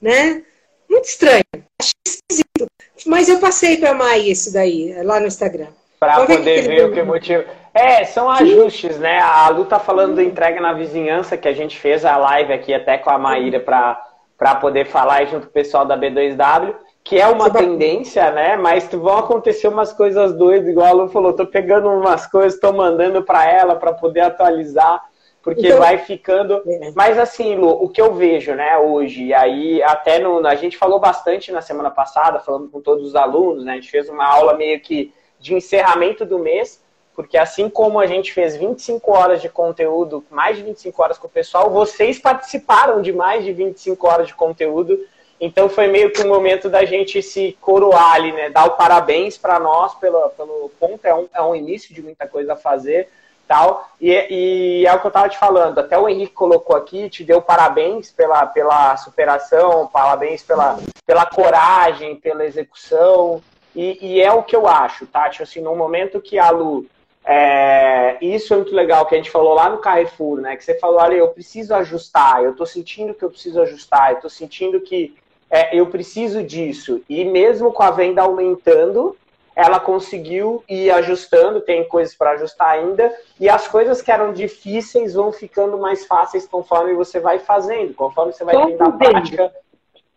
né? 0.00 0.42
Muito 0.88 1.06
estranho, 1.06 1.42
achei 1.80 1.94
esquisito. 2.06 2.66
Mas 3.06 3.30
eu 3.30 3.38
passei 3.38 3.78
para 3.78 3.92
amar 3.92 4.20
isso 4.20 4.52
daí, 4.52 4.94
lá 5.02 5.18
no 5.18 5.26
Instagram. 5.26 5.68
Para 5.98 6.26
poder 6.26 6.68
ver 6.68 6.84
o 6.84 6.92
que 6.92 7.02
motivo. 7.02 7.44
É, 7.72 8.04
são 8.04 8.30
ajustes, 8.30 8.98
né? 8.98 9.18
A 9.18 9.48
Lu 9.48 9.64
tá 9.64 9.78
falando 9.78 10.16
da 10.16 10.22
entrega 10.22 10.60
na 10.60 10.74
vizinhança, 10.74 11.38
que 11.38 11.48
a 11.48 11.54
gente 11.54 11.78
fez 11.78 12.04
a 12.04 12.18
live 12.18 12.52
aqui 12.52 12.74
até 12.74 12.98
com 12.98 13.08
a 13.08 13.18
Maíra 13.18 13.58
para 13.58 14.00
para 14.36 14.56
poder 14.56 14.84
falar 14.86 15.24
junto 15.26 15.42
com 15.42 15.50
o 15.50 15.52
pessoal 15.52 15.86
da 15.86 15.96
B2W, 15.96 16.74
que 17.04 17.20
é 17.20 17.26
uma 17.26 17.50
tendência, 17.50 18.30
né? 18.30 18.56
Mas 18.56 18.88
vão 18.88 19.18
acontecer 19.18 19.68
umas 19.68 19.92
coisas 19.92 20.34
doidas, 20.34 20.70
igual 20.70 20.86
a 20.86 20.92
Lu 20.92 21.08
falou, 21.08 21.34
tô 21.34 21.46
pegando 21.46 21.88
umas 21.90 22.26
coisas, 22.26 22.58
tô 22.58 22.72
mandando 22.72 23.22
para 23.22 23.46
ela 23.46 23.76
para 23.76 23.92
poder 23.92 24.20
atualizar, 24.20 25.04
porque 25.42 25.66
então, 25.66 25.80
vai 25.80 25.98
ficando. 25.98 26.62
É. 26.66 26.92
Mas 26.96 27.18
assim, 27.18 27.56
Lu, 27.56 27.68
o 27.68 27.90
que 27.90 28.00
eu 28.00 28.14
vejo, 28.14 28.54
né, 28.54 28.78
hoje, 28.78 29.24
e 29.24 29.34
aí 29.34 29.82
até 29.82 30.18
no, 30.18 30.46
a 30.46 30.54
gente 30.54 30.78
falou 30.78 30.98
bastante 30.98 31.52
na 31.52 31.60
semana 31.60 31.90
passada, 31.90 32.40
falando 32.40 32.70
com 32.70 32.80
todos 32.80 33.06
os 33.06 33.14
alunos, 33.14 33.66
né? 33.66 33.72
A 33.72 33.74
gente 33.74 33.90
fez 33.90 34.08
uma 34.08 34.26
aula 34.26 34.54
meio 34.54 34.80
que 34.80 35.12
de 35.38 35.54
encerramento 35.54 36.24
do 36.24 36.38
mês 36.38 36.82
porque 37.14 37.38
assim 37.38 37.70
como 37.70 38.00
a 38.00 38.06
gente 38.06 38.32
fez 38.32 38.56
25 38.56 39.12
horas 39.12 39.40
de 39.40 39.48
conteúdo, 39.48 40.24
mais 40.28 40.56
de 40.56 40.64
25 40.64 41.02
horas 41.02 41.16
com 41.16 41.28
o 41.28 41.30
pessoal, 41.30 41.70
vocês 41.70 42.18
participaram 42.18 43.00
de 43.00 43.12
mais 43.12 43.44
de 43.44 43.52
25 43.52 44.06
horas 44.06 44.26
de 44.26 44.34
conteúdo. 44.34 44.98
Então 45.44 45.68
foi 45.68 45.88
meio 45.88 46.10
que 46.10 46.22
um 46.22 46.28
momento 46.28 46.70
da 46.70 46.86
gente 46.86 47.20
se 47.22 47.56
coroar 47.60 48.14
ali, 48.14 48.32
né? 48.32 48.48
Dar 48.48 48.64
o 48.64 48.76
parabéns 48.76 49.36
para 49.36 49.60
nós 49.60 49.94
pelo, 49.96 50.30
pelo 50.30 50.70
ponto, 50.80 51.04
é 51.04 51.14
um, 51.14 51.28
é 51.34 51.42
um 51.42 51.54
início 51.54 51.94
de 51.94 52.00
muita 52.00 52.26
coisa 52.26 52.54
a 52.54 52.56
fazer 52.56 53.10
tal. 53.46 53.90
E, 54.00 54.10
e, 54.30 54.86
é 54.86 54.94
o 54.94 55.00
que 55.00 55.06
eu 55.06 55.10
estava 55.10 55.28
te 55.28 55.36
falando. 55.36 55.78
Até 55.78 55.98
o 55.98 56.08
Henrique 56.08 56.32
colocou 56.32 56.74
aqui, 56.74 57.10
te 57.10 57.22
deu 57.22 57.42
parabéns 57.42 58.10
pela, 58.10 58.46
pela 58.46 58.96
superação, 58.96 59.86
parabéns 59.86 60.42
pela, 60.42 60.78
pela 61.04 61.26
coragem, 61.26 62.16
pela 62.16 62.46
execução. 62.46 63.42
E, 63.76 63.98
e 64.00 64.22
é 64.22 64.32
o 64.32 64.42
que 64.42 64.56
eu 64.56 64.66
acho, 64.66 65.06
Tati. 65.06 65.38
Tá? 65.38 65.44
Assim, 65.44 65.60
no 65.60 65.76
momento 65.76 66.22
que 66.22 66.38
a 66.38 66.48
Lu 66.48 66.86
é, 67.22 68.16
isso 68.20 68.54
é 68.54 68.56
muito 68.56 68.74
legal 68.74 69.04
que 69.04 69.14
a 69.14 69.18
gente 69.18 69.30
falou 69.30 69.52
lá 69.52 69.68
no 69.68 69.78
Carrefour, 69.78 70.40
né? 70.40 70.56
Que 70.56 70.64
você 70.64 70.78
falou, 70.78 71.00
olha, 71.00 71.14
eu 71.16 71.28
preciso 71.28 71.74
ajustar, 71.74 72.42
eu 72.42 72.52
estou 72.52 72.66
sentindo 72.66 73.14
que 73.14 73.22
eu 73.22 73.30
preciso 73.30 73.60
ajustar, 73.60 74.10
eu 74.10 74.16
estou 74.16 74.30
sentindo 74.30 74.80
que 74.80 75.14
é, 75.54 75.76
eu 75.76 75.86
preciso 75.86 76.42
disso. 76.42 77.00
E 77.08 77.24
mesmo 77.24 77.72
com 77.72 77.84
a 77.84 77.90
venda 77.92 78.22
aumentando, 78.22 79.16
ela 79.54 79.78
conseguiu 79.78 80.64
ir 80.68 80.90
ajustando, 80.90 81.60
tem 81.60 81.86
coisas 81.86 82.12
para 82.12 82.32
ajustar 82.32 82.70
ainda, 82.70 83.14
e 83.38 83.48
as 83.48 83.68
coisas 83.68 84.02
que 84.02 84.10
eram 84.10 84.32
difíceis 84.32 85.14
vão 85.14 85.30
ficando 85.30 85.78
mais 85.78 86.04
fáceis 86.06 86.44
conforme 86.44 86.92
você 86.94 87.20
vai 87.20 87.38
fazendo, 87.38 87.94
conforme 87.94 88.32
você 88.32 88.42
vai 88.42 88.66
tendo 88.66 88.82
a 88.82 88.90
prática 88.90 89.54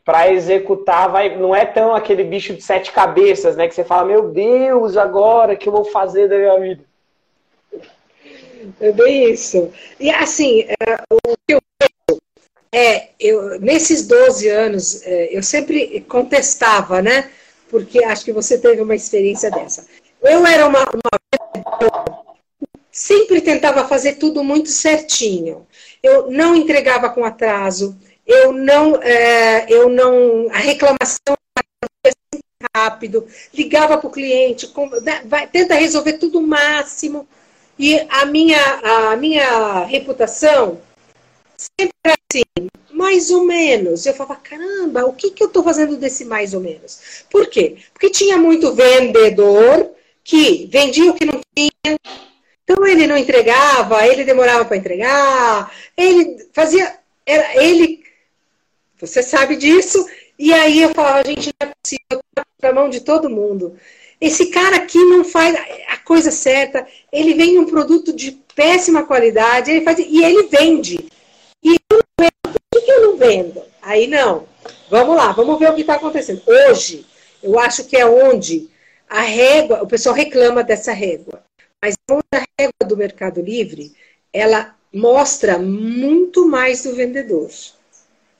para 0.03 0.33
executar, 0.33 1.07
vai, 1.11 1.38
não 1.38 1.55
é 1.55 1.65
tão 1.65 1.93
aquele 1.93 2.23
bicho 2.23 2.55
de 2.55 2.63
sete 2.63 2.91
cabeças, 2.91 3.55
né? 3.55 3.67
Que 3.67 3.75
você 3.75 3.83
fala, 3.83 4.05
meu 4.05 4.29
Deus, 4.29 4.97
agora 4.97 5.55
que 5.55 5.69
eu 5.69 5.73
vou 5.73 5.85
fazer 5.85 6.27
da 6.27 6.35
minha 6.35 6.59
vida? 6.59 6.83
É 8.81 8.91
bem 8.91 9.31
isso. 9.31 9.71
E 9.99 10.09
assim, 10.09 10.61
é, 10.61 10.95
o 11.11 11.38
que 11.45 11.53
eu 11.53 11.61
é, 12.72 13.09
eu, 13.20 13.59
nesses 13.59 14.05
12 14.05 14.47
anos, 14.49 15.01
é, 15.03 15.36
eu 15.36 15.41
sempre 15.41 16.01
contestava, 16.01 17.01
né? 17.01 17.30
Porque 17.70 18.03
acho 18.03 18.26
que 18.26 18.34
você 18.34 18.57
teve 18.57 18.82
uma 18.82 18.95
experiência 18.95 19.49
dessa. 19.51 19.86
Eu 20.22 20.45
era 20.45 20.68
uma, 20.68 20.80
uma 20.82 22.07
sempre 22.91 23.41
tentava 23.41 23.88
fazer 23.88 24.13
tudo 24.13 24.43
muito 24.43 24.70
certinho. 24.70 25.68
Eu 26.01 26.32
não 26.32 26.55
entregava 26.55 27.09
com 27.09 27.24
atraso, 27.24 27.97
eu 28.26 28.51
não, 28.51 29.01
é, 29.01 29.65
eu 29.70 29.88
não, 29.89 30.49
a 30.51 30.57
reclamação 30.57 31.36
rápido, 32.76 33.28
ligava 33.53 33.97
para 33.97 34.07
o 34.07 34.11
cliente, 34.11 34.68
com, 34.68 34.89
né, 35.01 35.22
vai, 35.26 35.47
tenta 35.47 35.76
resolver 35.76 36.13
tudo 36.13 36.39
o 36.39 36.47
máximo. 36.47 37.28
E 37.80 37.99
a 38.09 38.26
minha, 38.26 38.59
a 38.84 39.15
minha 39.15 39.84
reputação 39.86 40.82
sempre 41.58 41.93
assim, 42.05 42.70
mais 42.91 43.32
ou 43.32 43.43
menos. 43.45 44.05
Eu 44.05 44.14
falava, 44.14 44.36
caramba, 44.36 45.05
o 45.05 45.14
que, 45.14 45.32
que 45.32 45.43
eu 45.43 45.47
estou 45.47 45.64
fazendo 45.64 45.97
desse 45.97 46.26
mais 46.26 46.53
ou 46.53 46.62
menos? 46.62 47.24
Por 47.30 47.47
quê? 47.47 47.78
Porque 47.93 48.10
tinha 48.10 48.38
muito 48.38 48.74
vendedor 48.74 49.91
que 50.24 50.68
vendia 50.72 51.10
o 51.10 51.14
que 51.14 51.26
não 51.26 51.39
tinha, 51.55 51.97
então 52.64 52.86
ele 52.86 53.08
não 53.08 53.18
entregava, 53.18 54.05
ele 54.05 54.26
demorava 54.26 54.66
para 54.66 54.76
entregar, 54.76 55.74
ele 55.95 56.45
fazia, 56.51 56.99
era 57.26 57.64
ele, 57.64 58.03
você 58.99 59.24
sabe 59.24 59.55
disso, 59.55 60.05
e 60.38 60.53
aí 60.53 60.82
eu 60.82 60.93
falava, 60.93 61.24
gente, 61.26 61.53
não 61.60 61.70
é 61.70 61.74
possível, 61.82 62.22
para 62.60 62.74
mão 62.74 62.89
de 62.89 62.99
todo 62.99 63.30
mundo. 63.30 63.78
Esse 64.20 64.47
cara 64.47 64.78
aqui 64.78 64.97
não 64.97 65.24
faz 65.24 65.55
a 65.88 65.97
coisa 65.97 66.30
certa, 66.30 66.86
ele 67.12 67.34
vende 67.34 67.58
um 67.58 67.66
produto 67.66 68.12
de 68.12 68.32
péssima 68.53 69.03
qualidade, 69.03 69.72
ele 69.72 69.86
faz, 69.86 69.99
e 69.99 70.24
ele 70.24 70.47
vende. 70.47 71.08
E 71.64 71.76
eu 71.91 71.97
não 71.97 72.01
vendo, 72.20 72.60
por 72.70 72.84
que 72.84 72.91
eu 72.91 73.01
não 73.01 73.18
vendo? 73.18 73.64
Aí 73.82 74.08
não. 74.08 74.47
Vamos 74.89 75.16
lá, 75.16 75.32
vamos 75.32 75.60
ver 75.60 75.70
o 75.70 75.76
que 75.76 75.82
está 75.82 75.95
acontecendo. 75.95 76.41
Hoje, 76.45 77.05
eu 77.41 77.60
acho 77.60 77.86
que 77.86 77.97
é 77.97 78.05
onde 78.05 78.70
a 79.10 79.22
régua, 79.22 79.84
o 79.84 79.88
pessoal 79.88 80.16
reclama 80.16 80.64
dessa 80.64 80.91
régua, 80.91 81.43
mas 81.84 81.95
a 82.10 82.43
régua 82.60 82.88
do 82.88 82.97
Mercado 82.97 83.41
Livre, 83.41 83.93
ela 84.34 84.76
mostra 84.93 85.58
muito 85.58 86.47
mais 86.47 86.84
do 86.84 86.95
vendedor. 86.95 87.49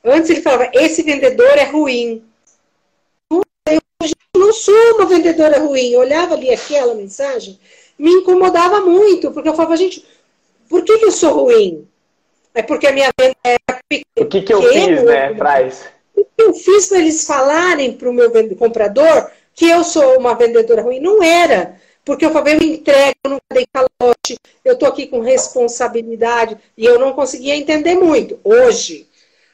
Antes 0.04 0.30
ele 0.30 0.42
falava, 0.42 0.72
esse 0.74 1.04
vendedor 1.04 1.58
é 1.58 1.64
ruim 1.64 2.24
não 4.48 4.54
sou 4.54 4.96
uma 4.96 5.06
vendedora 5.06 5.60
ruim. 5.60 5.92
Eu 5.92 6.00
olhava 6.00 6.36
ali 6.36 6.50
aquela 6.50 6.96
mensagem, 6.96 7.60
me 8.00 8.12
incomodava 8.12 8.82
muito, 8.82 9.32
porque 9.32 9.50
eu 9.50 9.56
falava, 9.56 9.76
gente, 9.76 10.06
por 10.70 10.84
que 10.84 10.94
eu 10.94 11.12
sou 11.12 11.44
ruim? 11.44 11.88
É 12.58 12.64
porque 12.64 12.88
a 12.88 12.92
minha 12.92 13.12
venda 13.22 13.36
é 13.44 13.56
pequena. 13.88 14.04
O 14.18 14.26
que, 14.26 14.42
que 14.42 14.52
eu 14.52 14.64
fiz, 14.64 15.04
né, 15.04 15.36
Fraz? 15.36 15.86
O 16.16 16.26
que 16.26 16.42
eu 16.42 16.54
fiz 16.56 16.88
para 16.88 16.98
eles 16.98 17.24
falarem 17.24 17.94
para 17.94 18.10
o 18.10 18.14
meu 18.14 18.32
comprador 18.58 19.30
que 19.54 19.70
eu 19.70 19.84
sou 19.84 20.18
uma 20.18 20.34
vendedora 20.34 20.82
ruim? 20.82 21.00
Não 21.00 21.22
era. 21.22 21.80
Porque 22.04 22.26
eu 22.26 22.32
falei, 22.32 22.56
eu 22.56 22.64
entrego, 22.64 23.16
eu 23.24 23.30
nunca 23.30 23.44
dei 23.54 23.68
calote, 23.72 24.40
eu 24.66 24.74
estou 24.74 24.90
aqui 24.90 25.06
com 25.06 25.20
responsabilidade, 25.20 26.58
e 26.76 26.84
eu 26.84 26.98
não 26.98 27.14
conseguia 27.14 27.56
entender 27.56 27.94
muito. 27.94 28.40
Hoje, 28.44 29.08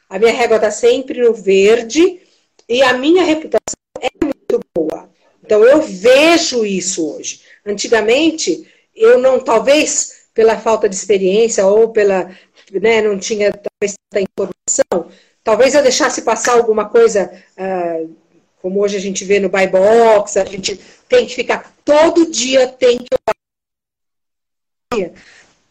a 0.08 0.18
minha 0.18 0.32
régua 0.32 0.56
está 0.56 0.70
sempre 0.70 1.20
no 1.20 1.34
verde, 1.34 2.22
e 2.66 2.82
a 2.82 2.94
minha 2.94 3.22
reputação 3.22 3.76
é 4.00 4.08
muito 4.24 4.60
boa. 4.74 5.10
Então 5.44 5.62
eu 5.62 5.82
vejo 5.82 6.64
isso 6.64 7.16
hoje. 7.16 7.42
Antigamente, 7.66 8.66
eu 8.96 9.18
não, 9.18 9.40
talvez 9.40 10.24
pela 10.32 10.58
falta 10.58 10.88
de 10.88 10.94
experiência 10.96 11.64
ou 11.66 11.90
pela, 11.90 12.30
né, 12.80 13.02
não 13.02 13.18
tinha 13.18 13.52
talvez 13.52 13.96
tanta 14.10 14.24
informação, 14.24 15.12
talvez 15.42 15.74
eu 15.74 15.82
deixasse 15.82 16.22
passar 16.22 16.54
alguma 16.54 16.88
coisa, 16.88 17.32
uh, 17.58 18.14
como 18.60 18.80
hoje 18.80 18.96
a 18.96 19.00
gente 19.00 19.24
vê 19.24 19.40
no 19.40 19.48
buy 19.48 19.66
box, 19.66 20.36
a 20.36 20.44
gente 20.44 20.80
tem 21.08 21.26
que 21.26 21.34
ficar 21.34 21.74
todo 21.84 22.30
dia 22.30 22.68
tem 22.68 22.98
que 22.98 23.14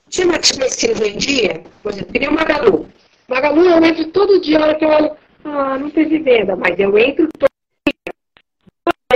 tinha 0.09 0.27
uma 0.27 0.37
tia 0.37 0.69
que 0.69 0.93
vendia, 0.93 1.63
por 1.81 1.91
exemplo, 1.91 2.11
queria 2.11 2.29
uma 2.29 2.41
Magalu. 2.41 2.87
Magalu 3.27 3.65
eu 3.65 3.83
entro 3.83 4.11
todo 4.11 4.41
dia, 4.41 4.59
a 4.59 4.61
hora 4.61 4.75
que 4.75 4.85
eu 4.85 4.89
olho, 4.89 5.11
ah, 5.45 5.77
não 5.79 5.89
teve 5.89 6.19
venda, 6.19 6.55
mas 6.55 6.77
eu 6.77 6.95
entro 6.97 7.27
todo 7.39 7.49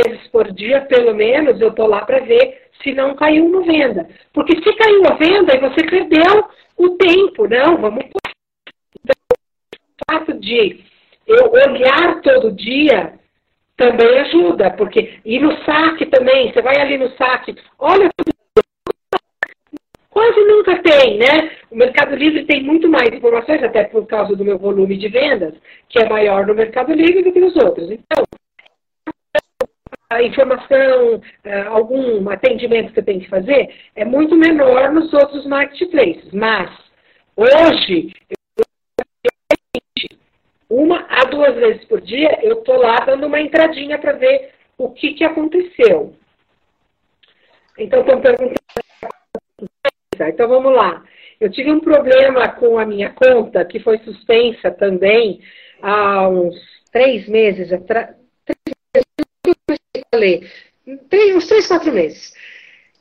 vezes 0.04 0.28
por 0.28 0.52
dia, 0.54 0.82
pelo 0.82 1.16
menos, 1.16 1.60
eu 1.60 1.70
estou 1.70 1.88
lá 1.88 2.06
para 2.06 2.20
ver 2.20 2.67
se 2.82 2.94
não 2.94 3.16
caiu 3.16 3.46
uma 3.46 3.62
venda. 3.64 4.08
Porque 4.34 4.56
se 4.56 4.74
caiu 4.76 5.02
a 5.08 5.16
venda, 5.16 5.54
aí 5.54 5.60
você 5.60 5.86
perdeu 5.86 6.48
o 6.78 6.90
tempo. 6.92 7.48
Não, 7.48 7.78
vamos. 7.78 8.06
Então, 8.06 9.16
o 9.32 10.12
fato 10.12 10.34
de 10.40 10.84
eu 11.26 11.52
olhar 11.52 12.22
todo 12.22 12.52
dia 12.52 13.14
também 13.76 14.20
ajuda, 14.20 14.72
porque 14.72 15.20
e 15.24 15.40
no 15.40 15.52
saque 15.64 16.06
também, 16.08 16.52
você 16.52 16.62
vai 16.62 16.80
ali 16.80 16.98
no 16.98 17.10
saque, 17.12 17.56
olha 17.78 18.10
quase 20.18 20.44
nunca 20.46 20.82
tem, 20.82 21.20
né? 21.20 21.52
O 21.70 21.76
Mercado 21.76 22.16
Livre 22.16 22.44
tem 22.46 22.64
muito 22.64 22.90
mais 22.90 23.10
informações, 23.10 23.62
até 23.62 23.84
por 23.84 24.08
causa 24.08 24.36
do 24.36 24.44
meu 24.44 24.58
volume 24.58 24.98
de 24.98 25.08
vendas, 25.10 25.54
que 25.88 26.00
é 26.00 26.10
maior 26.10 26.48
no 26.48 26.56
Mercado 26.56 26.92
Livre 26.92 27.22
do 27.22 27.32
que 27.32 27.40
nos 27.40 27.56
outros. 27.56 27.92
Então, 27.92 28.24
a 30.10 30.24
informação, 30.24 31.22
é, 31.44 31.62
algum 31.64 32.30
atendimento 32.30 32.94
que 32.94 33.00
eu 33.00 33.06
tenho 33.06 33.20
que 33.20 33.30
fazer, 33.30 33.74
é 33.96 34.06
muito 34.06 34.36
menor 34.36 34.92
nos 34.94 35.14
outros 35.14 35.46
marketplaces. 35.46 36.32
Mas, 36.32 36.70
hoje, 37.36 38.14
uma 40.70 41.06
a 41.10 41.26
duas 41.26 41.56
vezes 41.56 41.84
por 41.86 42.00
dia, 42.02 42.40
eu 42.42 42.60
estou 42.60 42.78
lá 42.78 42.98
dando 43.06 43.28
uma 43.28 43.40
entradinha 43.40 43.98
para 44.00 44.14
ver 44.14 44.52
o 44.78 44.90
que, 44.92 45.14
que 45.14 45.24
aconteceu. 45.24 46.16
Então, 47.78 48.00
estão 48.02 48.22
perguntando. 48.22 48.56
Então, 50.20 50.48
vamos 50.48 50.74
lá. 50.74 51.04
Eu 51.40 51.52
tive 51.52 51.72
um 51.72 51.80
problema 51.80 52.50
com 52.54 52.80
a 52.80 52.86
minha 52.86 53.12
conta, 53.12 53.64
que 53.66 53.80
foi 53.80 54.00
suspensa 54.00 54.72
também 54.72 55.42
há 55.82 56.28
uns 56.28 56.56
três 56.92 57.28
meses 57.28 57.72
atrás. 57.72 58.16
Três 58.46 58.77
falei, 60.18 61.36
uns 61.36 61.48
três, 61.48 61.68
quatro 61.68 61.92
meses. 61.92 62.34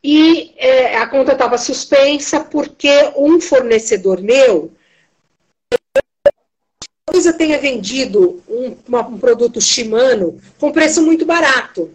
E 0.02 0.54
é, 0.56 0.96
a 0.98 1.06
conta 1.06 1.32
estava 1.32 1.58
suspensa 1.58 2.40
porque 2.40 2.90
um 3.16 3.40
fornecedor 3.40 4.20
meu 4.22 4.70
talvez 7.16 7.26
eu 7.26 7.36
tenha 7.36 7.58
vendido 7.58 8.42
um, 8.48 8.76
uma, 8.86 9.00
um 9.06 9.18
produto 9.18 9.60
Shimano 9.60 10.40
com 10.58 10.72
preço 10.72 11.02
muito 11.02 11.24
barato. 11.24 11.90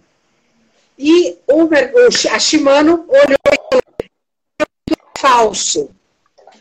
E 0.98 1.38
o, 1.46 1.68
a 2.32 2.38
Shimano 2.38 3.04
olhou 3.08 3.38
e 4.88 4.94
falso. 5.18 5.90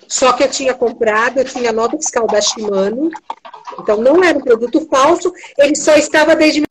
Só 0.08 0.34
que 0.34 0.44
eu 0.44 0.50
tinha 0.50 0.74
comprado, 0.74 1.40
eu 1.40 1.46
tinha 1.46 1.72
nota 1.72 1.98
fiscal 1.98 2.28
da 2.28 2.42
Shimano, 2.42 3.10
então 3.80 4.02
não 4.02 4.22
era 4.22 4.38
um 4.38 4.42
produto 4.42 4.86
falso, 4.88 5.34
ele 5.58 5.76
só 5.76 5.96
estava 5.96 6.36
desde 6.36 6.62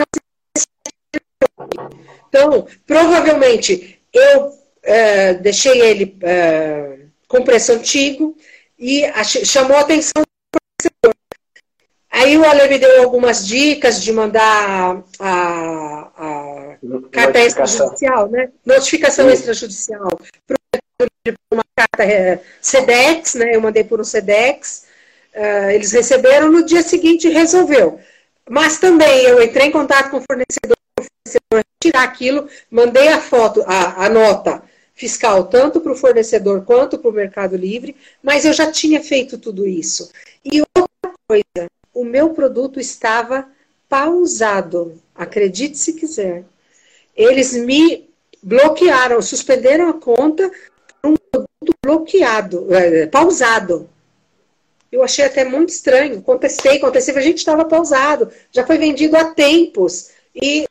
então, 2.28 2.66
provavelmente, 2.86 4.01
eu 4.12 4.53
é, 4.82 5.34
deixei 5.34 5.80
ele 5.80 6.16
é, 6.22 6.99
com 7.28 7.43
preço 7.43 7.72
antigo 7.72 8.36
e 8.78 9.05
chamou 9.45 9.76
a 9.76 9.80
atenção 9.80 10.22
do 10.22 10.61
professor. 10.80 11.14
Aí 12.11 12.36
o 12.36 12.45
Ale 12.45 12.68
me 12.68 12.78
deu 12.78 13.03
algumas 13.03 13.47
dicas 13.47 14.03
de 14.03 14.12
mandar 14.12 15.03
a, 15.20 16.11
a 16.16 16.76
carta 17.12 17.41
extrajudicial, 17.41 18.28
né? 18.28 18.51
Notificação 18.66 19.28
Sim. 19.28 19.34
extrajudicial 19.34 20.18
para 20.97 21.34
uma 21.53 21.64
carta 21.76 22.05
é, 22.05 22.41
SEDEX, 22.61 23.34
né? 23.34 23.55
Eu 23.55 23.61
mandei 23.61 23.84
por 23.84 24.01
um 24.01 24.05
SEDEX. 24.05 24.86
Uh, 25.34 25.70
eles 25.70 25.93
receberam, 25.93 26.51
no 26.51 26.64
dia 26.64 26.82
seguinte 26.82 27.28
resolveu. 27.28 28.01
Mas 28.49 28.78
também 28.78 29.22
eu 29.26 29.41
entrei 29.41 29.68
em 29.68 29.70
contato 29.70 30.11
com 30.11 30.16
o 30.16 30.24
fornecedor 30.28 30.76
tirar 31.82 32.02
aquilo, 32.02 32.48
mandei 32.70 33.08
a 33.08 33.20
foto, 33.20 33.62
a, 33.66 34.04
a 34.04 34.08
nota 34.08 34.62
fiscal, 34.94 35.44
tanto 35.44 35.80
para 35.80 35.92
o 35.92 35.96
fornecedor 35.96 36.62
quanto 36.64 36.98
para 36.98 37.10
o 37.10 37.14
Mercado 37.14 37.56
Livre, 37.56 37.96
mas 38.22 38.44
eu 38.44 38.52
já 38.52 38.70
tinha 38.70 39.02
feito 39.02 39.38
tudo 39.38 39.66
isso. 39.66 40.10
E 40.44 40.60
outra 40.60 41.14
coisa, 41.26 41.70
o 41.94 42.04
meu 42.04 42.30
produto 42.30 42.78
estava 42.78 43.48
pausado, 43.88 45.00
acredite 45.14 45.78
se 45.78 45.94
quiser. 45.94 46.44
Eles 47.16 47.54
me 47.54 48.10
bloquearam, 48.42 49.20
suspenderam 49.22 49.88
a 49.88 49.94
conta 49.94 50.50
por 51.00 51.12
um 51.12 51.16
produto 51.16 51.76
bloqueado, 51.82 52.74
é, 52.74 53.06
pausado. 53.06 53.88
Eu 54.92 55.02
achei 55.02 55.24
até 55.24 55.44
muito 55.44 55.70
estranho. 55.70 56.20
Contestei, 56.20 56.78
contestei, 56.78 57.16
a 57.16 57.20
gente 57.20 57.38
estava 57.38 57.64
pausado. 57.64 58.30
Já 58.50 58.66
foi 58.66 58.76
vendido 58.76 59.16
há 59.16 59.24
tempos. 59.24 60.10
E 60.34 60.66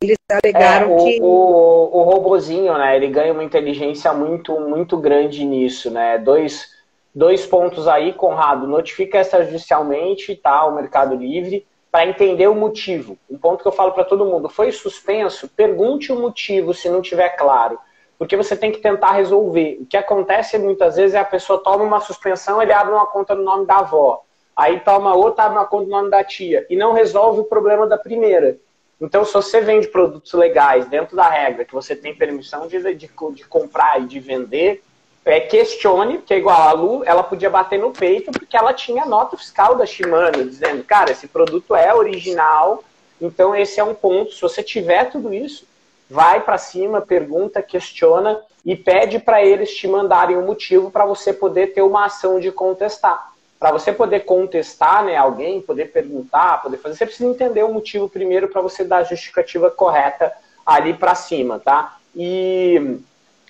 eles 0.00 0.16
alegaram 0.30 0.92
é, 0.92 0.94
o, 0.94 1.04
que. 1.04 1.18
O, 1.20 1.90
o 1.92 2.02
robozinho, 2.02 2.76
né? 2.78 2.96
Ele 2.96 3.08
ganha 3.08 3.32
uma 3.32 3.44
inteligência 3.44 4.12
muito, 4.12 4.58
muito 4.60 4.96
grande 4.96 5.44
nisso, 5.44 5.90
né? 5.90 6.18
Dois, 6.18 6.70
dois 7.14 7.46
pontos 7.46 7.86
aí, 7.86 8.12
Conrado. 8.12 8.66
Notifica 8.66 9.20
extrajudicialmente, 9.20 10.34
tá? 10.36 10.64
O 10.64 10.74
Mercado 10.74 11.14
Livre 11.14 11.66
para 11.94 12.08
entender 12.08 12.48
o 12.48 12.56
motivo. 12.56 13.16
Um 13.30 13.38
ponto 13.38 13.62
que 13.62 13.68
eu 13.68 13.72
falo 13.72 13.92
para 13.92 14.02
todo 14.02 14.24
mundo: 14.24 14.48
foi 14.48 14.72
suspenso? 14.72 15.48
Pergunte 15.48 16.10
o 16.10 16.18
motivo 16.18 16.74
se 16.74 16.88
não 16.88 17.00
tiver 17.00 17.28
claro. 17.36 17.78
Porque 18.18 18.36
você 18.36 18.56
tem 18.56 18.72
que 18.72 18.78
tentar 18.78 19.12
resolver. 19.12 19.78
O 19.80 19.86
que 19.86 19.96
acontece 19.96 20.58
muitas 20.58 20.96
vezes 20.96 21.14
é 21.14 21.20
a 21.20 21.24
pessoa 21.24 21.62
toma 21.62 21.84
uma 21.84 22.00
suspensão, 22.00 22.60
ele 22.60 22.72
abre 22.72 22.92
uma 22.92 23.06
conta 23.06 23.34
no 23.36 23.44
nome 23.44 23.64
da 23.64 23.78
avó. 23.78 24.24
Aí 24.56 24.80
toma 24.80 25.14
outra, 25.14 25.44
abre 25.44 25.58
uma 25.58 25.66
conta 25.66 25.84
no 25.84 25.90
nome 25.90 26.10
da 26.10 26.24
tia. 26.24 26.66
E 26.68 26.74
não 26.74 26.92
resolve 26.92 27.40
o 27.40 27.44
problema 27.44 27.86
da 27.86 27.96
primeira. 27.96 28.56
Então, 29.00 29.24
se 29.24 29.32
você 29.32 29.60
vende 29.60 29.88
produtos 29.88 30.32
legais 30.32 30.86
dentro 30.86 31.16
da 31.16 31.28
regra, 31.28 31.64
que 31.64 31.74
você 31.74 31.96
tem 31.96 32.14
permissão 32.14 32.66
de, 32.66 32.80
de, 32.94 33.10
de 33.32 33.44
comprar 33.44 34.00
e 34.00 34.06
de 34.06 34.20
vender, 34.20 34.82
é, 35.24 35.40
questione, 35.40 36.18
porque 36.18 36.34
igual 36.34 36.68
a 36.68 36.72
Lu, 36.72 37.02
ela 37.04 37.22
podia 37.22 37.48
bater 37.48 37.78
no 37.78 37.90
peito 37.90 38.30
porque 38.30 38.56
ela 38.56 38.74
tinha 38.74 39.06
nota 39.06 39.36
fiscal 39.36 39.74
da 39.74 39.86
Shimano, 39.86 40.44
dizendo, 40.44 40.84
cara, 40.84 41.12
esse 41.12 41.26
produto 41.26 41.74
é 41.74 41.94
original, 41.94 42.84
então 43.20 43.54
esse 43.54 43.80
é 43.80 43.84
um 43.84 43.94
ponto. 43.94 44.32
Se 44.32 44.42
você 44.42 44.62
tiver 44.62 45.10
tudo 45.10 45.32
isso, 45.32 45.66
vai 46.10 46.40
para 46.40 46.58
cima, 46.58 47.00
pergunta, 47.00 47.62
questiona 47.62 48.40
e 48.64 48.76
pede 48.76 49.18
para 49.18 49.42
eles 49.42 49.74
te 49.74 49.88
mandarem 49.88 50.36
um 50.36 50.46
motivo 50.46 50.90
para 50.90 51.06
você 51.06 51.32
poder 51.32 51.68
ter 51.68 51.82
uma 51.82 52.06
ação 52.06 52.38
de 52.38 52.52
contestar. 52.52 53.33
Para 53.64 53.72
você 53.72 53.94
poder 53.94 54.26
contestar 54.26 55.02
né, 55.06 55.16
alguém, 55.16 55.58
poder 55.62 55.86
perguntar, 55.90 56.60
poder 56.60 56.76
fazer, 56.76 56.96
você 56.96 57.06
precisa 57.06 57.30
entender 57.30 57.62
o 57.62 57.72
motivo 57.72 58.10
primeiro 58.10 58.46
para 58.46 58.60
você 58.60 58.84
dar 58.84 58.98
a 58.98 59.04
justificativa 59.04 59.70
correta 59.70 60.30
ali 60.66 60.92
para 60.92 61.14
cima, 61.14 61.58
tá? 61.58 61.96
E 62.14 62.98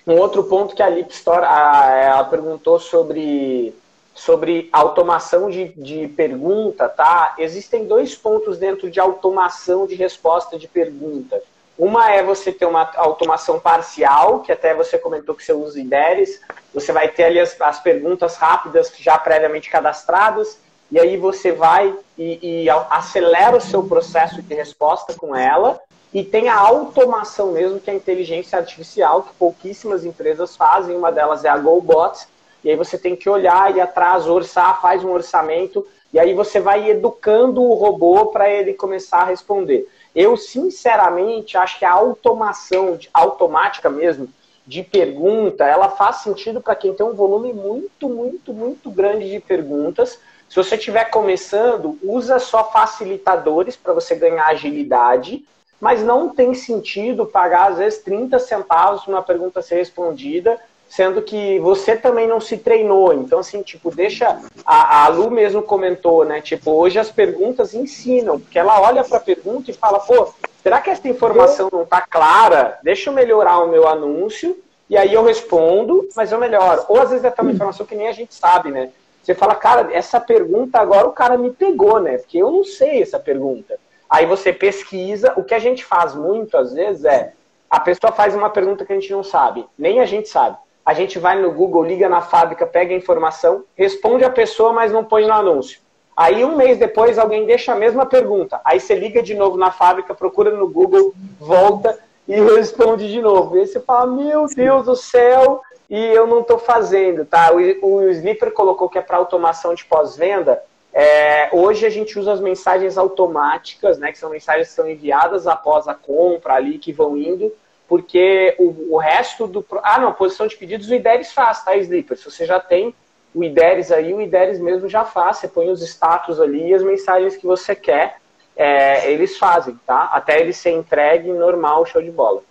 um 0.07 0.17
outro 0.17 0.45
ponto 0.45 0.73
que 0.73 0.81
a 0.81 0.87
Lip 0.87 1.11
Store 1.11 1.43
ela 1.45 2.23
perguntou 2.23 2.79
sobre, 2.79 3.75
sobre 4.13 4.69
automação 4.71 5.49
de, 5.49 5.73
de 5.75 6.07
pergunta, 6.07 6.87
tá? 6.87 7.35
Existem 7.37 7.85
dois 7.85 8.15
pontos 8.15 8.57
dentro 8.57 8.89
de 8.89 9.01
automação 9.01 9.85
de 9.85 9.95
resposta 9.95 10.57
de 10.57 10.69
pergunta. 10.69 11.43
Uma 11.77 12.11
é 12.11 12.23
você 12.23 12.51
ter 12.51 12.65
uma 12.65 12.89
automação 12.95 13.59
parcial, 13.59 14.39
que 14.39 14.51
até 14.51 14.73
você 14.73 14.97
comentou 14.97 15.35
que 15.35 15.43
você 15.43 15.51
usa 15.51 15.79
IDERES. 15.79 16.39
Você 16.73 16.91
vai 16.93 17.09
ter 17.09 17.25
ali 17.25 17.39
as, 17.39 17.59
as 17.59 17.79
perguntas 17.79 18.37
rápidas 18.37 18.93
já 18.97 19.17
previamente 19.17 19.69
cadastradas, 19.69 20.59
e 20.91 20.99
aí 20.99 21.17
você 21.17 21.51
vai 21.51 21.93
e, 22.17 22.63
e 22.63 22.69
acelera 22.69 23.57
o 23.57 23.61
seu 23.61 23.83
processo 23.83 24.41
de 24.41 24.53
resposta 24.53 25.13
com 25.13 25.35
ela 25.35 25.81
e 26.15 26.23
tem 26.23 26.47
a 26.47 26.57
automação 26.57 27.51
mesmo, 27.51 27.77
que 27.77 27.89
é 27.89 27.93
a 27.93 27.97
inteligência 27.97 28.57
artificial, 28.57 29.23
que 29.23 29.33
pouquíssimas 29.33 30.05
empresas 30.05 30.55
fazem, 30.55 30.95
uma 30.95 31.11
delas 31.11 31.43
é 31.43 31.49
a 31.49 31.57
GoBots, 31.57 32.25
e 32.63 32.69
aí 32.69 32.75
você 32.77 32.97
tem 32.97 33.17
que 33.17 33.29
olhar 33.29 33.75
e 33.75 33.81
atrás, 33.81 34.25
orçar, 34.25 34.81
faz 34.81 35.03
um 35.03 35.11
orçamento, 35.11 35.85
e 36.13 36.19
aí 36.19 36.33
você 36.33 36.61
vai 36.61 36.89
educando 36.89 37.61
o 37.61 37.73
robô 37.73 38.27
para 38.27 38.49
ele 38.49 38.73
começar 38.73 39.23
a 39.23 39.25
responder. 39.25 39.89
Eu, 40.15 40.37
sinceramente, 40.37 41.57
acho 41.57 41.77
que 41.77 41.85
a 41.85 41.91
automação, 41.91 42.97
automática 43.13 43.89
mesmo, 43.89 44.29
de 44.65 44.81
pergunta, 44.81 45.65
ela 45.65 45.89
faz 45.89 46.17
sentido 46.17 46.61
para 46.61 46.75
quem 46.75 46.93
tem 46.93 47.05
um 47.05 47.13
volume 47.13 47.53
muito, 47.53 48.09
muito, 48.09 48.53
muito 48.53 48.89
grande 48.89 49.29
de 49.29 49.39
perguntas. 49.39 50.19
Se 50.49 50.55
você 50.55 50.75
estiver 50.75 51.05
começando, 51.05 51.99
usa 52.01 52.39
só 52.39 52.71
facilitadores 52.71 53.75
para 53.75 53.93
você 53.93 54.15
ganhar 54.15 54.47
agilidade 54.47 55.43
mas 55.79 56.01
não 56.01 56.29
tem 56.29 56.53
sentido 56.53 57.25
pagar, 57.25 57.71
às 57.71 57.77
vezes, 57.77 57.99
30 57.99 58.39
centavos 58.39 59.03
para 59.03 59.13
uma 59.13 59.21
pergunta 59.21 59.61
ser 59.61 59.75
respondida, 59.75 60.59
sendo 60.87 61.21
que 61.21 61.59
você 61.59 61.95
também 61.95 62.27
não 62.27 62.39
se 62.39 62.57
treinou. 62.57 63.13
Então, 63.13 63.39
assim, 63.39 63.61
tipo, 63.61 63.93
deixa. 63.93 64.39
A, 64.65 65.05
a 65.05 65.07
Lu 65.09 65.29
mesmo 65.29 65.61
comentou, 65.61 66.23
né? 66.23 66.41
Tipo, 66.41 66.71
hoje 66.71 66.99
as 66.99 67.11
perguntas 67.11 67.73
ensinam, 67.73 68.39
porque 68.39 68.59
ela 68.59 68.79
olha 68.81 69.03
para 69.03 69.17
a 69.17 69.21
pergunta 69.21 69.71
e 69.71 69.73
fala, 69.73 69.99
pô, 69.99 70.33
será 70.63 70.81
que 70.81 70.89
essa 70.89 71.07
informação 71.07 71.69
não 71.71 71.83
está 71.83 72.01
clara? 72.01 72.79
Deixa 72.83 73.09
eu 73.09 73.13
melhorar 73.13 73.59
o 73.59 73.67
meu 73.67 73.87
anúncio, 73.87 74.57
e 74.89 74.97
aí 74.97 75.13
eu 75.13 75.23
respondo, 75.23 76.07
mas 76.15 76.31
eu 76.31 76.39
melhoro. 76.39 76.85
Ou 76.87 77.01
às 77.01 77.09
vezes 77.09 77.25
é 77.25 77.27
até 77.27 77.41
uma 77.41 77.51
informação 77.51 77.85
que 77.85 77.95
nem 77.95 78.07
a 78.07 78.13
gente 78.13 78.33
sabe, 78.33 78.71
né? 78.71 78.91
Você 79.21 79.33
fala, 79.33 79.55
cara, 79.55 79.91
essa 79.91 80.19
pergunta 80.19 80.79
agora 80.79 81.07
o 81.07 81.11
cara 81.11 81.37
me 81.37 81.49
pegou, 81.49 81.99
né? 81.99 82.19
Porque 82.19 82.37
eu 82.37 82.51
não 82.51 82.63
sei 82.63 83.01
essa 83.01 83.19
pergunta. 83.19 83.79
Aí 84.07 84.27
você 84.27 84.53
pesquisa. 84.53 85.33
O 85.35 85.43
que 85.43 85.55
a 85.55 85.59
gente 85.59 85.83
faz 85.83 86.13
muito, 86.13 86.55
às 86.55 86.73
vezes, 86.73 87.05
é 87.05 87.33
a 87.69 87.79
pessoa 87.79 88.13
faz 88.13 88.35
uma 88.35 88.49
pergunta 88.49 88.85
que 88.85 88.93
a 88.93 88.95
gente 88.95 89.11
não 89.11 89.23
sabe, 89.23 89.65
nem 89.77 89.99
a 89.99 90.05
gente 90.05 90.29
sabe. 90.29 90.57
A 90.85 90.93
gente 90.93 91.17
vai 91.17 91.41
no 91.41 91.51
Google, 91.51 91.83
liga 91.83 92.07
na 92.07 92.21
fábrica, 92.21 92.65
pega 92.65 92.93
a 92.93 92.97
informação, 92.97 93.63
responde 93.75 94.23
a 94.23 94.29
pessoa, 94.29 94.71
mas 94.71 94.91
não 94.91 95.03
põe 95.03 95.25
no 95.25 95.33
anúncio. 95.33 95.79
Aí 96.15 96.45
um 96.45 96.55
mês 96.55 96.77
depois 96.77 97.17
alguém 97.17 97.45
deixa 97.45 97.73
a 97.73 97.75
mesma 97.75 98.05
pergunta. 98.05 98.61
Aí 98.63 98.79
você 98.79 98.95
liga 98.95 99.21
de 99.21 99.33
novo 99.33 99.57
na 99.57 99.71
fábrica, 99.71 100.13
procura 100.13 100.51
no 100.51 100.69
Google, 100.69 101.13
volta 101.39 101.97
e 102.27 102.39
responde 102.55 103.11
de 103.11 103.19
novo. 103.19 103.57
E 103.57 103.61
aí 103.61 103.67
você 103.67 103.79
fala, 103.79 104.05
meu 104.05 104.45
Deus 104.45 104.85
do 104.85 104.95
céu, 104.95 105.61
e 105.89 105.99
eu 105.99 106.25
não 106.25 106.41
estou 106.41 106.57
fazendo, 106.57 107.25
tá? 107.25 107.51
O, 107.51 107.85
o 107.85 108.09
Slipper 108.09 108.51
colocou 108.51 108.87
que 108.87 108.97
é 108.97 109.01
para 109.01 109.17
automação 109.17 109.73
de 109.73 109.83
pós-venda. 109.85 110.61
É, 110.93 111.49
hoje 111.51 111.85
a 111.85 111.89
gente 111.89 112.17
usa 112.17 112.31
as 112.31 112.39
mensagens 112.39 112.97
automáticas, 112.97 113.97
né, 113.97 114.13
que 114.13 114.17
são 114.17 114.29
mensagens 114.29 114.69
que 114.69 114.73
são 114.73 114.87
enviadas 114.87 115.45
após 115.45 115.89
a 115.89 115.93
compra 115.93 116.53
ali, 116.53 116.77
que 116.77 116.93
vão 116.93 117.17
indo, 117.17 117.51
porque 117.87 118.55
o, 118.57 118.95
o 118.95 118.97
resto 118.97 119.47
do... 119.47 119.65
Ah, 119.83 119.99
não, 119.99 120.13
posição 120.13 120.47
de 120.47 120.55
pedidos 120.55 120.89
o 120.89 120.95
IDERES 120.95 121.31
faz, 121.31 121.63
tá, 121.63 121.75
Sleeper? 121.75 122.17
Se 122.17 122.25
você 122.25 122.45
já 122.45 122.59
tem 122.59 122.93
o 123.33 123.43
IDERES 123.43 123.91
aí, 123.91 124.13
o 124.13 124.21
IDERES 124.21 124.59
mesmo 124.59 124.89
já 124.89 125.03
faz. 125.03 125.37
Você 125.37 125.47
põe 125.47 125.69
os 125.69 125.81
status 125.81 126.39
ali 126.39 126.69
e 126.69 126.73
as 126.73 126.83
mensagens 126.83 127.35
que 127.35 127.45
você 127.45 127.75
quer, 127.75 128.17
é, 128.55 129.11
eles 129.11 129.37
fazem, 129.37 129.79
tá? 129.85 130.09
Até 130.13 130.39
ele 130.39 130.53
ser 130.53 130.71
entregue 130.71 131.31
normal, 131.31 131.85
show 131.85 132.01
de 132.01 132.11
bola. 132.11 132.41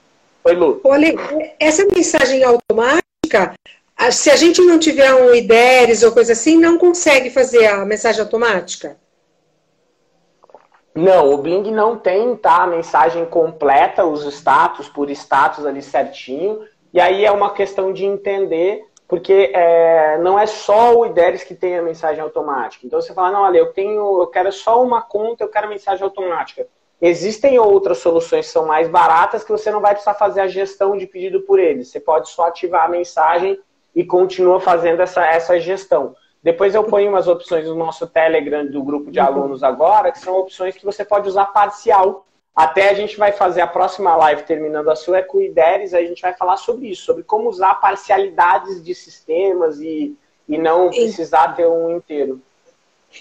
Oi, 0.44 0.54
Lu. 0.54 0.80
Olha, 0.84 1.14
essa 1.58 1.86
mensagem 1.86 2.44
automática, 2.44 3.54
se 4.12 4.30
a 4.30 4.36
gente 4.36 4.60
não 4.60 4.78
tiver 4.78 5.12
um 5.14 5.34
IDERES 5.34 6.02
ou 6.02 6.12
coisa 6.12 6.32
assim, 6.32 6.58
não 6.58 6.76
consegue 6.76 7.30
fazer 7.30 7.66
a 7.66 7.84
mensagem 7.84 8.20
automática? 8.20 8.96
Não, 10.94 11.32
o 11.32 11.38
Bling 11.38 11.72
não 11.72 11.96
tem 11.96 12.36
tá, 12.36 12.62
a 12.62 12.66
mensagem 12.66 13.26
completa, 13.26 14.04
os 14.04 14.24
status 14.26 14.88
por 14.88 15.10
status 15.10 15.66
ali 15.66 15.82
certinho. 15.82 16.60
E 16.92 17.00
aí 17.00 17.24
é 17.24 17.32
uma 17.32 17.52
questão 17.52 17.92
de 17.92 18.04
entender, 18.04 18.84
porque 19.08 19.50
é, 19.52 20.18
não 20.18 20.38
é 20.38 20.46
só 20.46 20.96
o 20.96 21.04
IDERES 21.04 21.42
que 21.42 21.54
tem 21.54 21.76
a 21.76 21.82
mensagem 21.82 22.22
automática. 22.22 22.86
Então 22.86 23.00
você 23.00 23.12
fala, 23.12 23.32
não, 23.32 23.42
olha, 23.42 23.58
eu 23.58 23.72
tenho, 23.72 24.22
eu 24.22 24.28
quero 24.28 24.52
só 24.52 24.80
uma 24.80 25.02
conta, 25.02 25.42
eu 25.42 25.48
quero 25.48 25.68
mensagem 25.68 26.04
automática. 26.04 26.68
Existem 27.02 27.58
outras 27.58 27.98
soluções 27.98 28.46
que 28.46 28.52
são 28.52 28.64
mais 28.64 28.88
baratas 28.88 29.42
que 29.42 29.50
você 29.50 29.72
não 29.72 29.80
vai 29.80 29.92
precisar 29.92 30.14
fazer 30.14 30.40
a 30.40 30.46
gestão 30.46 30.96
de 30.96 31.06
pedido 31.08 31.40
por 31.40 31.58
eles. 31.58 31.88
Você 31.88 31.98
pode 31.98 32.28
só 32.28 32.46
ativar 32.46 32.84
a 32.84 32.88
mensagem 32.88 33.58
e 33.94 34.04
continua 34.04 34.60
fazendo 34.60 35.02
essa, 35.02 35.26
essa 35.26 35.58
gestão. 35.58 36.14
Depois 36.44 36.74
eu 36.74 36.84
ponho 36.84 37.08
umas 37.08 37.26
opções 37.26 37.66
no 37.66 37.74
nosso 37.74 38.06
Telegram 38.06 38.66
do 38.66 38.82
grupo 38.82 39.10
de 39.10 39.18
alunos 39.18 39.62
agora, 39.62 40.12
que 40.12 40.18
são 40.18 40.38
opções 40.40 40.76
que 40.76 40.84
você 40.84 41.02
pode 41.02 41.26
usar 41.26 41.46
parcial. 41.46 42.26
Até 42.54 42.90
a 42.90 42.92
gente 42.92 43.16
vai 43.16 43.32
fazer 43.32 43.62
a 43.62 43.66
próxima 43.66 44.14
live 44.14 44.42
terminando 44.42 44.90
a 44.90 44.94
sua 44.94 45.20
Equideres, 45.20 45.94
aí 45.94 46.04
a 46.04 46.08
gente 46.08 46.20
vai 46.20 46.34
falar 46.34 46.58
sobre 46.58 46.88
isso, 46.88 47.02
sobre 47.02 47.22
como 47.22 47.48
usar 47.48 47.76
parcialidades 47.76 48.84
de 48.84 48.94
sistemas 48.94 49.80
e, 49.80 50.14
e 50.46 50.58
não 50.58 50.90
precisar 50.90 51.56
ter 51.56 51.66
um 51.66 51.96
inteiro. 51.96 52.42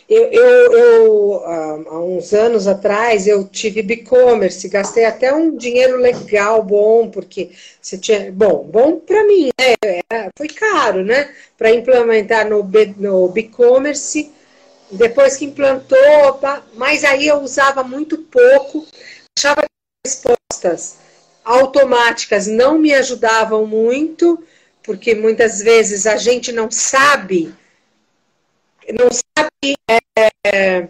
Eu, 0.09 0.23
eu, 0.31 0.73
eu, 0.73 1.45
há 1.45 1.99
uns 1.99 2.33
anos 2.33 2.67
atrás, 2.67 3.27
eu 3.27 3.47
tive 3.47 3.81
e-commerce, 3.81 4.67
gastei 4.67 5.05
até 5.05 5.33
um 5.33 5.55
dinheiro 5.55 5.97
legal, 5.97 6.63
bom, 6.63 7.09
porque 7.09 7.51
você 7.81 7.97
tinha. 7.97 8.31
Bom, 8.31 8.63
bom 8.63 8.99
para 8.99 9.23
mim, 9.25 9.49
né? 9.59 10.29
Foi 10.37 10.47
caro, 10.47 11.03
né? 11.03 11.33
Para 11.57 11.71
implementar 11.71 12.49
no, 12.49 12.63
no 12.97 13.37
e-commerce. 13.37 14.31
Depois 14.91 15.37
que 15.37 15.45
implantou, 15.45 15.97
opa, 16.27 16.63
mas 16.75 17.03
aí 17.03 17.27
eu 17.27 17.37
usava 17.37 17.83
muito 17.83 18.17
pouco, 18.19 18.85
achava 19.37 19.63
respostas 20.05 20.97
automáticas 21.43 22.47
não 22.47 22.77
me 22.77 22.93
ajudavam 22.93 23.65
muito, 23.65 24.41
porque 24.81 25.13
muitas 25.13 25.61
vezes 25.61 26.07
a 26.07 26.17
gente 26.17 26.51
não 26.51 26.71
sabe, 26.71 27.53
não 28.89 29.09
sabe 29.63 29.75
é, 30.45 30.87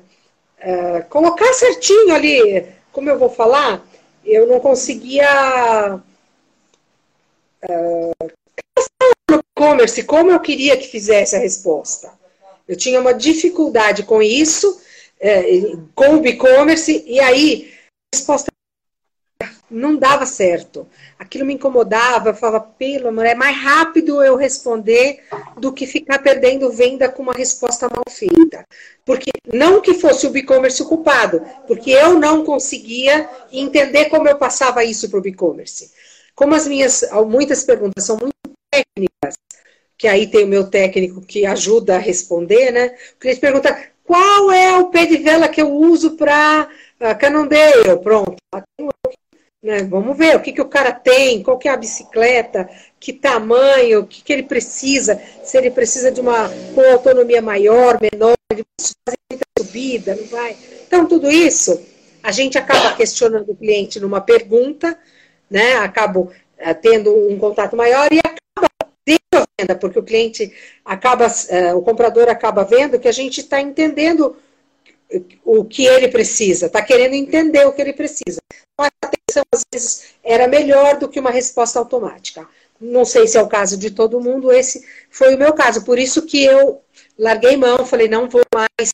é, 0.57 1.01
colocar 1.01 1.53
certinho 1.53 2.13
ali, 2.13 2.65
como 2.91 3.09
eu 3.09 3.19
vou 3.19 3.29
falar, 3.29 3.85
eu 4.25 4.47
não 4.47 4.59
conseguia 4.59 6.01
é, 7.61 8.11
no 9.29 9.39
e-commerce 9.55 10.03
como 10.03 10.31
eu 10.31 10.39
queria 10.39 10.77
que 10.77 10.87
fizesse 10.87 11.35
a 11.35 11.39
resposta. 11.39 12.11
Eu 12.67 12.75
tinha 12.75 12.99
uma 12.99 13.13
dificuldade 13.13 14.03
com 14.03 14.21
isso, 14.21 14.81
é, 15.19 15.43
com 15.93 16.17
o 16.17 16.25
e-commerce, 16.25 17.03
e 17.05 17.19
aí 17.19 17.73
a 18.13 18.17
resposta 18.17 18.52
não 19.73 19.95
dava 19.97 20.25
certo. 20.25 20.87
Aquilo 21.17 21.45
me 21.45 21.53
incomodava, 21.53 22.29
eu 22.29 22.33
falava, 22.35 22.61
pelo 22.61 23.09
amor, 23.09 23.25
é 23.25 23.35
mais 23.35 23.57
rápido 23.57 24.23
eu 24.23 24.35
responder 24.35 25.23
do 25.57 25.73
que 25.73 25.87
ficar 25.87 26.19
perdendo 26.19 26.71
venda 26.71 27.09
com 27.09 27.23
uma 27.23 27.33
resposta 27.33 27.89
mal 27.89 28.03
feita. 28.09 28.65
Porque 29.05 29.31
não 29.51 29.81
que 29.81 29.95
fosse 29.95 30.27
o 30.27 30.37
e-commerce 30.37 30.81
o 30.81 30.87
culpado, 30.87 31.41
porque 31.67 31.91
eu 31.91 32.19
não 32.19 32.45
conseguia 32.45 33.27
entender 33.51 34.05
como 34.05 34.29
eu 34.29 34.37
passava 34.37 34.83
isso 34.83 35.09
para 35.09 35.19
o 35.19 35.27
e-commerce. 35.27 35.91
Como 36.35 36.55
as 36.55 36.67
minhas, 36.67 37.03
muitas 37.27 37.63
perguntas 37.63 38.03
são 38.05 38.17
muito 38.17 38.33
técnicas, 38.71 39.35
que 39.97 40.07
aí 40.07 40.27
tem 40.27 40.43
o 40.43 40.47
meu 40.47 40.69
técnico 40.69 41.21
que 41.21 41.45
ajuda 41.45 41.95
a 41.95 41.99
responder, 41.99 42.71
né? 42.71 42.95
O 43.15 43.19
cliente 43.19 43.39
pergunta, 43.39 43.93
qual 44.03 44.51
é 44.51 44.77
o 44.77 44.89
pé 44.89 45.05
de 45.05 45.17
vela 45.17 45.47
que 45.47 45.61
eu 45.61 45.71
uso 45.71 46.17
para 46.17 46.67
uh, 46.99 47.17
Cannondale? 47.17 47.97
Pronto, 48.01 48.35
né? 49.63 49.83
Vamos 49.83 50.17
ver 50.17 50.35
o 50.35 50.41
que, 50.41 50.51
que 50.51 50.61
o 50.61 50.67
cara 50.67 50.91
tem, 50.91 51.41
qual 51.41 51.57
que 51.57 51.69
é 51.69 51.71
a 51.71 51.77
bicicleta, 51.77 52.69
que 52.99 53.13
tamanho, 53.13 54.01
o 54.01 54.05
que, 54.05 54.21
que 54.21 54.33
ele 54.33 54.43
precisa, 54.43 55.19
se 55.41 55.57
ele 55.57 55.71
precisa 55.71 56.11
de 56.11 56.19
uma 56.19 56.49
com 56.75 56.81
autonomia 56.91 57.41
maior, 57.41 57.97
menor, 58.01 58.35
de 58.53 58.63
fazer 59.05 59.17
muita 59.31 59.45
subida, 59.57 60.15
não 60.15 60.25
vai. 60.25 60.57
Então, 60.85 61.07
tudo 61.07 61.31
isso 61.31 61.81
a 62.21 62.31
gente 62.31 62.57
acaba 62.57 62.93
questionando 62.95 63.49
o 63.49 63.55
cliente 63.55 63.99
numa 63.99 64.19
pergunta, 64.19 64.97
né? 65.49 65.75
Acabo 65.77 66.31
uh, 66.59 66.75
tendo 66.81 67.13
um 67.29 67.37
contato 67.37 67.75
maior 67.75 68.11
e 68.11 68.19
acaba 68.19 68.69
tendo 69.05 69.19
a 69.35 69.45
venda, 69.59 69.75
porque 69.75 69.99
o 69.99 70.03
cliente 70.03 70.53
acaba, 70.83 71.27
uh, 71.27 71.77
o 71.77 71.81
comprador 71.81 72.29
acaba 72.29 72.63
vendo 72.63 72.99
que 72.99 73.07
a 73.07 73.13
gente 73.13 73.39
está 73.39 73.61
entendendo 73.61 74.35
o 75.45 75.63
que 75.63 75.85
ele 75.85 76.07
precisa, 76.07 76.65
está 76.65 76.81
querendo 76.81 77.13
entender 77.13 77.65
o 77.67 77.71
que 77.71 77.81
ele 77.81 77.93
precisa. 77.93 78.42
Atenção, 79.33 79.43
às 79.51 79.63
vezes, 79.73 80.03
era 80.23 80.47
melhor 80.47 80.97
do 80.97 81.09
que 81.09 81.19
uma 81.19 81.31
resposta 81.31 81.79
automática. 81.79 82.47
Não 82.79 83.05
sei 83.05 83.27
se 83.27 83.37
é 83.37 83.41
o 83.41 83.47
caso 83.47 83.77
de 83.77 83.91
todo 83.91 84.19
mundo, 84.19 84.51
esse 84.51 84.85
foi 85.09 85.35
o 85.35 85.37
meu 85.37 85.53
caso. 85.53 85.83
Por 85.85 85.97
isso 85.97 86.23
que 86.23 86.43
eu 86.43 86.81
larguei 87.17 87.55
mão, 87.55 87.85
falei, 87.85 88.07
não 88.07 88.29
vou 88.29 88.43
mais 88.53 88.91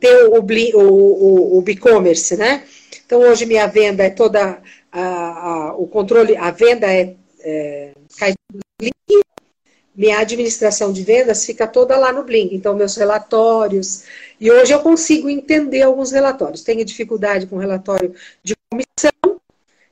ter 0.00 0.28
o, 0.28 0.40
o, 0.40 1.58
o, 1.58 1.58
o 1.58 1.64
e-commerce, 1.70 2.36
né? 2.36 2.64
Então, 3.06 3.20
hoje 3.20 3.46
minha 3.46 3.66
venda 3.66 4.02
é 4.02 4.10
toda, 4.10 4.60
a, 4.90 5.02
a, 5.02 5.74
o 5.76 5.86
controle, 5.86 6.36
a 6.36 6.50
venda 6.50 6.86
é, 6.92 7.14
é 7.40 7.92
cai 8.18 8.34
no 8.52 8.60
link, 8.80 9.24
minha 9.94 10.18
administração 10.18 10.92
de 10.92 11.04
vendas 11.04 11.44
fica 11.44 11.66
toda 11.66 11.96
lá 11.96 12.12
no 12.12 12.24
Blink. 12.24 12.54
Então, 12.54 12.74
meus 12.74 12.96
relatórios, 12.96 14.04
e 14.40 14.50
hoje 14.50 14.72
eu 14.72 14.80
consigo 14.80 15.28
entender 15.30 15.82
alguns 15.82 16.10
relatórios. 16.10 16.62
Tenho 16.62 16.84
dificuldade 16.84 17.46
com 17.46 17.56
relatório 17.56 18.12
de 18.42 18.56
comissão. 18.70 19.13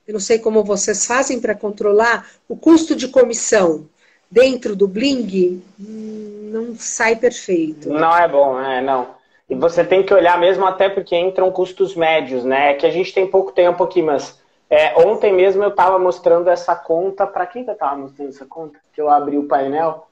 Eu 0.07 0.15
não 0.15 0.21
sei 0.21 0.39
como 0.39 0.65
vocês 0.65 1.07
fazem 1.07 1.41
para 1.41 1.55
controlar 1.55 2.27
o 2.49 2.57
custo 2.57 2.97
de 2.97 3.09
comissão 3.09 3.87
dentro 4.31 4.75
do 4.75 4.89
Bling. 4.89 5.63
Hum, 5.81 6.51
não 6.53 6.75
sai 6.75 7.17
perfeito. 7.17 7.89
Não 7.89 8.17
é 8.17 8.27
bom, 8.27 8.61
é, 8.61 8.81
não. 8.81 9.15
E 9.49 9.55
você 9.55 9.85
tem 9.85 10.03
que 10.03 10.15
olhar 10.15 10.39
mesmo 10.39 10.65
até 10.65 10.89
porque 10.89 11.17
entram 11.17 11.53
custos 11.53 11.95
médios, 11.95 12.45
né? 12.45 12.75
Que 12.75 12.87
a 12.87 12.91
gente 12.91 13.13
tem 13.13 13.27
pouco 13.27 13.53
tempo 13.53 13.85
aqui, 13.85 14.01
mas 14.01 14.41
é, 14.71 14.99
ontem 15.07 15.33
mesmo 15.33 15.63
eu 15.63 15.69
estava 15.69 15.99
mostrando 15.99 16.49
essa 16.49 16.75
conta. 16.75 17.27
Para 17.27 17.47
quem 17.47 17.63
que 17.63 17.71
eu 17.71 17.75
estava 17.75 17.97
mostrando 17.97 18.31
essa 18.31 18.47
conta? 18.47 18.79
Que 18.93 19.01
eu 19.01 19.11
abri 19.11 19.37
o 19.37 19.47
painel. 19.47 20.07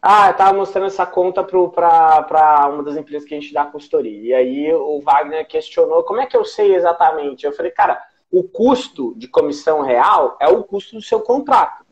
Ah, 0.00 0.28
eu 0.28 0.32
estava 0.32 0.56
mostrando 0.56 0.86
essa 0.86 1.04
conta 1.04 1.42
para 1.42 2.70
uma 2.72 2.84
das 2.84 2.96
empresas 2.96 3.28
que 3.28 3.34
a 3.34 3.40
gente 3.40 3.52
dá 3.52 3.64
consultoria. 3.64 4.28
E 4.28 4.32
aí 4.32 4.72
o 4.72 5.00
Wagner 5.00 5.46
questionou 5.46 6.04
como 6.04 6.20
é 6.20 6.26
que 6.26 6.36
eu 6.36 6.44
sei 6.44 6.76
exatamente. 6.76 7.44
Eu 7.44 7.52
falei, 7.52 7.72
cara, 7.72 8.00
o 8.30 8.42
custo 8.42 9.14
de 9.16 9.26
comissão 9.26 9.80
real 9.80 10.36
é 10.40 10.48
o 10.48 10.62
custo 10.62 10.96
do 10.96 11.02
seu 11.02 11.20
contrato. 11.20 11.84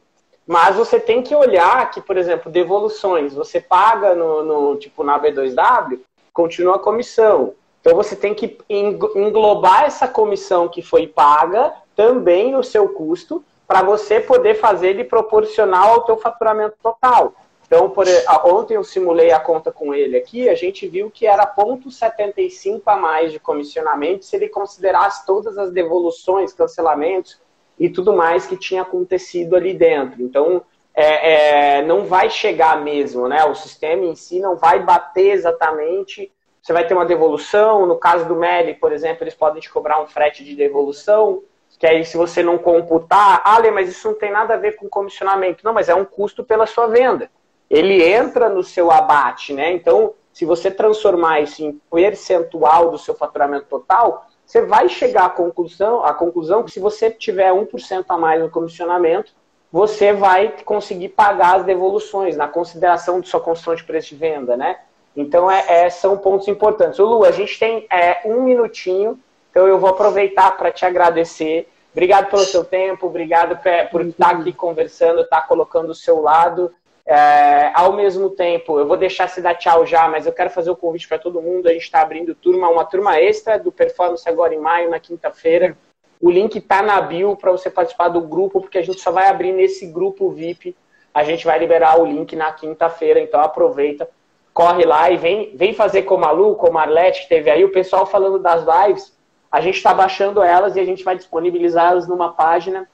Mas 0.47 0.77
você 0.77 1.01
tem 1.01 1.23
que 1.23 1.35
olhar 1.35 1.91
que, 1.91 2.01
por 2.01 2.17
exemplo, 2.17 2.53
devoluções, 2.53 3.35
você 3.35 3.61
paga 3.61 4.15
no, 4.15 4.45
no 4.45 4.77
tipo 4.77 5.03
na 5.03 5.19
B2W, 5.19 5.99
continua 6.33 6.77
a 6.77 6.79
comissão. 6.79 7.55
Então 7.81 7.97
você 7.97 8.15
tem 8.15 8.35
que 8.35 8.59
englobar 8.69 9.85
essa 9.85 10.07
comissão 10.07 10.69
que 10.69 10.83
foi 10.83 11.07
paga 11.07 11.73
também 11.95 12.53
no 12.53 12.63
seu 12.63 12.89
custo 12.91 13.45
para 13.67 13.83
você 13.83 14.21
poder 14.21 14.55
fazer 14.55 14.91
ele 14.91 15.05
proporcional 15.05 15.95
ao 15.95 16.05
teu 16.05 16.17
faturamento 16.17 16.77
total. 16.83 17.35
Então, 17.67 17.91
por, 17.91 18.07
ontem 18.45 18.75
eu 18.75 18.85
simulei 18.85 19.33
a 19.33 19.41
conta 19.41 19.73
com 19.73 19.93
ele 19.93 20.17
aqui, 20.17 20.49
a 20.49 20.55
gente 20.55 20.87
viu 20.87 21.11
que 21.11 21.27
era 21.27 21.45
0,75 21.45 22.83
a 22.87 22.97
mais 22.97 23.33
de 23.33 23.41
comissionamento 23.41 24.25
se 24.25 24.37
ele 24.37 24.49
considerasse 24.49 25.27
todas 25.27 25.59
as 25.59 25.73
devoluções, 25.73 26.53
cancelamentos 26.53 27.41
e 27.77 27.91
tudo 27.91 28.13
mais 28.13 28.47
que 28.47 28.57
tinha 28.57 28.83
acontecido 28.83 29.57
ali 29.57 29.75
dentro. 29.75 30.23
Então, 30.23 30.63
é, 30.95 31.79
é, 31.79 31.83
não 31.83 32.05
vai 32.05 32.31
chegar 32.31 32.81
mesmo, 32.83 33.27
né? 33.27 33.45
O 33.45 33.55
sistema 33.57 34.05
em 34.05 34.15
si 34.15 34.39
não 34.39 34.57
vai 34.57 34.79
bater 34.79 35.33
exatamente. 35.33 36.33
Você 36.63 36.73
vai 36.73 36.87
ter 36.87 36.95
uma 36.95 37.05
devolução, 37.05 37.85
no 37.85 37.97
caso 37.97 38.27
do 38.27 38.37
MELI, 38.37 38.75
por 38.75 38.93
exemplo, 38.93 39.25
eles 39.25 39.35
podem 39.35 39.61
te 39.61 39.71
cobrar 39.71 40.01
um 40.01 40.07
frete 40.07 40.45
de 40.45 40.55
devolução, 40.55 41.43
que 41.81 41.87
aí 41.87 42.05
se 42.05 42.17
você 42.17 42.45
não 42.45 42.59
computar, 42.59 43.43
ah, 43.45 43.61
mas 43.73 43.89
isso 43.89 44.09
não 44.09 44.17
tem 44.17 44.31
nada 44.31 44.55
a 44.55 44.57
ver 44.57 44.77
com 44.77 44.89
comissionamento. 44.89 45.65
Não, 45.65 45.75
mas 45.75 45.89
é 45.89 45.95
um 45.97 46.05
custo 46.05 46.45
pela 46.45 46.65
sua 46.65 46.87
venda 46.87 47.29
ele 47.69 48.03
entra 48.03 48.49
no 48.49 48.63
seu 48.63 48.91
abate, 48.91 49.53
né? 49.53 49.73
Então, 49.73 50.15
se 50.33 50.45
você 50.45 50.71
transformar 50.71 51.41
isso 51.41 51.65
em 51.65 51.81
percentual 51.91 52.91
do 52.91 52.99
seu 52.99 53.15
faturamento 53.15 53.67
total, 53.67 54.27
você 54.45 54.63
vai 54.63 54.89
chegar 54.89 55.25
à 55.25 55.31
conclusão, 55.31 56.05
à 56.05 56.15
conclusão 56.15 56.63
que 56.63 56.71
se 56.71 56.79
você 56.79 57.11
tiver 57.11 57.53
1% 57.53 58.05
a 58.09 58.19
mais 58.19 58.41
no 58.41 58.49
comissionamento, 58.49 59.33
você 59.73 60.13
vai 60.13 60.55
conseguir 60.65 61.09
pagar 61.09 61.57
as 61.57 61.65
devoluções 61.65 62.37
na 62.37 62.47
consideração 62.47 63.21
de 63.21 63.29
sua 63.29 63.41
construção 63.41 63.75
de 63.75 63.85
preço 63.85 64.11
de 64.11 64.17
venda, 64.17 64.57
né? 64.57 64.79
Então, 65.17 65.51
é, 65.51 65.65
é 65.85 65.91
são 65.91 66.17
pontos 66.19 66.47
importantes. 66.47 66.99
O 66.99 67.05
Lu, 67.05 67.25
a 67.25 67.33
gente 67.33 67.59
tem 67.59 67.87
é, 67.91 68.21
um 68.25 68.43
minutinho, 68.43 69.19
então 69.51 69.67
eu 69.67 69.79
vou 69.79 69.91
aproveitar 69.91 70.57
para 70.57 70.71
te 70.71 70.85
agradecer. 70.85 71.69
Obrigado 71.93 72.31
pelo 72.31 72.45
seu 72.45 72.63
tempo, 72.63 73.07
obrigado 73.07 73.59
por 73.91 74.03
estar 74.03 74.37
aqui 74.37 74.53
conversando, 74.53 75.23
estar 75.23 75.49
colocando 75.49 75.91
o 75.91 75.95
seu 75.95 76.21
lado. 76.21 76.71
É, 77.09 77.71
ao 77.73 77.93
mesmo 77.93 78.31
tempo, 78.31 78.81
eu 78.81 78.87
vou 78.87 78.97
deixar 78.97 79.29
se 79.29 79.41
dar 79.41 79.55
tchau 79.55 79.87
já, 79.87 80.09
mas 80.09 80.27
eu 80.27 80.33
quero 80.33 80.51
fazer 80.51 80.71
o 80.71 80.77
convite 80.77 81.07
para 81.07 81.19
todo 81.19 81.41
mundo. 81.41 81.69
A 81.69 81.73
gente 81.73 81.83
está 81.83 82.01
abrindo 82.01 82.35
turma, 82.35 82.69
uma 82.69 82.85
turma 82.85 83.21
extra 83.21 83.59
do 83.59 83.71
Performance 83.71 84.29
agora 84.29 84.53
em 84.53 84.59
maio, 84.59 84.91
na 84.91 84.99
quinta-feira. 84.99 85.77
O 86.21 86.31
link 86.31 86.57
está 86.57 86.83
na 86.83 87.01
bio 87.01 87.37
para 87.37 87.53
você 87.53 87.71
participar 87.71 88.09
do 88.09 88.23
grupo, 88.23 88.61
porque 88.61 88.79
a 88.79 88.83
gente 88.83 89.01
só 89.01 89.13
vai 89.13 89.29
abrir 89.29 89.53
nesse 89.53 89.87
grupo 89.87 90.31
VIP. 90.31 90.75
A 91.15 91.23
gente 91.23 91.47
vai 91.47 91.59
liberar 91.59 92.01
o 92.01 92.05
link 92.05 92.35
na 92.35 92.53
quinta-feira, 92.53 93.21
então 93.21 93.41
aproveita, 93.41 94.09
corre 94.53 94.85
lá 94.85 95.09
e 95.11 95.17
vem, 95.17 95.57
vem 95.57 95.73
fazer 95.73 96.03
como 96.03 96.25
a 96.25 96.31
Lu, 96.33 96.57
como 96.57 96.77
a 96.77 96.83
Arlete, 96.83 97.23
que 97.23 97.29
teve 97.29 97.51
aí 97.51 97.65
o 97.65 97.73
pessoal 97.73 98.05
falando 98.05 98.39
das 98.39 98.65
lives. 98.65 99.17
A 99.51 99.61
gente 99.61 99.77
está 99.77 99.95
baixando 99.95 100.43
elas 100.43 100.75
e 100.75 100.81
a 100.81 100.85
gente 100.85 101.05
vai 101.05 101.17
disponibilizá-las 101.17 102.09
numa 102.09 102.33
página 102.33 102.89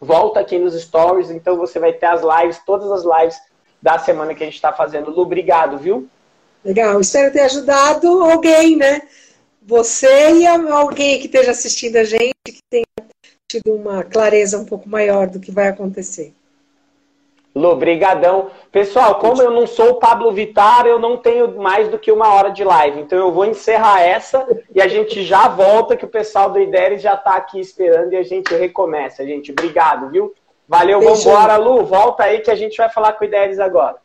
volta 0.00 0.40
aqui 0.40 0.58
nos 0.58 0.80
stories, 0.80 1.30
então 1.30 1.56
você 1.56 1.78
vai 1.78 1.92
ter 1.92 2.06
as 2.06 2.22
lives, 2.22 2.60
todas 2.64 2.90
as 2.90 3.04
lives 3.04 3.38
da 3.80 3.98
semana 3.98 4.34
que 4.34 4.42
a 4.42 4.46
gente 4.46 4.56
está 4.56 4.72
fazendo. 4.72 5.10
Lu, 5.10 5.22
obrigado, 5.22 5.78
viu? 5.78 6.08
Legal, 6.64 7.00
espero 7.00 7.32
ter 7.32 7.40
ajudado 7.40 8.22
alguém, 8.22 8.76
né? 8.76 9.02
Você 9.62 10.40
e 10.40 10.46
alguém 10.46 11.18
que 11.18 11.26
esteja 11.26 11.50
assistindo 11.50 11.96
a 11.96 12.04
gente, 12.04 12.34
que 12.44 12.60
tenha 12.70 12.86
tido 13.48 13.74
uma 13.74 14.02
clareza 14.02 14.58
um 14.58 14.64
pouco 14.64 14.88
maior 14.88 15.28
do 15.28 15.40
que 15.40 15.50
vai 15.50 15.68
acontecer. 15.68 16.34
Lu, 17.56 17.74
brigadão. 17.74 18.50
Pessoal, 18.70 19.14
como 19.14 19.40
eu 19.40 19.50
não 19.50 19.66
sou 19.66 19.92
o 19.92 19.94
Pablo 19.94 20.30
Vittar, 20.30 20.86
eu 20.86 20.98
não 20.98 21.16
tenho 21.16 21.56
mais 21.56 21.88
do 21.88 21.98
que 21.98 22.12
uma 22.12 22.34
hora 22.34 22.50
de 22.50 22.62
live. 22.62 23.00
Então 23.00 23.18
eu 23.18 23.32
vou 23.32 23.46
encerrar 23.46 24.02
essa 24.02 24.46
e 24.74 24.82
a 24.82 24.86
gente 24.86 25.22
já 25.22 25.48
volta, 25.48 25.96
que 25.96 26.04
o 26.04 26.08
pessoal 26.08 26.50
do 26.50 26.60
IDERES 26.60 27.00
já 27.00 27.14
está 27.14 27.34
aqui 27.34 27.58
esperando 27.58 28.12
e 28.12 28.16
a 28.16 28.22
gente 28.22 28.54
recomeça, 28.54 29.24
gente. 29.24 29.52
Obrigado, 29.52 30.10
viu? 30.10 30.34
Valeu, 30.68 31.00
Beijo. 31.00 31.30
vambora, 31.30 31.56
Lu. 31.56 31.82
Volta 31.86 32.24
aí 32.24 32.40
que 32.40 32.50
a 32.50 32.54
gente 32.54 32.76
vai 32.76 32.90
falar 32.90 33.14
com 33.14 33.24
o 33.24 33.26
IDERES 33.26 33.58
agora. 33.58 33.96